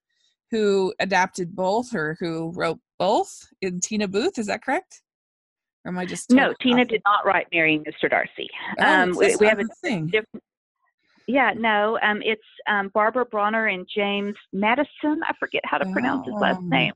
who 0.51 0.93
adapted 0.99 1.55
both 1.55 1.95
or 1.95 2.17
who 2.19 2.51
wrote 2.57 2.81
both 2.99 3.47
in 3.63 3.79
Teena 3.81 4.11
Booth? 4.11 4.39
Is 4.39 4.47
that 4.47 4.65
correct? 4.65 5.03
Or 5.85 5.91
am 5.91 5.99
I 5.99 6.07
just 6.07 6.31
No, 6.31 6.53
Tina 6.61 6.83
off? 6.83 6.89
did 6.89 7.03
not 7.05 7.25
write 7.25 7.47
Marrying 7.53 7.85
Mr. 7.85 8.11
Darcy. 8.11 8.49
Oh, 8.81 8.85
um, 8.85 9.11
we, 9.11 9.37
we 9.37 9.47
have 9.47 9.61
a 9.61 9.65
different. 9.83 10.13
Yeah, 11.27 11.53
no, 11.57 11.99
um, 12.03 12.23
it's 12.23 12.43
um, 12.69 12.89
Barbara 12.95 13.25
Bronner 13.27 13.67
and 13.67 13.87
James 13.93 14.37
Madison. 14.53 15.21
I 15.27 15.33
forget 15.41 15.63
how 15.65 15.79
to 15.79 15.87
pronounce 15.93 16.25
his 16.27 16.35
last 16.35 16.61
Oh. 16.61 16.69
name. 16.69 16.93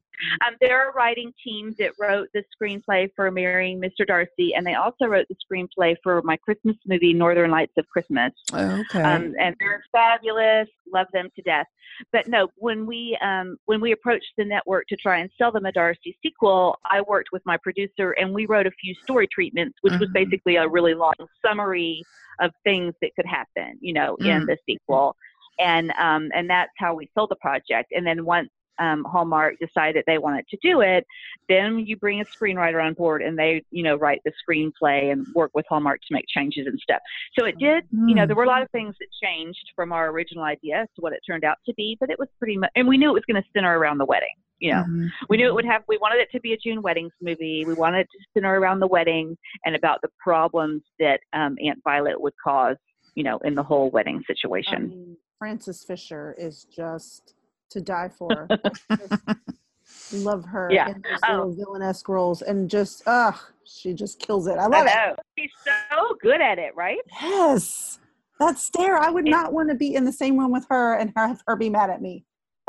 Um, 0.47 0.55
they're 0.61 0.91
a 0.91 0.93
writing 0.93 1.33
team 1.43 1.75
that 1.79 1.93
wrote 1.99 2.29
the 2.35 2.45
screenplay 2.55 3.09
for 3.17 3.31
Marrying 3.31 3.81
Mr. 3.81 4.07
Darcy, 4.07 4.55
and 4.55 4.65
they 4.67 4.75
also 4.75 5.07
wrote 5.07 5.27
the 5.29 5.37
screenplay 5.37 5.97
for 6.03 6.21
my 6.23 6.37
Christmas 6.37 6.77
movie, 6.87 7.13
Northern 7.15 7.51
Lights 7.51 7.73
of 7.79 7.89
Christmas. 7.89 8.33
Okay. 8.53 9.03
Um, 9.03 9.35
and 9.41 9.57
they're 9.59 9.83
fabulous. 9.91 10.69
Love 10.93 11.07
them 11.13 11.31
to 11.37 11.43
death. 11.43 11.67
But 12.13 12.29
no, 12.29 12.49
when 12.57 12.87
we 12.87 13.17
um, 13.21 13.57
when 13.67 13.81
we 13.81 13.93
approached 13.93 14.33
the 14.37 14.45
network 14.45 14.87
to 14.89 14.97
try 14.97 15.19
and 15.19 15.31
sell 15.39 15.53
them 15.53 15.67
a 15.67 15.73
Darcy 15.73 16.17
sequel, 16.23 16.79
I 16.85 17.01
worked 17.03 17.29
with 17.33 17.43
my 17.45 17.57
producer 17.63 18.13
and 18.13 18.33
we 18.33 18.47
wrote 18.47 18.67
a 18.67 18.73
few 18.73 18.95
story 19.03 19.29
treatments, 19.33 19.79
which 19.83 19.95
was 20.01 20.09
Mhm. 20.09 20.15
basically 20.15 20.57
a 20.57 20.69
really 20.69 20.95
long 20.95 21.15
summary 21.45 22.05
of 22.41 22.53
things 22.65 22.95
that 23.03 23.15
could 23.17 23.27
happen, 23.27 23.79
you 23.81 23.93
know, 23.93 24.17
in 24.21 24.43
Mm. 24.43 24.47
the 24.47 24.57
sequel. 24.67 25.15
And 25.59 25.93
um, 25.99 26.31
and 26.35 26.49
that's 26.49 26.73
how 26.79 26.95
we 26.95 27.11
sold 27.15 27.31
the 27.31 27.37
project. 27.37 27.93
And 27.93 28.07
then 28.07 28.25
once 28.25 28.51
um, 28.81 29.05
Hallmark 29.05 29.55
decided 29.61 30.05
they 30.07 30.19
wanted 30.19 30.47
to 30.49 30.59
do 30.63 30.81
it, 30.81 31.07
then 31.49 31.79
you 31.79 31.97
bring 31.97 32.21
a 32.21 32.25
screenwriter 32.25 32.83
on 32.85 32.95
board 32.95 33.23
and 33.23 33.39
they, 33.39 33.63
you 33.71 33.83
know, 33.83 33.97
write 33.97 34.21
the 34.25 34.33
screenplay 34.43 35.13
and 35.13 35.27
work 35.35 35.51
with 35.55 35.67
Hallmark 35.69 36.01
to 36.09 36.15
make 36.15 36.25
changes 36.29 36.67
and 36.67 36.79
stuff. 36.81 37.01
So 37.39 37.45
it 37.47 37.59
did, 37.59 37.85
you 37.93 38.15
know, 38.15 38.25
Mm. 38.25 38.27
there 38.29 38.37
were 38.37 38.45
a 38.45 38.49
lot 38.49 38.63
of 38.63 38.71
things 38.71 38.95
that 39.01 39.07
changed 39.23 39.71
from 39.77 39.93
our 39.93 40.09
original 40.09 40.45
idea 40.45 40.87
to 40.97 41.01
what 41.01 41.13
it 41.13 41.21
turned 41.27 41.45
out 41.45 41.59
to 41.67 41.75
be, 41.75 41.97
but 42.01 42.11
it 42.11 42.19
was 42.19 42.29
pretty 42.39 42.57
much, 42.57 42.71
and 42.75 42.89
we 42.89 42.97
knew 42.97 43.11
it 43.11 43.15
was 43.15 43.25
going 43.31 43.41
to 43.43 43.49
center 43.53 43.79
around 43.79 43.99
the 43.99 44.07
wedding. 44.07 44.29
You 44.59 44.73
know, 44.73 44.85
Mhm. 44.85 45.09
we 45.31 45.37
knew 45.39 45.47
it 45.47 45.55
would 45.55 45.65
have, 45.65 45.83
we 45.89 45.97
wanted 45.99 46.21
it 46.21 46.31
to 46.33 46.41
be 46.41 46.53
a 46.53 46.57
June 46.59 46.83
weddings 46.83 47.13
movie. 47.23 47.65
We 47.67 47.75
wanted 47.75 48.01
it 48.01 48.09
to 48.13 48.19
center 48.35 48.59
around 48.61 48.81
the 48.81 48.87
wedding 48.87 49.37
and 49.65 49.75
about 49.75 50.01
the 50.03 50.09
problems 50.19 50.83
that 50.99 51.21
um, 51.33 51.57
Aunt 51.65 51.81
Violet 51.83 52.21
would 52.21 52.35
cause, 52.43 52.77
you 53.15 53.25
know, 53.25 53.39
in 53.39 53.55
the 53.55 53.63
whole 53.63 53.91
wedding 53.91 54.19
I 54.23 54.33
situation. 54.33 54.89
mean, 54.91 55.17
Frances 55.39 55.83
Fisher 55.85 56.35
is 56.39 56.65
just 56.65 57.35
to 57.71 57.81
die 57.81 58.11
for. 58.17 58.49
Love 60.13 60.45
her 60.45 60.71
Yeah. 60.73 60.89
in 60.89 61.03
those 61.03 61.21
Oh. 61.29 61.33
little 61.33 61.55
villainous 61.55 62.03
roles, 62.09 62.43
and 62.43 62.69
just 62.69 63.03
ugh, 63.07 63.37
she 63.65 63.95
just 63.95 64.19
kills 64.19 64.47
it. 64.49 64.59
I 64.59 64.65
I 64.65 64.67
love 64.67 64.87
it. 64.89 65.19
She's 65.39 65.51
so 65.65 66.17
good 66.21 66.41
at 66.41 66.59
it, 66.59 66.75
right? 66.75 66.99
Yes, 67.23 68.01
that 68.41 68.59
stare. 68.59 68.99
I 68.99 69.09
would 69.11 69.25
not 69.25 69.53
want 69.53 69.69
to 69.69 69.77
be 69.77 69.95
in 69.95 70.05
the 70.05 70.13
same 70.13 70.37
room 70.39 70.51
with 70.51 70.67
her 70.69 70.95
and 70.95 71.13
have 71.17 71.41
her 71.47 71.55
be 71.55 71.71
mad 71.71 71.91
at 71.91 72.03
me. 72.03 72.25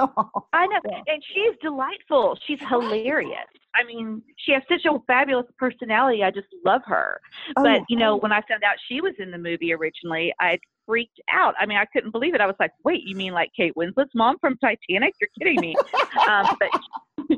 I 0.54 0.68
know. 0.68 0.80
And 1.08 1.24
she's 1.34 1.56
delightful. 1.62 2.38
She's 2.46 2.60
hilarious. 2.68 3.48
I 3.76 3.84
mean, 3.84 4.22
she 4.38 4.52
has 4.52 4.64
such 4.70 4.86
a 4.86 4.98
fabulous 5.08 5.46
personality. 5.58 6.24
I 6.24 6.32
just 6.32 6.48
love 6.66 6.82
her. 6.86 7.20
oh, 7.58 7.64
but 7.64 7.82
you 7.88 7.98
know, 7.98 8.18
when 8.18 8.32
I 8.32 8.42
found 8.48 8.64
out 8.64 8.76
she 8.90 9.02
was 9.02 9.14
in 9.20 9.32
the 9.32 9.38
movie 9.38 9.74
originally, 9.74 10.34
I 10.40 10.60
freaked 10.86 11.20
out. 11.32 11.56
I 11.60 11.66
mean, 11.66 11.78
I 11.78 11.86
couldn't 11.86 12.12
believe 12.12 12.36
it. 12.36 12.42
I 12.42 12.48
was 12.48 12.56
like, 12.60 12.72
"Wait, 12.84 13.04
you 13.06 13.16
mean 13.16 13.34
like 13.34 13.50
Kate 13.56 13.74
Winslet's 13.76 14.14
mom 14.14 14.38
from 14.40 14.58
Titanic? 14.58 15.14
You're 15.22 15.30
kidding 15.40 15.60
me!" 15.62 15.76
um, 16.30 16.58
but 16.60 17.38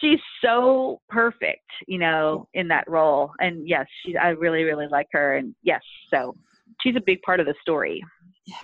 she's 0.00 0.20
so 0.42 1.00
perfect, 1.08 1.70
you 1.86 1.98
know, 1.98 2.48
in 2.54 2.68
that 2.68 2.88
role. 2.88 3.32
And 3.40 3.68
yes, 3.68 3.86
she. 4.04 4.16
I 4.16 4.30
really, 4.30 4.62
really 4.62 4.86
like 4.90 5.08
her. 5.12 5.36
And 5.36 5.54
yes, 5.62 5.82
so 6.12 6.34
she's 6.80 6.96
a 6.96 7.02
big 7.04 7.20
part 7.22 7.40
of 7.40 7.46
the 7.46 7.54
story. 7.60 8.02
Yeah. 8.46 8.56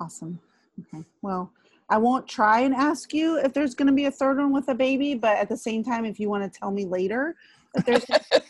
awesome. 0.00 0.40
Okay. 0.80 1.04
Well, 1.22 1.52
I 1.88 1.98
won't 1.98 2.26
try 2.26 2.60
and 2.60 2.74
ask 2.74 3.14
you 3.14 3.38
if 3.38 3.52
there's 3.52 3.74
going 3.74 3.86
to 3.86 3.92
be 3.92 4.06
a 4.06 4.10
third 4.10 4.38
one 4.38 4.52
with 4.52 4.68
a 4.68 4.74
baby, 4.74 5.14
but 5.14 5.36
at 5.36 5.48
the 5.48 5.56
same 5.56 5.84
time, 5.84 6.04
if 6.04 6.18
you 6.18 6.28
want 6.28 6.50
to 6.52 6.58
tell 6.58 6.70
me 6.70 6.84
later 6.84 7.36
that 7.76 7.86
there's 7.86 8.04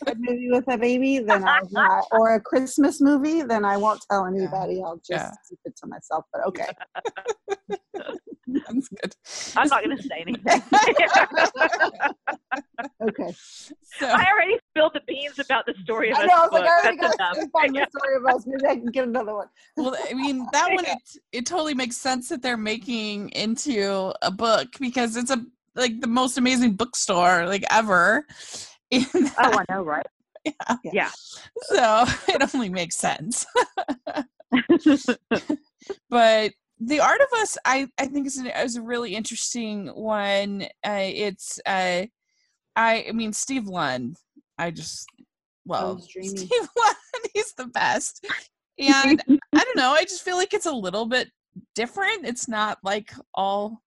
a 0.07 0.15
movie 0.17 0.49
with 0.51 0.65
a 0.69 0.77
baby, 0.77 1.19
then 1.19 1.47
I'll 1.47 1.67
not, 1.71 2.05
or 2.11 2.35
a 2.35 2.41
Christmas 2.41 2.99
movie, 3.01 3.41
then 3.43 3.63
I 3.65 3.77
won't 3.77 4.03
tell 4.09 4.25
anybody. 4.25 4.81
I'll 4.83 4.97
just 4.97 5.09
Yeah. 5.11 5.31
keep 5.49 5.59
it 5.65 5.75
to 5.77 5.87
myself. 5.87 6.25
But 6.33 6.45
okay. 6.47 6.67
That's 8.47 8.87
good. 8.87 9.15
I'm 9.57 9.67
not 9.67 9.83
going 9.83 9.97
to 9.97 10.03
say 10.03 10.23
anything. 10.25 10.63
Okay. 13.01 13.33
So, 13.99 14.07
I 14.07 14.25
already 14.31 14.57
spilled 14.69 14.91
the 14.93 15.01
beans 15.07 15.39
about 15.39 15.65
the 15.65 15.73
story 15.83 16.11
of 16.11 16.17
I 16.17 16.25
know. 16.25 16.33
I 16.33 16.39
was 16.41 16.49
book. 16.51 16.59
like, 16.61 16.69
I 16.69 16.79
already 16.81 16.97
That's 17.01 17.15
got 17.17 17.37
enough. 17.37 17.49
a 17.53 17.57
on 17.57 17.73
the 17.73 17.87
story 17.97 18.15
of 18.17 18.25
us. 18.25 18.43
Maybe 18.45 18.65
I 18.67 18.75
can 18.75 18.85
get 18.91 19.07
another 19.07 19.33
one. 19.35 19.47
well, 19.75 19.95
I 20.09 20.13
mean, 20.13 20.45
that 20.51 20.71
one 20.71 20.85
it, 20.85 20.97
it 21.31 21.45
totally 21.45 21.73
makes 21.73 21.97
sense 21.97 22.29
that 22.29 22.41
they're 22.41 22.57
making 22.57 23.29
into 23.29 24.13
a 24.21 24.31
book 24.31 24.67
because 24.79 25.15
it's 25.15 25.31
a 25.31 25.43
like 25.75 25.99
the 26.01 26.07
most 26.07 26.37
amazing 26.37 26.73
bookstore 26.73 27.45
like 27.47 27.63
ever. 27.71 28.25
In 28.91 29.05
Oh, 29.13 29.31
I 29.37 29.65
know, 29.69 29.83
right? 29.83 30.05
Yeah. 30.81 30.91
Yeah. 30.93 31.11
so 31.63 32.05
it 32.29 32.55
only 32.55 32.69
makes 32.69 32.95
sense. 32.95 33.45
but 36.09 36.53
the 36.79 36.99
art 36.99 37.19
of 37.21 37.39
us 37.39 37.57
i 37.65 37.87
i 37.97 38.05
think 38.05 38.27
is, 38.27 38.37
an, 38.37 38.47
is 38.47 38.75
a 38.75 38.81
really 38.81 39.15
interesting 39.15 39.87
one 39.87 40.63
uh 40.85 41.01
it's 41.01 41.59
uh 41.65 42.05
i 42.75 43.05
i 43.09 43.11
mean 43.13 43.33
steve 43.33 43.67
lund 43.67 44.17
i 44.57 44.69
just 44.69 45.07
well 45.65 45.99
steve 45.99 46.49
lund 46.77 46.95
he's 47.33 47.53
the 47.57 47.67
best 47.67 48.25
and 48.79 49.21
i 49.55 49.63
don't 49.63 49.75
know 49.75 49.91
i 49.91 50.03
just 50.03 50.21
feel 50.23 50.37
like 50.37 50.53
it's 50.53 50.67
a 50.67 50.71
little 50.71 51.05
bit 51.07 51.29
different 51.75 52.25
it's 52.25 52.47
not 52.47 52.77
like 52.83 53.11
all 53.33 53.81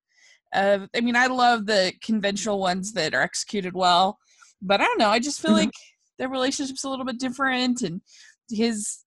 uh 0.52 0.80
i 0.96 1.00
mean 1.00 1.14
i 1.16 1.26
love 1.26 1.64
the 1.66 1.92
conventional 2.02 2.58
ones 2.58 2.92
that 2.92 3.14
are 3.14 3.22
executed 3.22 3.72
well 3.74 4.18
but 4.62 4.80
i 4.80 4.84
don't 4.84 4.98
know 4.98 5.08
i 5.10 5.18
just 5.18 5.40
feel 5.40 5.52
Mhm. 5.52 5.58
like 5.58 5.74
their 6.18 6.28
relationship's 6.28 6.84
a 6.84 6.88
little 6.88 7.04
bit 7.04 7.18
different 7.18 7.82
and 7.82 8.00
his 8.50 9.04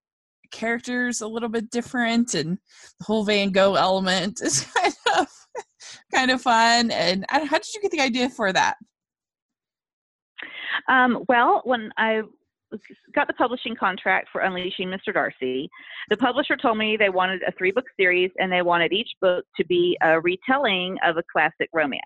characters 0.51 1.21
a 1.21 1.27
little 1.27 1.49
bit 1.49 1.69
different 1.69 2.33
and 2.35 2.57
the 2.99 3.05
whole 3.05 3.23
Van 3.25 3.51
Gogh 3.51 3.73
element 3.75 4.39
is 4.43 4.65
kind 4.75 4.93
of 5.17 5.27
kind 6.13 6.31
of 6.31 6.41
fun. 6.41 6.91
And 6.91 7.25
I- 7.29 7.45
how 7.45 7.57
did 7.57 7.73
you 7.73 7.81
get 7.81 7.91
the 7.91 8.01
idea 8.01 8.29
for 8.29 8.53
that? 8.53 8.77
Um, 10.87 11.23
well, 11.27 11.61
when 11.65 11.91
I 11.97 12.21
got 13.13 13.27
the 13.27 13.33
publishing 13.33 13.75
contract 13.75 14.29
for 14.31 14.41
Unleashing 14.41 14.89
Mr. 14.89 15.13
Darcy, 15.13 15.69
the 16.09 16.17
publisher 16.17 16.57
told 16.57 16.77
me 16.77 16.97
they 16.97 17.09
wanted 17.09 17.41
a 17.47 17.51
three 17.57 17.71
book 17.71 17.85
series 17.99 18.31
and 18.37 18.51
they 18.51 18.61
wanted 18.61 18.91
each 18.91 19.09
book 19.21 19.45
to 19.57 19.65
be 19.65 19.97
a 20.01 20.19
retelling 20.19 20.97
of 21.05 21.17
a 21.17 21.23
classic 21.31 21.69
romance. 21.73 22.01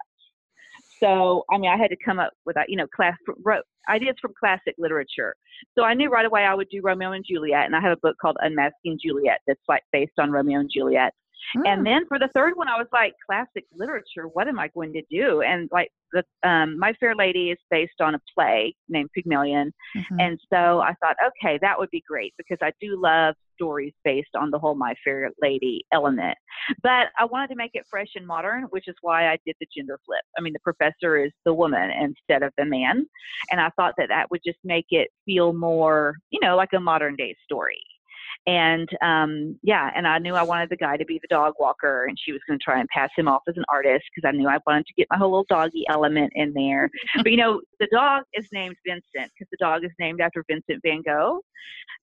So, 0.99 1.43
I 1.51 1.57
mean, 1.57 1.69
I 1.69 1.77
had 1.77 1.89
to 1.89 1.97
come 2.03 2.19
up 2.19 2.33
with, 2.45 2.57
uh, 2.57 2.61
you 2.67 2.77
know, 2.77 2.87
class 2.87 3.15
wrote, 3.43 3.63
ideas 3.89 4.15
from 4.21 4.33
classic 4.39 4.75
literature. 4.77 5.35
So 5.77 5.83
I 5.83 5.93
knew 5.93 6.09
right 6.09 6.25
away 6.25 6.43
I 6.43 6.53
would 6.53 6.69
do 6.69 6.81
Romeo 6.83 7.11
and 7.11 7.25
Juliet, 7.27 7.65
and 7.65 7.75
I 7.75 7.81
have 7.81 7.91
a 7.91 8.01
book 8.01 8.15
called 8.21 8.37
Unmasking 8.41 8.99
Juliet 9.03 9.39
that's 9.47 9.61
like 9.67 9.83
based 9.91 10.13
on 10.19 10.31
Romeo 10.31 10.59
and 10.59 10.69
Juliet. 10.73 11.13
Mm. 11.55 11.67
And 11.67 11.85
then 11.85 12.05
for 12.07 12.19
the 12.19 12.29
third 12.33 12.55
one, 12.55 12.67
I 12.67 12.77
was 12.77 12.87
like, 12.91 13.13
classic 13.25 13.65
literature. 13.73 14.27
What 14.33 14.47
am 14.47 14.59
I 14.59 14.67
going 14.69 14.93
to 14.93 15.01
do? 15.09 15.41
And 15.41 15.69
like 15.71 15.89
the 16.13 16.23
um, 16.47 16.77
My 16.77 16.93
Fair 16.99 17.15
Lady 17.15 17.51
is 17.51 17.57
based 17.69 18.01
on 18.01 18.15
a 18.15 18.21
play 18.33 18.75
named 18.89 19.09
Pygmalion, 19.13 19.73
mm-hmm. 19.95 20.19
and 20.19 20.39
so 20.51 20.79
I 20.79 20.93
thought, 21.01 21.15
okay, 21.27 21.59
that 21.61 21.77
would 21.77 21.89
be 21.89 22.03
great 22.07 22.33
because 22.37 22.57
I 22.61 22.71
do 22.79 22.99
love 23.01 23.35
stories 23.55 23.93
based 24.05 24.35
on 24.37 24.51
the 24.51 24.59
whole 24.59 24.75
My 24.75 24.93
Fair 25.03 25.31
Lady 25.41 25.83
element. 25.91 26.37
But 26.83 27.07
I 27.17 27.25
wanted 27.25 27.49
to 27.49 27.55
make 27.55 27.71
it 27.73 27.85
fresh 27.89 28.09
and 28.15 28.25
modern, 28.25 28.63
which 28.69 28.87
is 28.87 28.95
why 29.01 29.29
I 29.31 29.37
did 29.45 29.55
the 29.59 29.67
gender 29.75 29.99
flip. 30.05 30.21
I 30.37 30.41
mean, 30.41 30.53
the 30.53 30.59
professor 30.59 31.17
is 31.17 31.31
the 31.45 31.53
woman 31.53 31.89
instead 31.91 32.43
of 32.43 32.53
the 32.57 32.65
man, 32.65 33.05
and 33.51 33.59
I 33.59 33.69
thought 33.75 33.95
that 33.97 34.09
that 34.09 34.31
would 34.31 34.41
just 34.45 34.59
make 34.63 34.87
it 34.91 35.09
feel 35.25 35.53
more, 35.53 36.15
you 36.29 36.39
know, 36.41 36.55
like 36.55 36.73
a 36.73 36.79
modern 36.79 37.15
day 37.15 37.35
story 37.43 37.81
and 38.47 38.87
um, 39.01 39.59
yeah, 39.61 39.91
and 39.93 40.07
I 40.07 40.19
knew 40.19 40.33
I 40.33 40.43
wanted 40.43 40.69
the 40.69 40.77
guy 40.77 40.95
to 40.95 41.05
be 41.05 41.19
the 41.21 41.27
dog 41.27 41.55
walker, 41.59 42.05
and 42.05 42.17
she 42.17 42.31
was 42.31 42.39
going 42.47 42.57
to 42.57 42.63
try 42.63 42.79
and 42.79 42.87
pass 42.87 43.09
him 43.15 43.27
off 43.27 43.41
as 43.47 43.57
an 43.57 43.65
artist 43.69 44.05
because 44.15 44.27
I 44.27 44.31
knew 44.31 44.47
I 44.47 44.57
wanted 44.65 44.85
to 44.87 44.93
get 44.93 45.07
my 45.11 45.17
whole 45.17 45.31
little 45.31 45.45
doggy 45.49 45.83
element 45.89 46.31
in 46.33 46.53
there. 46.53 46.89
but 47.17 47.29
you 47.29 47.37
know, 47.37 47.61
the 47.81 47.89
dog 47.91 48.23
is 48.33 48.47
named 48.53 48.77
Vincent 48.85 49.03
because 49.13 49.49
the 49.51 49.57
dog 49.59 49.83
is 49.83 49.91
named 49.99 50.21
after 50.21 50.45
Vincent 50.49 50.81
Van 50.81 51.01
Gogh, 51.05 51.41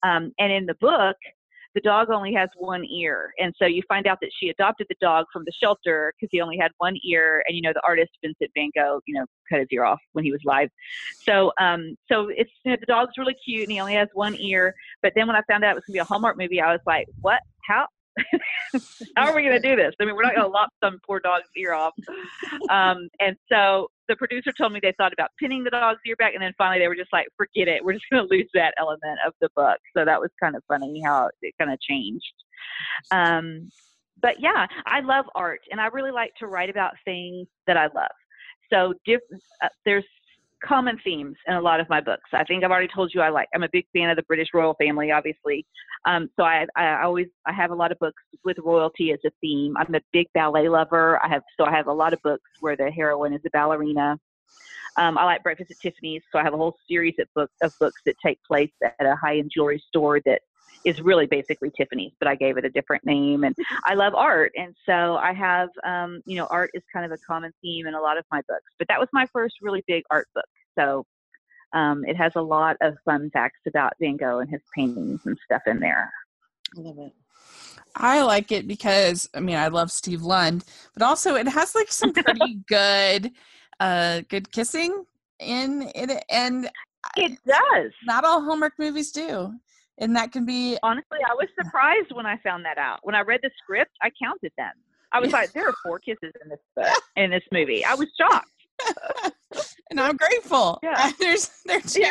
um, 0.02 0.32
and 0.38 0.52
in 0.52 0.66
the 0.66 0.74
book, 0.74 1.16
the 1.74 1.80
dog 1.80 2.10
only 2.10 2.32
has 2.34 2.48
one 2.56 2.84
ear. 2.84 3.32
And 3.38 3.54
so 3.58 3.66
you 3.66 3.82
find 3.88 4.06
out 4.06 4.18
that 4.20 4.30
she 4.38 4.48
adopted 4.48 4.86
the 4.88 4.96
dog 5.00 5.26
from 5.32 5.42
the 5.44 5.52
shelter 5.52 6.12
because 6.14 6.30
he 6.30 6.40
only 6.40 6.56
had 6.56 6.70
one 6.78 6.96
ear. 7.04 7.42
And, 7.46 7.56
you 7.56 7.62
know, 7.62 7.72
the 7.72 7.82
artist 7.86 8.12
Vincent 8.22 8.50
van 8.54 8.70
Gogh, 8.74 9.00
you 9.06 9.14
know, 9.14 9.26
cut 9.50 9.60
his 9.60 9.68
ear 9.72 9.84
off 9.84 10.00
when 10.12 10.24
he 10.24 10.30
was 10.30 10.40
live. 10.44 10.68
So, 11.22 11.52
um, 11.60 11.96
so 12.10 12.28
it's, 12.28 12.50
you 12.64 12.72
know, 12.72 12.76
the 12.78 12.86
dog's 12.86 13.18
really 13.18 13.34
cute 13.44 13.64
and 13.64 13.72
he 13.72 13.80
only 13.80 13.94
has 13.94 14.08
one 14.14 14.36
ear. 14.36 14.74
But 15.02 15.12
then 15.16 15.26
when 15.26 15.36
I 15.36 15.42
found 15.48 15.64
out 15.64 15.72
it 15.72 15.76
was 15.76 15.84
to 15.86 15.92
be 15.92 15.98
a 15.98 16.04
Hallmark 16.04 16.38
movie, 16.38 16.60
I 16.60 16.72
was 16.72 16.80
like, 16.86 17.06
what? 17.20 17.40
How? 17.66 17.86
How 19.16 19.28
are 19.28 19.34
we 19.34 19.42
going 19.42 19.60
to 19.60 19.68
do 19.68 19.74
this? 19.74 19.94
I 20.00 20.04
mean, 20.04 20.14
we're 20.14 20.22
not 20.22 20.36
going 20.36 20.46
to 20.46 20.52
lop 20.52 20.70
some 20.82 21.00
poor 21.04 21.18
dog's 21.18 21.48
ear 21.56 21.74
off. 21.74 21.94
Um, 22.70 23.08
and 23.20 23.36
so 23.50 23.88
the 24.08 24.16
producer 24.16 24.52
told 24.52 24.72
me 24.72 24.80
they 24.82 24.94
thought 24.98 25.12
about 25.12 25.30
pinning 25.38 25.64
the 25.64 25.70
dog's 25.70 26.00
ear 26.06 26.16
back, 26.16 26.34
and 26.34 26.42
then 26.42 26.52
finally 26.58 26.78
they 26.78 26.88
were 26.88 26.96
just 26.96 27.12
like, 27.12 27.26
forget 27.36 27.68
it. 27.68 27.84
We're 27.84 27.94
just 27.94 28.04
going 28.10 28.26
to 28.26 28.34
lose 28.34 28.48
that 28.54 28.74
element 28.78 29.18
of 29.26 29.32
the 29.40 29.48
book. 29.56 29.78
So 29.96 30.04
that 30.04 30.20
was 30.20 30.30
kind 30.42 30.56
of 30.56 30.62
funny 30.68 31.02
how 31.04 31.30
it 31.42 31.54
kind 31.58 31.72
of 31.72 31.80
changed. 31.80 32.34
Um, 33.10 33.70
but 34.20 34.40
yeah, 34.40 34.66
I 34.86 35.00
love 35.00 35.26
art, 35.34 35.60
and 35.70 35.80
I 35.80 35.86
really 35.86 36.12
like 36.12 36.32
to 36.38 36.46
write 36.46 36.70
about 36.70 36.94
things 37.04 37.46
that 37.66 37.76
I 37.76 37.84
love. 37.94 38.14
So 38.72 38.94
diff- 39.04 39.20
uh, 39.62 39.68
there's 39.84 40.04
common 40.66 40.98
themes 41.04 41.36
in 41.46 41.54
a 41.54 41.60
lot 41.60 41.80
of 41.80 41.88
my 41.88 42.00
books. 42.00 42.30
I 42.32 42.44
think 42.44 42.64
I've 42.64 42.70
already 42.70 42.88
told 42.92 43.12
you 43.14 43.20
I 43.20 43.28
like. 43.28 43.48
I'm 43.54 43.62
a 43.62 43.68
big 43.72 43.86
fan 43.94 44.10
of 44.10 44.16
the 44.16 44.22
British 44.24 44.48
royal 44.54 44.74
family, 44.74 45.10
obviously. 45.10 45.66
Um, 46.06 46.30
so 46.36 46.44
I, 46.44 46.66
I 46.76 47.02
always 47.02 47.26
I 47.46 47.52
have 47.52 47.70
a 47.70 47.74
lot 47.74 47.92
of 47.92 47.98
books 47.98 48.22
with 48.44 48.56
royalty 48.64 49.12
as 49.12 49.18
a 49.24 49.30
theme. 49.40 49.76
I'm 49.76 49.94
a 49.94 50.00
big 50.12 50.26
ballet 50.34 50.68
lover. 50.68 51.20
I 51.24 51.28
have 51.28 51.42
so 51.58 51.64
I 51.64 51.70
have 51.70 51.86
a 51.86 51.92
lot 51.92 52.12
of 52.12 52.22
books 52.22 52.50
where 52.60 52.76
the 52.76 52.90
heroine 52.90 53.32
is 53.32 53.42
a 53.46 53.50
ballerina. 53.50 54.18
Um, 54.96 55.18
I 55.18 55.24
like 55.24 55.42
Breakfast 55.42 55.72
at 55.72 55.78
Tiffany's, 55.80 56.22
so 56.30 56.38
I 56.38 56.44
have 56.44 56.54
a 56.54 56.56
whole 56.56 56.76
series 56.88 57.14
of 57.18 57.26
books 57.34 57.54
of 57.62 57.72
books 57.80 58.00
that 58.06 58.14
take 58.24 58.38
place 58.44 58.70
at 58.82 59.06
a 59.06 59.16
high-end 59.16 59.50
jewelry 59.52 59.82
store 59.88 60.20
that 60.24 60.42
is 60.84 61.00
really 61.00 61.26
basically 61.26 61.70
Tiffany's, 61.70 62.12
but 62.18 62.28
I 62.28 62.34
gave 62.34 62.56
it 62.58 62.64
a 62.64 62.70
different 62.70 63.04
name. 63.06 63.44
And 63.44 63.56
I 63.84 63.94
love 63.94 64.14
art, 64.14 64.52
and 64.56 64.74
so 64.86 65.16
I 65.16 65.32
have, 65.32 65.70
um, 65.84 66.20
you 66.26 66.36
know, 66.36 66.46
art 66.50 66.70
is 66.74 66.82
kind 66.92 67.04
of 67.04 67.12
a 67.12 67.18
common 67.26 67.52
theme 67.62 67.86
in 67.86 67.94
a 67.94 68.00
lot 68.00 68.18
of 68.18 68.24
my 68.30 68.42
books. 68.48 68.72
But 68.78 68.88
that 68.88 69.00
was 69.00 69.08
my 69.12 69.26
first 69.32 69.56
really 69.62 69.82
big 69.86 70.04
art 70.10 70.28
book. 70.34 70.44
So 70.78 71.06
um, 71.72 72.04
it 72.04 72.16
has 72.16 72.32
a 72.36 72.42
lot 72.42 72.76
of 72.80 72.96
fun 73.04 73.30
facts 73.30 73.60
about 73.66 73.94
Van 74.00 74.16
Gogh 74.16 74.38
and 74.38 74.50
his 74.50 74.62
paintings 74.74 75.20
and 75.24 75.36
stuff 75.44 75.62
in 75.66 75.80
there. 75.80 76.12
I 76.76 76.80
love 76.80 76.98
it. 76.98 77.12
I 77.96 78.22
like 78.22 78.50
it 78.50 78.66
because 78.66 79.28
I 79.34 79.40
mean 79.40 79.56
I 79.56 79.68
love 79.68 79.90
Steve 79.90 80.22
Lund, 80.22 80.64
but 80.94 81.02
also 81.02 81.36
it 81.36 81.46
has 81.48 81.74
like 81.74 81.92
some 81.92 82.12
pretty 82.12 82.60
good, 82.68 83.30
uh, 83.78 84.22
good 84.28 84.50
kissing 84.50 85.04
in 85.38 85.90
it, 85.94 86.24
and 86.28 86.68
it 87.16 87.38
does. 87.46 87.92
Not 88.04 88.24
all 88.24 88.42
Hallmark 88.42 88.74
movies 88.78 89.12
do, 89.12 89.52
and 89.98 90.14
that 90.16 90.32
can 90.32 90.44
be. 90.44 90.76
Honestly, 90.82 91.18
I 91.28 91.34
was 91.34 91.48
surprised 91.60 92.12
when 92.12 92.26
I 92.26 92.36
found 92.38 92.64
that 92.64 92.78
out. 92.78 93.00
When 93.02 93.14
I 93.14 93.20
read 93.20 93.40
the 93.42 93.50
script, 93.62 93.92
I 94.02 94.10
counted 94.20 94.52
them. 94.58 94.72
I 95.12 95.20
was 95.20 95.32
like, 95.32 95.52
there 95.52 95.68
are 95.68 95.74
four 95.84 96.00
kisses 96.00 96.32
in 96.42 96.48
this 96.48 96.58
book, 96.74 97.02
in 97.16 97.30
this 97.30 97.44
movie. 97.52 97.84
I 97.84 97.94
was 97.94 98.08
shocked. 98.20 98.50
and 99.90 100.00
I'm 100.00 100.16
grateful. 100.16 100.80
Yeah. 100.82 101.12
There's 101.18 101.50
there's 101.64 101.96
yeah. 101.96 102.10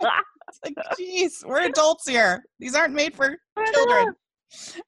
like, 0.00 0.74
geez, 0.96 1.42
we're 1.44 1.62
adults 1.62 2.08
here. 2.08 2.44
These 2.60 2.74
aren't 2.76 2.94
made 2.94 3.14
for 3.16 3.36
children. 3.72 4.14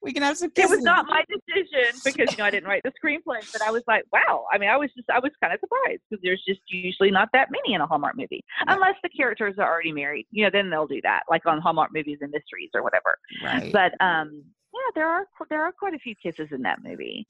We 0.02 0.12
can 0.12 0.22
have 0.22 0.36
some 0.36 0.50
kisses. 0.50 0.72
It 0.72 0.76
was 0.76 0.84
not 0.84 1.06
my 1.08 1.24
decision 1.28 2.00
because 2.04 2.32
you 2.32 2.38
know 2.38 2.44
I 2.44 2.50
didn't 2.50 2.68
write 2.68 2.82
the 2.82 2.92
screenplay, 3.02 3.40
but 3.52 3.62
I 3.62 3.70
was 3.70 3.82
like, 3.86 4.04
wow. 4.12 4.44
I 4.52 4.58
mean, 4.58 4.68
I 4.68 4.76
was 4.76 4.90
just 4.96 5.08
I 5.10 5.18
was 5.18 5.30
kind 5.40 5.52
of 5.52 5.60
surprised 5.60 6.02
because 6.08 6.22
there's 6.22 6.42
just 6.46 6.60
usually 6.68 7.10
not 7.10 7.28
that 7.32 7.48
many 7.50 7.74
in 7.74 7.80
a 7.80 7.86
Hallmark 7.86 8.16
movie 8.16 8.44
unless 8.66 8.94
the 9.02 9.08
characters 9.08 9.54
are 9.58 9.70
already 9.70 9.92
married. 9.92 10.26
You 10.30 10.44
know, 10.44 10.50
then 10.50 10.70
they'll 10.70 10.86
do 10.86 11.00
that, 11.02 11.22
like 11.30 11.46
on 11.46 11.60
Hallmark 11.60 11.92
movies 11.92 12.18
and 12.20 12.30
mysteries 12.30 12.70
or 12.74 12.82
whatever. 12.82 13.16
Right. 13.42 13.72
But 13.72 13.92
um, 14.04 14.42
yeah, 14.74 14.90
there 14.94 15.08
are 15.08 15.26
there 15.50 15.62
are 15.62 15.72
quite 15.72 15.94
a 15.94 15.98
few 15.98 16.14
kisses 16.20 16.48
in 16.50 16.62
that 16.62 16.82
movie. 16.82 17.26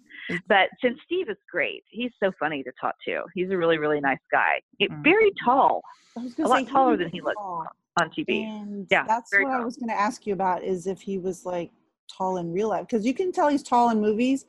But 0.47 0.69
since 0.81 0.99
Steve 1.05 1.29
is 1.29 1.37
great, 1.51 1.83
he's 1.89 2.13
so 2.23 2.33
funny 2.39 2.63
to 2.63 2.73
talk 2.81 2.95
to. 3.07 3.23
He's 3.35 3.51
a 3.51 3.57
really 3.57 3.79
really 3.79 4.01
nice 4.01 4.19
guy. 4.31 4.61
Mm. 4.81 5.03
Very 5.03 5.33
tall, 5.45 5.83
a 6.17 6.43
lot 6.43 6.69
taller 6.69 6.97
than 6.97 7.11
he 7.11 7.21
looks 7.21 7.37
on 8.01 8.11
TV. 8.11 8.45
And 8.45 8.87
yeah, 8.91 9.05
that's 9.07 9.33
what 9.33 9.43
tall. 9.43 9.61
I 9.61 9.65
was 9.65 9.77
going 9.77 9.89
to 9.89 9.99
ask 9.99 10.27
you 10.27 10.33
about 10.35 10.63
is 10.63 10.87
if 10.87 11.01
he 11.01 11.19
was 11.19 11.45
like 11.45 11.71
tall 12.09 12.39
in 12.39 12.53
real 12.53 12.69
life 12.69 12.87
because 12.89 13.07
you 13.07 13.15
can 13.15 13.33
tell 13.33 13.49
he's 13.49 13.63
tall 13.63 13.91
in 13.91 14.01
movies, 14.01 14.47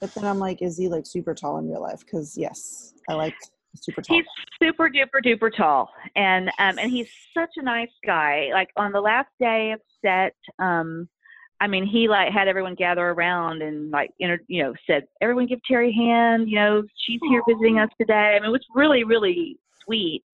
but 0.00 0.12
then 0.14 0.24
I'm 0.24 0.38
like, 0.38 0.62
is 0.62 0.76
he 0.76 0.88
like 0.88 1.06
super 1.06 1.34
tall 1.34 1.58
in 1.58 1.68
real 1.68 1.82
life? 1.82 2.00
Because 2.00 2.36
yes, 2.36 2.94
I 3.08 3.14
like 3.14 3.34
super 3.76 4.02
tall. 4.02 4.16
He's 4.16 4.26
super 4.62 4.88
duper 4.88 5.24
duper 5.24 5.54
tall, 5.54 5.90
and 6.16 6.48
um, 6.58 6.78
and 6.78 6.90
he's 6.90 7.08
such 7.32 7.50
a 7.56 7.62
nice 7.62 7.92
guy. 8.04 8.50
Like 8.52 8.70
on 8.76 8.92
the 8.92 9.00
last 9.00 9.30
day 9.40 9.72
of 9.72 9.80
set, 10.02 10.34
um, 10.58 11.08
I 11.60 11.66
mean, 11.66 11.86
he 11.86 12.08
like 12.08 12.32
had 12.32 12.48
everyone 12.48 12.74
gather 12.74 13.08
around 13.08 13.62
and 13.62 13.90
like, 13.90 14.10
inter- 14.18 14.40
you 14.48 14.62
know, 14.62 14.74
said, 14.86 15.04
everyone 15.20 15.46
give 15.46 15.60
Teri 15.70 15.88
a 15.88 15.92
hand. 15.92 16.48
You 16.48 16.56
know, 16.56 16.82
she's 16.96 17.20
here 17.28 17.42
visiting 17.48 17.78
us 17.78 17.90
today. 17.98 18.36
I 18.36 18.40
mean, 18.40 18.50
it 18.50 18.52
was 18.52 18.66
really, 18.74 19.04
really 19.04 19.58
sweet. 19.84 20.24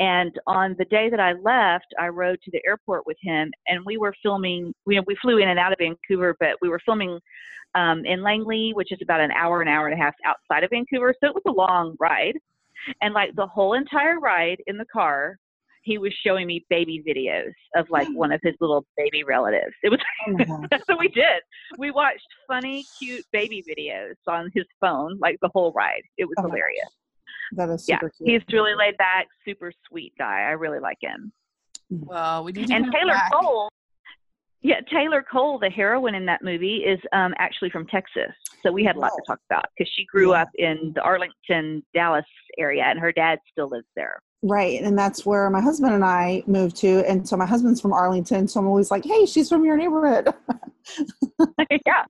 And 0.00 0.32
on 0.46 0.74
the 0.78 0.86
day 0.86 1.10
that 1.10 1.20
I 1.20 1.34
left, 1.34 1.86
I 1.98 2.08
rode 2.08 2.40
to 2.42 2.50
the 2.50 2.62
airport 2.66 3.06
with 3.06 3.18
him, 3.20 3.52
and 3.68 3.84
we 3.84 3.98
were 3.98 4.14
filming. 4.22 4.72
You 4.86 4.96
know, 4.96 5.04
we 5.06 5.16
flew 5.20 5.38
in 5.38 5.48
and 5.48 5.58
out 5.58 5.72
of 5.72 5.78
Vancouver, 5.78 6.34
but 6.40 6.56
we 6.62 6.70
were 6.70 6.80
filming 6.84 7.20
um, 7.74 8.04
in 8.04 8.22
Langley, 8.22 8.72
which 8.74 8.92
is 8.92 8.98
about 9.02 9.20
an 9.20 9.30
hour, 9.32 9.62
an 9.62 9.68
hour 9.68 9.86
and 9.86 9.98
a 9.98 10.02
half 10.02 10.14
outside 10.24 10.64
of 10.64 10.70
Vancouver. 10.70 11.14
So 11.20 11.28
it 11.28 11.34
was 11.34 11.44
a 11.46 11.52
long 11.52 11.96
ride. 12.00 12.38
And 13.02 13.12
like 13.12 13.34
the 13.36 13.46
whole 13.46 13.74
entire 13.74 14.18
ride 14.18 14.62
in 14.66 14.78
the 14.78 14.86
car, 14.92 15.36
he 15.82 15.98
was 15.98 16.12
showing 16.24 16.46
me 16.46 16.64
baby 16.68 17.02
videos 17.06 17.52
of 17.76 17.88
like 17.90 18.08
one 18.14 18.32
of 18.32 18.40
his 18.42 18.54
little 18.60 18.86
baby 18.96 19.22
relatives. 19.22 19.74
It 19.82 19.90
was 19.90 20.00
oh 20.28 20.66
that's 20.70 20.88
what 20.88 20.98
we 20.98 21.08
did. 21.08 21.42
We 21.78 21.90
watched 21.90 22.26
funny, 22.48 22.86
cute 22.98 23.24
baby 23.32 23.62
videos 23.68 24.14
on 24.26 24.50
his 24.54 24.64
phone 24.80 25.18
like 25.20 25.36
the 25.42 25.50
whole 25.52 25.72
ride. 25.72 26.02
It 26.16 26.24
was 26.24 26.34
oh 26.38 26.42
hilarious. 26.42 26.88
That 27.52 27.70
is 27.70 27.86
yeah, 27.88 27.98
cute. 27.98 28.12
He's 28.18 28.42
really 28.52 28.74
laid 28.74 28.96
back, 28.96 29.26
super 29.44 29.72
sweet 29.88 30.12
guy. 30.18 30.40
I 30.40 30.52
really 30.52 30.78
like 30.78 30.98
him. 31.00 31.32
Mm. 31.92 32.06
Well, 32.06 32.44
we 32.44 32.52
need 32.52 32.70
and 32.70 32.86
Taylor 32.92 33.12
back. 33.12 33.32
Cole. 33.32 33.68
Yeah, 34.62 34.80
Taylor 34.92 35.24
Cole, 35.30 35.58
the 35.58 35.70
heroine 35.70 36.14
in 36.14 36.26
that 36.26 36.42
movie, 36.42 36.78
is 36.78 37.00
um, 37.12 37.34
actually 37.38 37.70
from 37.70 37.86
Texas. 37.86 38.32
So 38.62 38.70
we 38.70 38.84
had 38.84 38.96
a 38.96 38.98
lot 38.98 39.08
to 39.08 39.22
talk 39.26 39.38
about 39.48 39.64
because 39.76 39.90
she 39.96 40.04
grew 40.04 40.32
yeah. 40.32 40.42
up 40.42 40.48
in 40.56 40.92
the 40.94 41.00
Arlington, 41.00 41.82
Dallas 41.94 42.26
area, 42.58 42.84
and 42.84 42.98
her 42.98 43.10
dad 43.10 43.38
still 43.50 43.70
lives 43.70 43.86
there. 43.96 44.20
Right. 44.42 44.82
And 44.82 44.98
that's 44.98 45.26
where 45.26 45.48
my 45.50 45.60
husband 45.60 45.94
and 45.94 46.04
I 46.04 46.42
moved 46.46 46.76
to. 46.76 47.08
And 47.08 47.28
so 47.28 47.36
my 47.36 47.46
husband's 47.46 47.80
from 47.80 47.92
Arlington. 47.92 48.48
So 48.48 48.60
I'm 48.60 48.66
always 48.66 48.90
like, 48.90 49.04
hey, 49.04 49.26
she's 49.26 49.48
from 49.48 49.64
your 49.64 49.76
neighborhood. 49.76 50.32
yeah. 51.86 52.04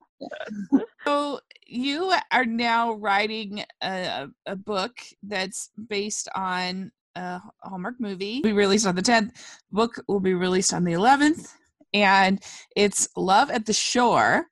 So 1.05 1.41
you 1.71 2.13
are 2.33 2.45
now 2.45 2.95
writing 2.95 3.65
a, 3.83 4.29
a 4.47 4.57
book 4.57 4.99
that's 5.23 5.71
based 5.89 6.29
on 6.35 6.91
a 7.15 7.41
Hallmark 7.63 8.01
movie. 8.01 8.41
Be 8.43 8.53
released 8.53 8.87
on 8.87 8.97
the 8.97 9.03
10th. 9.03 9.31
Book 9.71 10.03
will 10.09 10.21
be 10.21 10.35
released 10.35 10.75
on 10.75 10.85
the 10.85 10.93
11th. 10.93 11.55
And 11.93 12.43
it's 12.77 13.09
Love 13.17 13.51
at 13.51 13.67
the 13.67 13.73
Shore, 13.73 14.47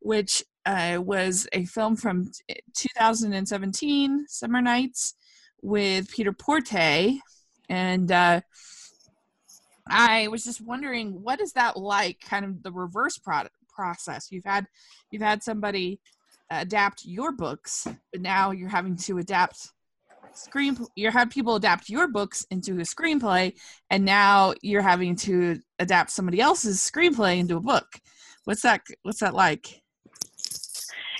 which 0.00 0.42
uh, 0.64 0.98
was 1.00 1.48
a 1.52 1.64
film 1.64 1.96
from 1.96 2.30
2017, 2.74 4.26
Summer 4.28 4.60
Nights 4.60 5.14
with 5.62 6.10
Peter 6.10 6.32
Porte, 6.32 7.20
and 7.68 8.12
uh, 8.12 8.40
I 9.88 10.28
was 10.28 10.44
just 10.44 10.60
wondering 10.60 11.22
what 11.22 11.40
is 11.40 11.52
that 11.52 11.76
like? 11.76 12.20
Kind 12.20 12.44
of 12.44 12.62
the 12.62 12.72
reverse 12.72 13.18
pro- 13.18 13.48
process. 13.68 14.30
You've 14.30 14.44
had 14.44 14.66
you've 15.10 15.22
had 15.22 15.42
somebody 15.42 16.00
adapt 16.50 17.04
your 17.04 17.32
books, 17.32 17.86
but 18.12 18.20
now 18.20 18.50
you're 18.50 18.68
having 18.68 18.96
to 18.96 19.18
adapt 19.18 19.70
screen 20.34 20.76
you 20.94 21.10
have 21.10 21.30
people 21.30 21.56
adapt 21.56 21.88
your 21.88 22.06
books 22.06 22.46
into 22.50 22.74
a 22.74 22.82
screenplay 22.82 23.52
and 23.90 24.04
now 24.04 24.54
you're 24.62 24.82
having 24.82 25.16
to 25.16 25.58
adapt 25.80 26.10
somebody 26.10 26.40
else's 26.40 26.78
screenplay 26.78 27.38
into 27.38 27.56
a 27.56 27.60
book 27.60 27.86
what's 28.44 28.62
that 28.62 28.80
what's 29.02 29.20
that 29.20 29.34
like 29.34 29.82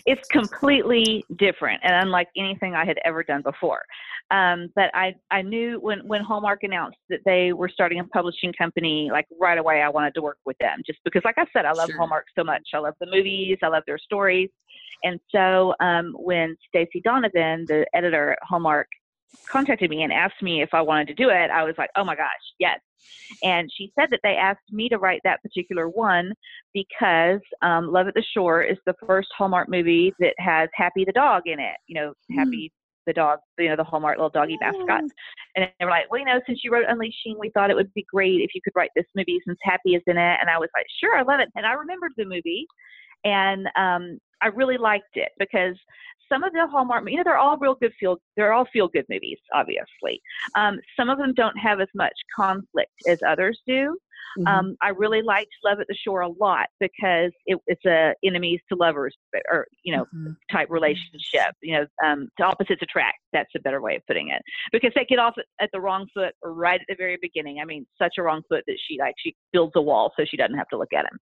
it's 0.06 0.26
completely 0.28 1.24
different 1.36 1.80
and 1.82 1.94
unlike 1.94 2.28
anything 2.36 2.74
i 2.74 2.84
had 2.84 2.98
ever 3.04 3.22
done 3.22 3.42
before 3.42 3.82
um, 4.30 4.68
but 4.74 4.90
I, 4.92 5.14
I 5.30 5.40
knew 5.40 5.80
when, 5.80 6.06
when 6.06 6.22
Hallmark 6.22 6.62
announced 6.62 6.98
that 7.08 7.20
they 7.24 7.54
were 7.54 7.68
starting 7.68 7.98
a 8.00 8.04
publishing 8.04 8.52
company, 8.52 9.08
like 9.10 9.26
right 9.40 9.56
away, 9.56 9.80
I 9.80 9.88
wanted 9.88 10.12
to 10.16 10.22
work 10.22 10.36
with 10.44 10.58
them 10.58 10.82
just 10.84 10.98
because, 11.02 11.22
like 11.24 11.38
I 11.38 11.46
said, 11.52 11.64
I 11.64 11.72
love 11.72 11.88
sure. 11.88 11.96
Hallmark 11.96 12.26
so 12.36 12.44
much. 12.44 12.62
I 12.74 12.78
love 12.78 12.92
the 13.00 13.06
movies, 13.10 13.56
I 13.62 13.68
love 13.68 13.84
their 13.86 13.98
stories. 13.98 14.50
And 15.04 15.20
so 15.30 15.74
um, 15.80 16.14
when 16.18 16.56
Stacy 16.68 17.00
Donovan, 17.02 17.64
the 17.66 17.86
editor 17.94 18.32
at 18.32 18.38
Hallmark, 18.42 18.88
contacted 19.50 19.90
me 19.90 20.02
and 20.02 20.12
asked 20.12 20.42
me 20.42 20.62
if 20.62 20.70
I 20.72 20.80
wanted 20.80 21.08
to 21.08 21.14
do 21.14 21.28
it, 21.28 21.50
I 21.50 21.64
was 21.64 21.74
like, 21.78 21.90
oh 21.96 22.04
my 22.04 22.16
gosh, 22.16 22.26
yes. 22.58 22.80
And 23.42 23.70
she 23.76 23.92
said 23.98 24.08
that 24.10 24.20
they 24.22 24.36
asked 24.36 24.72
me 24.72 24.88
to 24.88 24.98
write 24.98 25.20
that 25.24 25.42
particular 25.42 25.88
one 25.88 26.32
because 26.72 27.40
um, 27.62 27.92
Love 27.92 28.08
at 28.08 28.14
the 28.14 28.24
Shore 28.34 28.62
is 28.62 28.78
the 28.86 28.94
first 29.06 29.28
Hallmark 29.36 29.68
movie 29.68 30.12
that 30.18 30.34
has 30.38 30.68
Happy 30.74 31.04
the 31.04 31.12
dog 31.12 31.42
in 31.46 31.60
it. 31.60 31.76
You 31.86 31.94
know, 31.94 32.12
mm. 32.30 32.36
Happy 32.36 32.72
the 33.06 33.12
dog, 33.12 33.38
you 33.58 33.68
know, 33.68 33.76
the 33.76 33.84
Hallmark 33.84 34.18
little 34.18 34.30
doggy 34.30 34.58
mascot. 34.60 35.02
And 35.56 35.68
they 35.78 35.84
were 35.84 35.90
like, 35.90 36.10
well, 36.10 36.20
you 36.20 36.26
know, 36.26 36.40
since 36.46 36.60
you 36.62 36.70
wrote 36.70 36.84
Unleashing, 36.88 37.36
we 37.38 37.50
thought 37.50 37.70
it 37.70 37.74
would 37.74 37.92
be 37.94 38.06
great 38.12 38.40
if 38.40 38.50
you 38.54 38.60
could 38.62 38.74
write 38.76 38.90
this 38.94 39.06
movie 39.16 39.40
since 39.46 39.58
Happy 39.62 39.94
is 39.94 40.02
in 40.06 40.18
it. 40.18 40.38
And 40.40 40.50
I 40.50 40.58
was 40.58 40.68
like, 40.74 40.86
sure, 41.00 41.16
I 41.16 41.22
love 41.22 41.40
it. 41.40 41.48
And 41.56 41.66
I 41.66 41.72
remembered 41.72 42.12
the 42.16 42.26
movie 42.26 42.66
and 43.24 43.66
um, 43.76 44.18
I 44.42 44.48
really 44.48 44.78
liked 44.78 45.16
it 45.16 45.30
because 45.38 45.76
some 46.28 46.44
of 46.44 46.52
the 46.52 46.66
Hallmark, 46.66 47.08
you 47.08 47.16
know, 47.16 47.24
they're 47.24 47.38
all 47.38 47.56
real 47.58 47.74
good 47.74 47.92
feel, 47.98 48.18
they're 48.36 48.52
all 48.52 48.66
feel 48.72 48.88
good 48.88 49.06
movies, 49.08 49.38
obviously. 49.54 50.20
Um, 50.56 50.78
some 50.96 51.08
of 51.08 51.18
them 51.18 51.32
don't 51.34 51.56
have 51.58 51.80
as 51.80 51.88
much 51.94 52.12
conflict 52.36 52.92
as 53.08 53.20
others 53.26 53.60
do. 53.66 53.96
Mm-hmm. 54.38 54.46
Um, 54.46 54.76
I 54.82 54.90
really 54.90 55.22
liked 55.22 55.50
Love 55.64 55.80
at 55.80 55.86
the 55.88 55.96
Shore 56.04 56.20
a 56.20 56.28
lot 56.28 56.66
because 56.80 57.32
it, 57.46 57.58
it's 57.66 57.84
a 57.86 58.14
enemies 58.24 58.60
to 58.68 58.76
lovers 58.76 59.16
or 59.50 59.66
you 59.84 59.96
know 59.96 60.04
mm-hmm. 60.04 60.32
type 60.50 60.68
relationship. 60.70 61.54
You 61.62 61.78
know, 61.78 61.86
um, 62.04 62.28
to 62.38 62.44
opposites 62.44 62.82
attract. 62.82 63.18
That's 63.32 63.50
a 63.56 63.60
better 63.60 63.80
way 63.80 63.96
of 63.96 64.02
putting 64.06 64.28
it 64.30 64.42
because 64.72 64.92
they 64.94 65.04
get 65.04 65.18
off 65.18 65.34
at, 65.38 65.44
at 65.60 65.70
the 65.72 65.80
wrong 65.80 66.06
foot 66.14 66.34
right 66.42 66.80
at 66.80 66.86
the 66.88 66.96
very 66.96 67.18
beginning. 67.20 67.58
I 67.60 67.64
mean, 67.64 67.86
such 68.00 68.14
a 68.18 68.22
wrong 68.22 68.42
foot 68.48 68.64
that 68.66 68.78
she 68.86 68.98
like 68.98 69.14
she 69.18 69.34
builds 69.52 69.72
a 69.76 69.82
wall 69.82 70.12
so 70.16 70.24
she 70.24 70.36
doesn't 70.36 70.56
have 70.56 70.68
to 70.68 70.78
look 70.78 70.92
at 70.92 71.04
him. 71.04 71.18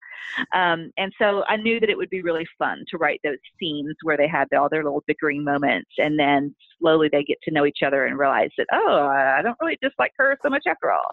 Um, 0.53 0.91
and 0.97 1.11
so 1.19 1.43
I 1.47 1.57
knew 1.57 1.79
that 1.79 1.89
it 1.89 1.97
would 1.97 2.09
be 2.09 2.21
really 2.21 2.45
fun 2.57 2.83
to 2.89 2.97
write 2.97 3.19
those 3.23 3.37
scenes 3.59 3.95
where 4.03 4.17
they 4.17 4.27
had 4.27 4.47
all 4.53 4.69
their 4.69 4.83
little 4.83 5.03
bickering 5.07 5.43
moments, 5.43 5.91
and 5.97 6.19
then 6.19 6.55
slowly 6.79 7.09
they 7.11 7.23
get 7.23 7.37
to 7.43 7.51
know 7.51 7.65
each 7.65 7.79
other 7.85 8.05
and 8.05 8.17
realize 8.17 8.49
that 8.57 8.67
oh, 8.71 9.07
I 9.07 9.41
don't 9.41 9.57
really 9.61 9.77
dislike 9.81 10.11
her 10.17 10.37
so 10.43 10.49
much 10.49 10.63
after 10.67 10.91
all. 10.91 11.07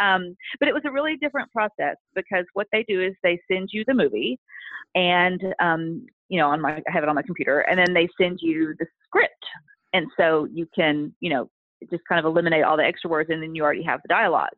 Um, 0.00 0.36
but 0.58 0.68
it 0.68 0.74
was 0.74 0.82
a 0.86 0.90
really 0.90 1.16
different 1.16 1.50
process 1.52 1.96
because 2.14 2.44
what 2.54 2.66
they 2.72 2.84
do 2.88 3.02
is 3.02 3.12
they 3.22 3.40
send 3.50 3.70
you 3.72 3.84
the 3.86 3.94
movie, 3.94 4.38
and 4.94 5.40
um, 5.60 6.06
you 6.28 6.38
know, 6.38 6.48
on 6.50 6.60
my 6.60 6.76
I 6.76 6.92
have 6.92 7.02
it 7.02 7.08
on 7.08 7.14
my 7.14 7.22
computer, 7.22 7.60
and 7.60 7.78
then 7.78 7.92
they 7.94 8.08
send 8.20 8.38
you 8.42 8.74
the 8.78 8.86
script, 9.04 9.44
and 9.92 10.06
so 10.16 10.46
you 10.52 10.66
can 10.74 11.14
you 11.20 11.30
know 11.30 11.50
just 11.90 12.02
kind 12.08 12.18
of 12.18 12.24
eliminate 12.24 12.64
all 12.64 12.76
the 12.76 12.84
extra 12.84 13.10
words, 13.10 13.30
and 13.30 13.42
then 13.42 13.54
you 13.54 13.62
already 13.62 13.82
have 13.82 14.00
the 14.02 14.08
dialogue. 14.08 14.48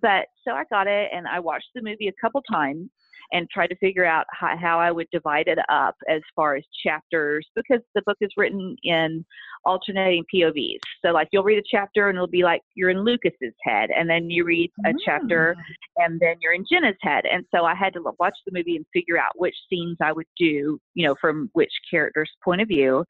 But 0.00 0.26
so 0.46 0.52
I 0.52 0.64
got 0.70 0.86
it, 0.86 1.10
and 1.12 1.26
I 1.26 1.40
watched 1.40 1.68
the 1.74 1.82
movie 1.82 2.08
a 2.08 2.20
couple 2.20 2.42
times, 2.42 2.88
and 3.32 3.48
tried 3.50 3.68
to 3.68 3.76
figure 3.76 4.04
out 4.04 4.26
how, 4.32 4.56
how, 4.56 4.80
I 4.80 4.90
would 4.90 5.08
divide 5.12 5.48
it 5.48 5.58
up 5.68 5.94
as 6.08 6.22
far 6.34 6.56
as 6.56 6.64
chapters 6.82 7.46
because 7.54 7.80
the 7.94 8.02
book 8.06 8.16
is 8.20 8.30
written 8.36 8.76
in 8.82 9.24
alternating 9.64 10.24
POVs. 10.34 10.78
So, 11.04 11.10
like, 11.10 11.28
you'll 11.32 11.44
read 11.44 11.58
a 11.58 11.68
chapter 11.70 12.08
and 12.08 12.16
it'll 12.16 12.26
be 12.26 12.42
like 12.42 12.62
you're 12.74 12.90
in 12.90 13.04
Lucas's 13.04 13.54
head, 13.62 13.90
and 13.90 14.08
then 14.08 14.30
you 14.30 14.44
read 14.44 14.70
a 14.86 14.90
mm. 14.90 14.96
chapter 15.04 15.54
and 15.96 16.18
then 16.20 16.36
you're 16.40 16.54
in 16.54 16.64
Jenna's 16.70 16.96
head. 17.02 17.24
And 17.30 17.44
so, 17.54 17.64
I 17.64 17.74
had 17.74 17.92
to 17.94 18.02
watch 18.18 18.36
the 18.46 18.52
movie 18.52 18.76
and 18.76 18.86
figure 18.92 19.18
out 19.18 19.32
which 19.36 19.56
scenes 19.70 19.98
I 20.02 20.12
would 20.12 20.26
do, 20.38 20.80
you 20.94 21.06
know, 21.06 21.14
from 21.20 21.50
which 21.52 21.72
character's 21.90 22.30
point 22.42 22.60
of 22.60 22.68
view. 22.68 23.04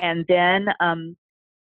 And 0.00 0.24
then, 0.28 0.68
um, 0.80 1.16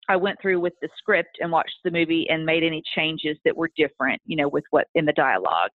I 0.09 0.15
went 0.15 0.41
through 0.41 0.59
with 0.59 0.73
the 0.81 0.89
script 0.97 1.37
and 1.39 1.51
watched 1.51 1.77
the 1.83 1.91
movie 1.91 2.27
and 2.29 2.45
made 2.45 2.63
any 2.63 2.81
changes 2.95 3.37
that 3.45 3.55
were 3.55 3.69
different, 3.77 4.21
you 4.25 4.35
know, 4.35 4.47
with 4.47 4.63
what 4.71 4.87
in 4.95 5.05
the 5.05 5.13
dialogue. 5.13 5.69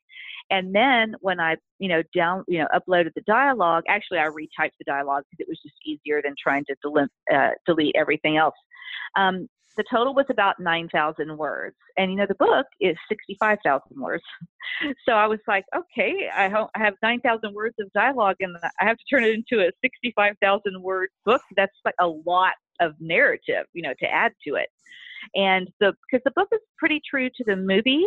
And 0.51 0.75
then 0.75 1.15
when 1.21 1.41
I, 1.41 1.57
you 1.79 1.89
know, 1.89 2.03
down, 2.15 2.45
you 2.47 2.59
know, 2.59 2.69
uploaded 2.75 3.13
the 3.15 3.23
dialogue, 3.27 3.85
actually 3.89 4.19
I 4.19 4.27
retyped 4.27 4.77
the 4.79 4.85
dialogue 4.87 5.25
because 5.31 5.45
it 5.45 5.49
was 5.49 5.61
just 5.63 5.75
easier 5.85 6.23
than 6.23 6.35
trying 6.41 6.65
to 6.67 6.77
delete, 6.83 7.11
uh, 7.33 7.51
delete 7.67 7.97
everything 7.97 8.37
else. 8.37 8.55
Um, 9.17 9.49
the 9.77 9.85
total 9.91 10.15
was 10.15 10.25
about 10.31 10.59
9,000 10.59 11.37
words. 11.37 11.77
And, 11.99 12.11
you 12.11 12.17
know, 12.17 12.27
the 12.27 12.35
book 12.37 12.67
is 12.81 12.97
65,000 13.09 13.83
words. 14.01 14.23
so 15.07 15.13
I 15.13 15.27
was 15.27 15.41
like, 15.47 15.65
okay, 15.77 16.31
I, 16.35 16.49
ho- 16.49 16.71
I 16.75 16.79
have 16.79 16.95
9,000 17.03 17.53
words 17.53 17.75
of 17.81 17.93
dialogue 17.93 18.37
and 18.41 18.57
I 18.81 18.87
have 18.87 18.97
to 18.97 19.05
turn 19.11 19.25
it 19.25 19.35
into 19.35 19.67
a 19.67 19.71
65,000 19.83 20.83
word 20.83 21.09
book. 21.25 21.43
That's 21.57 21.77
like 21.85 21.95
a 22.01 22.07
lot 22.07 22.55
of 22.81 22.95
narrative, 23.01 23.67
you 23.73 23.83
know, 23.83 23.95
to 24.01 24.07
add 24.07 24.33
to 24.47 24.55
it. 24.55 24.69
And 25.35 25.69
the, 25.81 25.95
because 26.11 26.23
the 26.25 26.33
book 26.37 26.49
is 26.53 26.61
pretty 26.79 27.01
true 27.09 27.29
to 27.29 27.45
the 27.45 27.57
movie, 27.57 28.05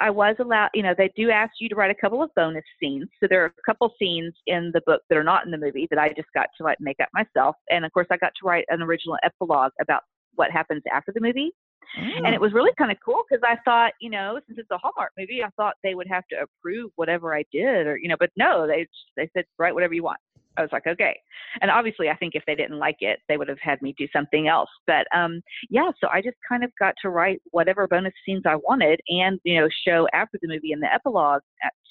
I 0.00 0.10
was 0.10 0.36
allowed, 0.38 0.70
you 0.74 0.82
know, 0.82 0.94
they 0.96 1.10
do 1.16 1.30
ask 1.30 1.52
you 1.58 1.68
to 1.70 1.74
write 1.74 1.90
a 1.90 1.94
couple 1.94 2.22
of 2.22 2.30
bonus 2.36 2.64
scenes. 2.80 3.08
So 3.20 3.26
there 3.28 3.42
are 3.42 3.46
a 3.46 3.62
couple 3.64 3.90
scenes 3.98 4.34
in 4.46 4.70
the 4.74 4.82
book 4.86 5.02
that 5.08 5.16
are 5.16 5.24
not 5.24 5.44
in 5.44 5.50
the 5.50 5.58
movie 5.58 5.86
that 5.90 5.98
I 5.98 6.08
just 6.10 6.28
got 6.34 6.48
to 6.58 6.64
like 6.64 6.78
make 6.80 6.98
up 7.00 7.08
myself. 7.14 7.56
And 7.70 7.84
of 7.84 7.92
course, 7.92 8.06
I 8.10 8.16
got 8.16 8.32
to 8.40 8.46
write 8.46 8.66
an 8.68 8.82
original 8.82 9.16
epilogue 9.24 9.72
about 9.80 10.02
what 10.34 10.50
happens 10.50 10.82
after 10.92 11.12
the 11.12 11.20
movie. 11.20 11.52
Mm. 11.98 12.26
And 12.26 12.34
it 12.34 12.38
mm. 12.38 12.40
was 12.40 12.52
really 12.52 12.72
kind 12.76 12.90
of 12.90 12.98
cool 13.04 13.22
because 13.28 13.42
I 13.46 13.56
thought, 13.64 13.92
you 14.00 14.10
know, 14.10 14.38
since 14.46 14.58
it's 14.58 14.70
a 14.70 14.78
Hallmark 14.78 15.12
movie, 15.18 15.42
I 15.42 15.48
thought 15.56 15.74
they 15.82 15.94
would 15.94 16.08
have 16.08 16.24
to 16.30 16.36
approve 16.42 16.90
whatever 16.96 17.34
I 17.34 17.44
did, 17.52 17.86
or 17.86 17.96
you 17.96 18.08
know, 18.08 18.16
but 18.18 18.30
no, 18.36 18.66
they 18.66 18.86
they 19.16 19.30
said 19.34 19.44
write 19.58 19.74
whatever 19.74 19.94
you 19.94 20.02
want. 20.02 20.18
I 20.56 20.62
was 20.62 20.70
like, 20.72 20.86
okay. 20.86 21.18
And 21.60 21.70
obviously, 21.70 22.08
I 22.08 22.16
think 22.16 22.34
if 22.34 22.42
they 22.46 22.54
didn't 22.54 22.78
like 22.78 22.96
it, 23.00 23.20
they 23.28 23.36
would 23.36 23.48
have 23.48 23.60
had 23.60 23.80
me 23.82 23.94
do 23.98 24.06
something 24.12 24.48
else. 24.48 24.70
But 24.86 25.06
um, 25.14 25.42
yeah, 25.70 25.90
so 26.00 26.08
I 26.08 26.22
just 26.22 26.36
kind 26.48 26.64
of 26.64 26.70
got 26.78 26.94
to 27.02 27.10
write 27.10 27.40
whatever 27.50 27.86
bonus 27.86 28.12
scenes 28.24 28.42
I 28.46 28.56
wanted, 28.56 29.00
and 29.08 29.40
you 29.44 29.60
know, 29.60 29.68
show 29.86 30.06
after 30.12 30.38
the 30.40 30.48
movie 30.48 30.72
and 30.72 30.82
the 30.82 30.92
epilogue. 30.92 31.42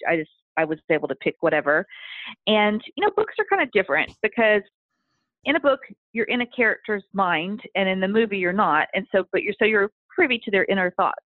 I 0.07 0.17
just 0.17 0.31
I 0.57 0.65
was 0.65 0.79
able 0.89 1.07
to 1.07 1.15
pick 1.15 1.35
whatever. 1.41 1.85
And 2.47 2.81
you 2.95 3.05
know, 3.05 3.11
books 3.15 3.33
are 3.39 3.45
kind 3.49 3.61
of 3.61 3.71
different 3.71 4.11
because 4.21 4.61
in 5.45 5.55
a 5.55 5.59
book 5.59 5.79
you're 6.13 6.25
in 6.25 6.41
a 6.41 6.47
character's 6.47 7.03
mind, 7.13 7.61
and 7.75 7.87
in 7.87 7.99
the 7.99 8.07
movie 8.07 8.37
you're 8.37 8.53
not. 8.53 8.87
And 8.93 9.05
so, 9.11 9.25
but 9.31 9.43
you're 9.43 9.55
so 9.59 9.65
you're 9.65 9.91
privy 10.13 10.39
to 10.39 10.51
their 10.51 10.65
inner 10.65 10.91
thoughts. 10.91 11.19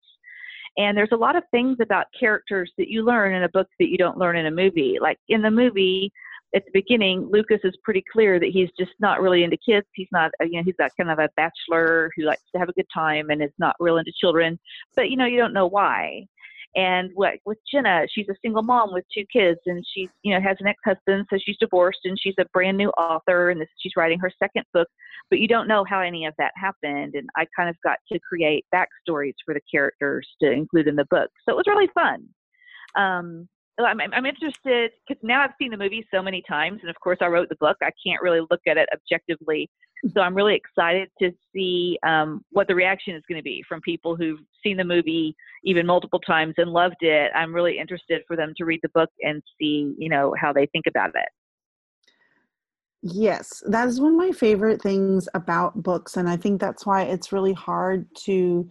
And 0.78 0.98
there's 0.98 1.10
a 1.12 1.18
lot 1.18 1.36
of 1.36 1.44
things 1.52 1.78
about 1.82 2.06
characters 2.18 2.72
that 2.78 2.90
you 2.90 3.04
learn 3.04 3.34
in 3.34 3.44
a 3.44 3.50
book 3.50 3.68
that 3.80 3.90
you 3.90 3.98
don't 3.98 4.18
learn 4.18 4.38
in 4.38 4.46
a 4.46 4.52
movie. 4.52 4.98
Like 5.02 5.18
in 5.28 5.42
the 5.42 5.52
movie, 5.52 6.12
at 6.56 6.66
the 6.66 6.72
beginning, 6.74 7.30
Lucas 7.32 7.60
is 7.64 7.76
pretty 7.84 8.04
clear 8.12 8.40
that 8.40 8.50
he's 8.50 8.70
just 8.78 8.92
not 9.00 9.22
really 9.22 9.44
into 9.44 9.58
kids. 9.58 9.86
He's 9.94 10.08
not, 10.12 10.32
you 10.42 10.58
know, 10.58 10.64
he's 10.64 10.76
that 10.80 10.94
kind 10.98 11.12
of 11.12 11.20
a 11.20 11.30
bachelor 11.36 12.10
who 12.16 12.24
likes 12.24 12.42
to 12.54 12.60
have 12.60 12.70
a 12.70 12.74
good 12.74 12.88
time 12.94 13.30
and 13.30 13.44
is 13.44 13.52
not 13.60 13.76
real 13.80 13.98
into 13.98 14.12
children. 14.20 14.60
But 14.96 15.10
you 15.10 15.18
know, 15.18 15.26
you 15.26 15.38
don't 15.38 15.54
know 15.54 15.68
why. 15.68 16.26
And 16.76 17.10
what 17.16 17.36
with 17.46 17.58
Jenna, 17.72 18.06
she's 18.14 18.30
a 18.30 18.36
single 18.44 18.62
mom 18.62 18.94
with 18.94 19.04
two 19.12 19.26
kids, 19.34 19.60
and 19.66 19.84
she, 19.92 20.08
you 20.22 20.34
know, 20.34 20.42
has 20.42 20.58
an 20.60 20.68
ex-husband, 20.68 21.26
so 21.30 21.40
she's 21.44 21.58
divorced, 21.60 22.02
and 22.04 22.18
she's 22.20 22.36
a 22.40 22.46
brand 22.54 22.78
new 22.78 22.90
author, 22.90 23.50
and 23.50 23.60
this, 23.60 23.68
she's 23.80 23.94
writing 23.98 24.20
her 24.20 24.32
second 24.38 24.66
book. 24.72 24.88
But 25.32 25.40
you 25.40 25.48
don't 25.48 25.68
know 25.68 25.84
how 25.84 26.00
any 26.02 26.26
of 26.26 26.36
that 26.38 26.52
happened, 26.56 27.16
and 27.16 27.28
I 27.36 27.48
kind 27.56 27.70
of 27.70 27.76
got 27.84 27.98
to 28.12 28.20
create 28.20 28.66
backstories 28.74 29.34
for 29.46 29.56
the 29.56 29.62
characters 29.72 30.28
to 30.42 30.52
include 30.52 30.88
in 30.88 30.96
the 30.96 31.08
book. 31.10 31.32
So 31.48 31.54
it 31.54 31.58
was 31.58 31.66
really 31.68 31.90
fun. 31.96 32.28
Um, 32.96 33.50
I'm, 33.86 34.00
I'm 34.14 34.26
interested 34.26 34.92
because 35.08 35.22
now 35.24 35.42
I've 35.42 35.54
seen 35.60 35.72
the 35.72 35.78
movie 35.78 36.06
so 36.14 36.22
many 36.22 36.44
times, 36.48 36.80
and 36.82 36.90
of 36.90 37.00
course 37.00 37.18
I 37.22 37.28
wrote 37.28 37.50
the 37.50 37.56
book. 37.56 37.78
I 37.82 37.92
can't 38.06 38.22
really 38.22 38.42
look 38.50 38.62
at 38.68 38.78
it 38.78 38.90
objectively, 38.94 39.70
so 40.14 40.22
I'm 40.22 40.36
really 40.36 40.56
excited 40.56 41.10
to 41.22 41.32
see 41.54 41.98
um, 42.06 42.44
what 42.52 42.68
the 42.68 42.76
reaction 42.76 43.16
is 43.16 43.24
going 43.28 43.40
to 43.40 43.44
be 43.44 43.64
from 43.68 43.82
people 43.82 44.16
who've 44.16 44.40
seen 44.64 44.78
the 44.78 44.84
movie 44.84 45.36
even 45.64 45.86
multiple 45.86 46.20
times 46.20 46.56
and 46.58 46.72
loved 46.72 47.02
it. 47.02 47.32
I'm 47.36 47.54
really 47.54 47.78
interested 47.78 48.22
for 48.28 48.36
them 48.36 48.54
to 48.58 48.66
read 48.66 48.80
the 48.84 48.90
book 48.90 49.10
and 49.22 49.42
see, 49.60 49.94
you 49.98 50.10
know, 50.10 50.34
how 50.40 50.52
they 50.54 50.66
think 50.68 50.86
about 50.88 51.10
it. 51.10 51.30
Yes, 53.02 53.64
that 53.68 53.88
is 53.88 54.02
one 54.02 54.12
of 54.12 54.18
my 54.18 54.32
favorite 54.32 54.82
things 54.82 55.30
about 55.34 55.82
books, 55.82 56.18
and 56.18 56.28
I 56.28 56.36
think 56.36 56.60
that's 56.60 56.86
why 56.86 57.04
it's 57.04 57.32
really 57.32 57.54
hard 57.54 58.06
to 58.26 58.70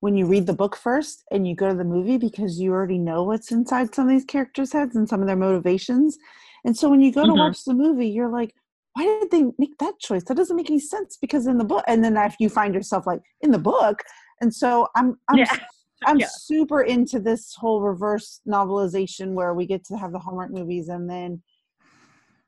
when 0.00 0.16
you 0.16 0.26
read 0.26 0.46
the 0.46 0.54
book 0.54 0.76
first 0.76 1.24
and 1.30 1.46
you 1.46 1.54
go 1.54 1.68
to 1.68 1.74
the 1.74 1.84
movie 1.84 2.16
because 2.16 2.58
you 2.58 2.72
already 2.72 2.98
know 2.98 3.22
what's 3.22 3.52
inside 3.52 3.94
some 3.94 4.06
of 4.06 4.10
these 4.10 4.24
characters' 4.24 4.72
heads 4.72 4.96
and 4.96 5.08
some 5.08 5.20
of 5.20 5.26
their 5.26 5.36
motivations. 5.36 6.18
And 6.64 6.76
so 6.76 6.88
when 6.88 7.00
you 7.00 7.12
go 7.12 7.22
mm-hmm. 7.22 7.36
to 7.36 7.42
watch 7.42 7.64
the 7.64 7.74
movie, 7.74 8.08
you're 8.08 8.30
like, 8.30 8.54
why 8.94 9.04
did 9.04 9.30
they 9.30 9.44
make 9.58 9.78
that 9.78 9.98
choice? 10.00 10.24
That 10.24 10.36
doesn't 10.36 10.56
make 10.56 10.70
any 10.70 10.80
sense 10.80 11.16
because 11.20 11.46
in 11.46 11.58
the 11.58 11.64
book, 11.64 11.84
and 11.86 12.02
then 12.02 12.16
if 12.16 12.36
you 12.40 12.48
find 12.48 12.74
yourself 12.74 13.06
like 13.06 13.20
in 13.40 13.50
the 13.50 13.58
book, 13.58 14.00
and 14.40 14.52
so 14.52 14.88
I'm, 14.96 15.16
I'm, 15.28 15.38
yeah. 15.38 15.56
I'm 16.06 16.18
yeah. 16.18 16.28
super 16.30 16.80
into 16.80 17.20
this 17.20 17.54
whole 17.54 17.82
reverse 17.82 18.40
novelization 18.48 19.34
where 19.34 19.52
we 19.52 19.66
get 19.66 19.84
to 19.84 19.96
have 19.96 20.12
the 20.12 20.18
Hallmark 20.18 20.50
movies 20.50 20.88
and 20.88 21.08
then 21.08 21.42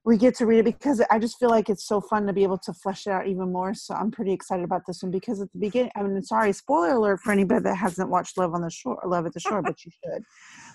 we 0.04 0.16
get 0.16 0.34
to 0.36 0.46
read 0.46 0.58
it 0.58 0.64
because 0.64 1.00
I 1.12 1.18
just 1.20 1.38
feel 1.38 1.48
like 1.48 1.68
it's 1.68 1.86
so 1.86 2.00
fun 2.00 2.26
to 2.26 2.32
be 2.32 2.42
able 2.42 2.58
to 2.58 2.72
flesh 2.72 3.06
it 3.06 3.10
out 3.10 3.28
even 3.28 3.52
more. 3.52 3.72
So 3.72 3.94
I'm 3.94 4.10
pretty 4.10 4.32
excited 4.32 4.64
about 4.64 4.82
this 4.86 5.00
one 5.02 5.12
because 5.12 5.40
at 5.40 5.52
the 5.52 5.60
beginning, 5.60 5.92
I 5.94 6.02
mean, 6.02 6.20
sorry, 6.22 6.52
spoiler 6.52 6.94
alert 6.94 7.20
for 7.20 7.30
anybody 7.32 7.62
that 7.62 7.76
hasn't 7.76 8.10
watched 8.10 8.36
Love 8.36 8.52
on 8.54 8.62
the 8.62 8.70
Shore, 8.70 9.00
Love 9.06 9.26
at 9.26 9.32
the 9.32 9.38
Shore, 9.40 9.62
but 9.62 9.76
you 9.84 9.92
should. 10.04 10.24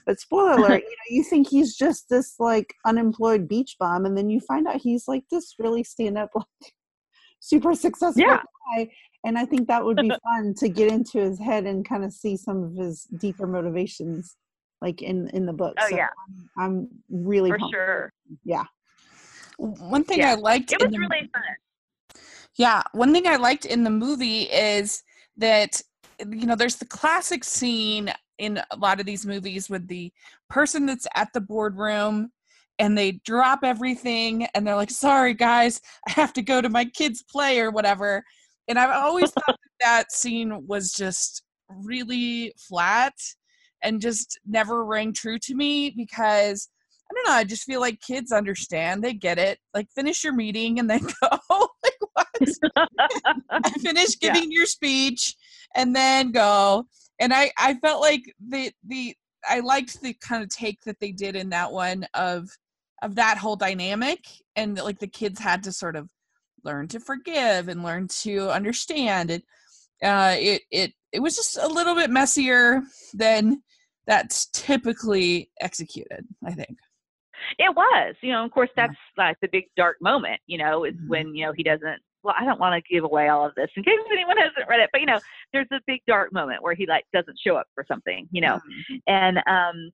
But 0.05 0.19
spoiler 0.21 0.51
alert, 0.57 0.81
you 0.83 0.89
know, 0.89 1.09
you 1.09 1.23
think 1.23 1.49
he's 1.49 1.75
just 1.75 2.07
this 2.09 2.35
like 2.39 2.73
unemployed 2.85 3.49
beach 3.49 3.75
bum, 3.79 4.05
and 4.05 4.17
then 4.17 4.29
you 4.29 4.39
find 4.39 4.65
out 4.65 4.77
he's 4.77 5.09
like 5.09 5.23
this 5.29 5.55
really 5.59 5.83
stand 5.83 6.17
up, 6.17 6.29
like 6.33 6.45
super 7.41 7.75
successful 7.75 8.23
Yeah. 8.23 8.41
guy. 8.77 8.89
And 9.25 9.37
I 9.37 9.43
think 9.43 9.67
that 9.67 9.83
would 9.83 9.97
be 9.97 10.09
fun 10.23 10.53
to 10.59 10.69
get 10.69 10.89
into 10.89 11.19
his 11.19 11.37
head 11.37 11.65
and 11.65 11.83
kind 11.87 12.05
of 12.05 12.13
see 12.13 12.37
some 12.37 12.63
of 12.63 12.75
his 12.75 13.03
deeper 13.19 13.45
motivations, 13.45 14.37
like 14.81 15.01
in 15.01 15.27
in 15.31 15.45
the 15.45 15.51
book. 15.53 15.75
Oh, 15.81 15.87
So 15.89 15.97
yeah. 15.97 16.07
I'm, 16.57 16.63
I'm 16.63 16.87
really 17.09 17.49
For 17.49 17.57
pumped. 17.59 17.75
sure. 17.75 18.13
Yeah. 18.45 18.63
One 19.57 20.03
thing 20.03 20.19
Yeah. 20.19 20.31
I 20.31 20.35
liked 20.35 20.71
It 20.71 20.81
was 20.81 20.91
the- 20.91 20.99
really 20.99 21.29
fun. 21.33 22.21
Yeah, 22.55 22.81
one 22.93 23.13
thing 23.13 23.27
I 23.27 23.35
liked 23.35 23.65
in 23.65 23.83
the 23.83 23.89
movie 23.91 24.43
is 24.43 25.03
that 25.37 25.81
you 26.19 26.47
know 26.47 26.55
there's 26.55 26.77
the 26.77 26.85
classic 26.87 27.43
scene 27.43 28.11
in 28.39 28.59
a 28.71 28.75
lot 28.77 28.99
of 28.99 29.05
these 29.05 29.25
movies 29.25 29.69
with 29.69 29.87
the 29.87 30.11
person 30.49 30.85
that's 30.87 31.05
at 31.15 31.31
the 31.33 31.41
boardroom 31.41 32.31
and 32.79 32.97
they 32.97 33.13
drop 33.23 33.59
everything 33.63 34.45
and 34.55 34.65
they're 34.65 34.75
like 34.75 34.89
sorry 34.89 35.35
guys 35.35 35.79
i 36.07 36.11
have 36.11 36.33
to 36.33 36.41
go 36.41 36.59
to 36.59 36.69
my 36.69 36.85
kids 36.85 37.23
play 37.29 37.59
or 37.59 37.69
whatever 37.69 38.23
and 38.67 38.79
i've 38.79 38.89
always 38.89 39.29
thought 39.31 39.45
that, 39.47 39.69
that 39.81 40.11
scene 40.11 40.65
was 40.65 40.91
just 40.91 41.43
really 41.69 42.51
flat 42.57 43.13
and 43.83 44.01
just 44.01 44.39
never 44.47 44.83
rang 44.85 45.13
true 45.13 45.37
to 45.37 45.53
me 45.53 45.91
because 45.95 46.69
i 47.09 47.13
don't 47.13 47.27
know 47.27 47.33
i 47.33 47.43
just 47.43 47.63
feel 47.63 47.79
like 47.79 47.99
kids 48.01 48.31
understand 48.31 49.03
they 49.03 49.13
get 49.13 49.37
it 49.37 49.59
like 49.73 49.87
finish 49.93 50.23
your 50.23 50.33
meeting 50.33 50.79
and 50.79 50.89
then 50.89 50.99
go 51.21 51.67
like 51.83 51.93
what? 52.13 52.27
Finish 53.81 54.15
Yeah. 54.21 54.33
giving 54.33 54.51
your 54.51 54.65
speech 54.65 55.35
and 55.75 55.95
then 55.95 56.31
go. 56.31 56.85
And 57.19 57.33
i 57.33 57.51
i 57.57 57.73
felt 57.75 58.01
like 58.01 58.23
the 58.47 58.71
the 58.85 59.15
i 59.47 59.59
liked 59.59 60.01
the 60.01 60.13
kind 60.21 60.43
of 60.43 60.49
take 60.49 60.81
that 60.85 60.99
they 60.99 61.11
did 61.11 61.35
in 61.35 61.49
that 61.49 61.71
one 61.71 62.05
of 62.13 62.49
of 63.01 63.15
that 63.15 63.37
whole 63.37 63.55
dynamic 63.55 64.25
and 64.55 64.77
like 64.77 64.99
the 64.99 65.07
kids 65.07 65.39
had 65.39 65.63
to 65.63 65.71
sort 65.71 65.95
of 65.95 66.09
learn 66.63 66.87
to 66.89 66.99
forgive 66.99 67.67
and 67.69 67.83
learn 67.83 68.07
to 68.07 68.49
understand 68.49 69.31
it. 69.31 69.43
Uh 70.03 70.35
it 70.37 70.61
it 70.71 70.93
it 71.11 71.19
was 71.21 71.35
just 71.35 71.57
a 71.57 71.67
little 71.67 71.95
bit 71.95 72.09
messier 72.09 72.81
than 73.13 73.61
that's 74.05 74.47
typically 74.53 75.49
executed 75.61 76.25
i 76.45 76.51
think 76.51 76.77
It 77.57 77.75
was, 77.75 78.15
you 78.21 78.31
know, 78.31 78.43
of 78.45 78.51
course, 78.51 78.69
that's 78.75 78.95
like 79.17 79.37
the 79.41 79.47
big 79.51 79.65
dark 79.75 79.97
moment, 80.01 80.39
you 80.47 80.57
know, 80.57 80.83
is 80.83 80.95
Mhm. 80.95 81.07
when, 81.07 81.35
you 81.35 81.45
know, 81.45 81.53
he 81.53 81.63
doesn't, 81.63 82.01
well, 82.23 82.35
I 82.37 82.45
don't 82.45 82.59
want 82.59 82.73
to 82.83 82.93
give 82.93 83.03
away 83.03 83.29
all 83.29 83.45
of 83.45 83.55
this 83.55 83.69
in 83.75 83.83
case 83.83 83.99
anyone 84.11 84.37
hasn't 84.37 84.67
read 84.67 84.79
it, 84.79 84.89
but, 84.91 85.01
you 85.01 85.07
know, 85.07 85.19
there's 85.53 85.67
a 85.71 85.79
big 85.87 86.01
dark 86.07 86.33
moment 86.33 86.61
where 86.63 86.73
he 86.73 86.85
like 86.85 87.05
doesn't 87.13 87.39
show 87.39 87.55
up 87.55 87.67
for 87.73 87.85
something, 87.87 88.27
you 88.31 88.41
know, 88.41 88.59
Mhm. 88.91 89.01
and, 89.07 89.37
um, 89.47 89.91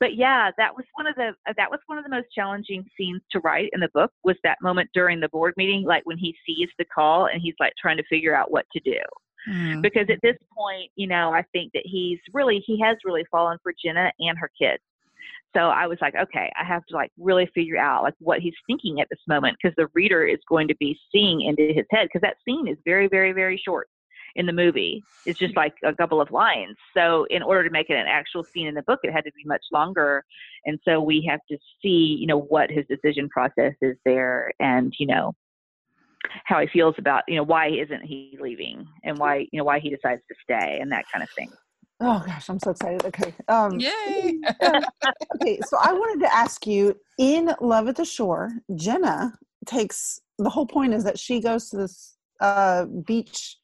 but 0.00 0.14
yeah, 0.14 0.50
that 0.56 0.74
was 0.74 0.86
one 0.94 1.06
of 1.06 1.14
the, 1.16 1.34
uh, 1.46 1.52
that 1.56 1.70
was 1.70 1.80
one 1.86 1.98
of 1.98 2.04
the 2.04 2.10
most 2.10 2.28
challenging 2.32 2.88
scenes 2.96 3.22
to 3.30 3.40
write 3.40 3.70
in 3.72 3.80
the 3.80 3.88
book 3.90 4.12
was 4.22 4.36
that 4.44 4.58
moment 4.62 4.88
during 4.94 5.20
the 5.20 5.28
board 5.28 5.52
meeting, 5.56 5.82
like 5.84 6.04
when 6.06 6.16
he 6.16 6.34
sees 6.46 6.68
the 6.78 6.84
call 6.84 7.26
and 7.26 7.42
he's 7.42 7.54
like 7.60 7.72
trying 7.78 7.96
to 7.96 8.04
figure 8.04 8.34
out 8.34 8.50
what 8.50 8.66
to 8.72 8.80
do 8.80 9.00
Mhm. 9.48 9.82
because 9.82 10.08
at 10.08 10.20
this 10.22 10.36
point, 10.56 10.90
you 10.96 11.06
know, 11.06 11.32
I 11.34 11.42
think 11.52 11.72
that 11.74 11.84
he's 11.84 12.20
really 12.32 12.60
he 12.60 12.78
has 12.80 12.96
really 13.04 13.24
fallen 13.30 13.58
for 13.62 13.72
Jenna 13.74 14.10
and 14.20 14.38
her 14.38 14.50
kids. 14.58 14.82
So 15.54 15.68
I 15.68 15.86
was 15.86 15.98
like, 16.00 16.14
okay, 16.16 16.50
I 16.60 16.64
have 16.64 16.84
to 16.86 16.94
like 16.94 17.12
really 17.16 17.46
figure 17.54 17.78
out 17.78 18.02
like 18.02 18.14
what 18.18 18.40
he's 18.40 18.54
thinking 18.66 19.00
at 19.00 19.08
this 19.08 19.20
moment 19.28 19.56
because 19.62 19.74
the 19.76 19.86
reader 19.94 20.24
is 20.24 20.38
going 20.48 20.68
to 20.68 20.76
be 20.76 20.98
seeing 21.12 21.42
into 21.42 21.72
his 21.72 21.86
head 21.90 22.08
because 22.08 22.22
that 22.22 22.36
scene 22.44 22.66
is 22.66 22.76
very, 22.84 23.06
very, 23.06 23.32
very 23.32 23.56
short 23.56 23.88
in 24.36 24.46
the 24.46 24.52
movie. 24.52 25.02
It's 25.26 25.38
just 25.38 25.56
like 25.56 25.74
a 25.84 25.94
couple 25.94 26.20
of 26.20 26.30
lines. 26.30 26.76
So 26.92 27.24
in 27.30 27.42
order 27.42 27.62
to 27.64 27.70
make 27.70 27.88
it 27.88 27.96
an 27.96 28.06
actual 28.08 28.42
scene 28.42 28.66
in 28.66 28.74
the 28.74 28.82
book, 28.82 29.00
it 29.04 29.12
had 29.12 29.24
to 29.24 29.32
be 29.32 29.44
much 29.46 29.62
longer. 29.72 30.24
And 30.64 30.78
so 30.84 31.00
we 31.00 31.24
have 31.28 31.40
to 31.50 31.58
see, 31.80 32.16
you 32.18 32.26
know, 32.26 32.40
what 32.40 32.70
his 32.70 32.84
decision 32.88 33.28
process 33.28 33.74
is 33.80 33.96
there 34.04 34.52
and, 34.58 34.92
you 34.98 35.06
know, 35.06 35.34
how 36.44 36.60
he 36.60 36.66
feels 36.66 36.94
about, 36.98 37.22
you 37.28 37.36
know, 37.36 37.42
why 37.42 37.68
isn't 37.68 38.02
he 38.02 38.36
leaving 38.40 38.86
and 39.04 39.18
why, 39.18 39.46
you 39.52 39.58
know, 39.58 39.64
why 39.64 39.78
he 39.78 39.90
decides 39.90 40.22
to 40.28 40.34
stay 40.42 40.78
and 40.80 40.90
that 40.90 41.04
kind 41.12 41.22
of 41.22 41.30
thing. 41.30 41.52
Oh 42.00 42.22
gosh, 42.26 42.48
I'm 42.48 42.58
so 42.58 42.70
excited. 42.70 43.04
Okay. 43.04 43.34
Um, 43.48 43.78
yay 43.78 44.38
okay, 45.36 45.60
so 45.62 45.76
I 45.80 45.92
wanted 45.92 46.24
to 46.24 46.34
ask 46.34 46.66
you 46.66 46.96
in 47.18 47.52
Love 47.60 47.88
at 47.88 47.96
the 47.96 48.04
Shore, 48.04 48.50
Jenna 48.74 49.32
takes 49.66 50.20
the 50.38 50.50
whole 50.50 50.66
point 50.66 50.92
is 50.94 51.04
that 51.04 51.18
she 51.18 51.40
goes 51.40 51.70
to 51.70 51.76
this 51.76 52.16
uh, 52.40 52.86
beach 53.06 53.58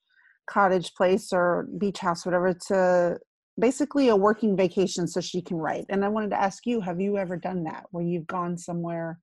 cottage 0.48 0.94
place 0.94 1.32
or 1.32 1.68
beach 1.78 1.98
house, 1.98 2.24
whatever, 2.24 2.54
to 2.68 3.18
basically 3.58 4.08
a 4.08 4.16
working 4.16 4.56
vacation 4.56 5.06
so 5.06 5.20
she 5.20 5.42
can 5.42 5.56
write. 5.56 5.84
And 5.88 6.04
I 6.04 6.08
wanted 6.08 6.30
to 6.30 6.40
ask 6.40 6.66
you, 6.66 6.80
have 6.80 7.00
you 7.00 7.18
ever 7.18 7.36
done 7.36 7.64
that 7.64 7.84
where 7.90 8.04
you've 8.04 8.26
gone 8.26 8.56
somewhere 8.56 9.18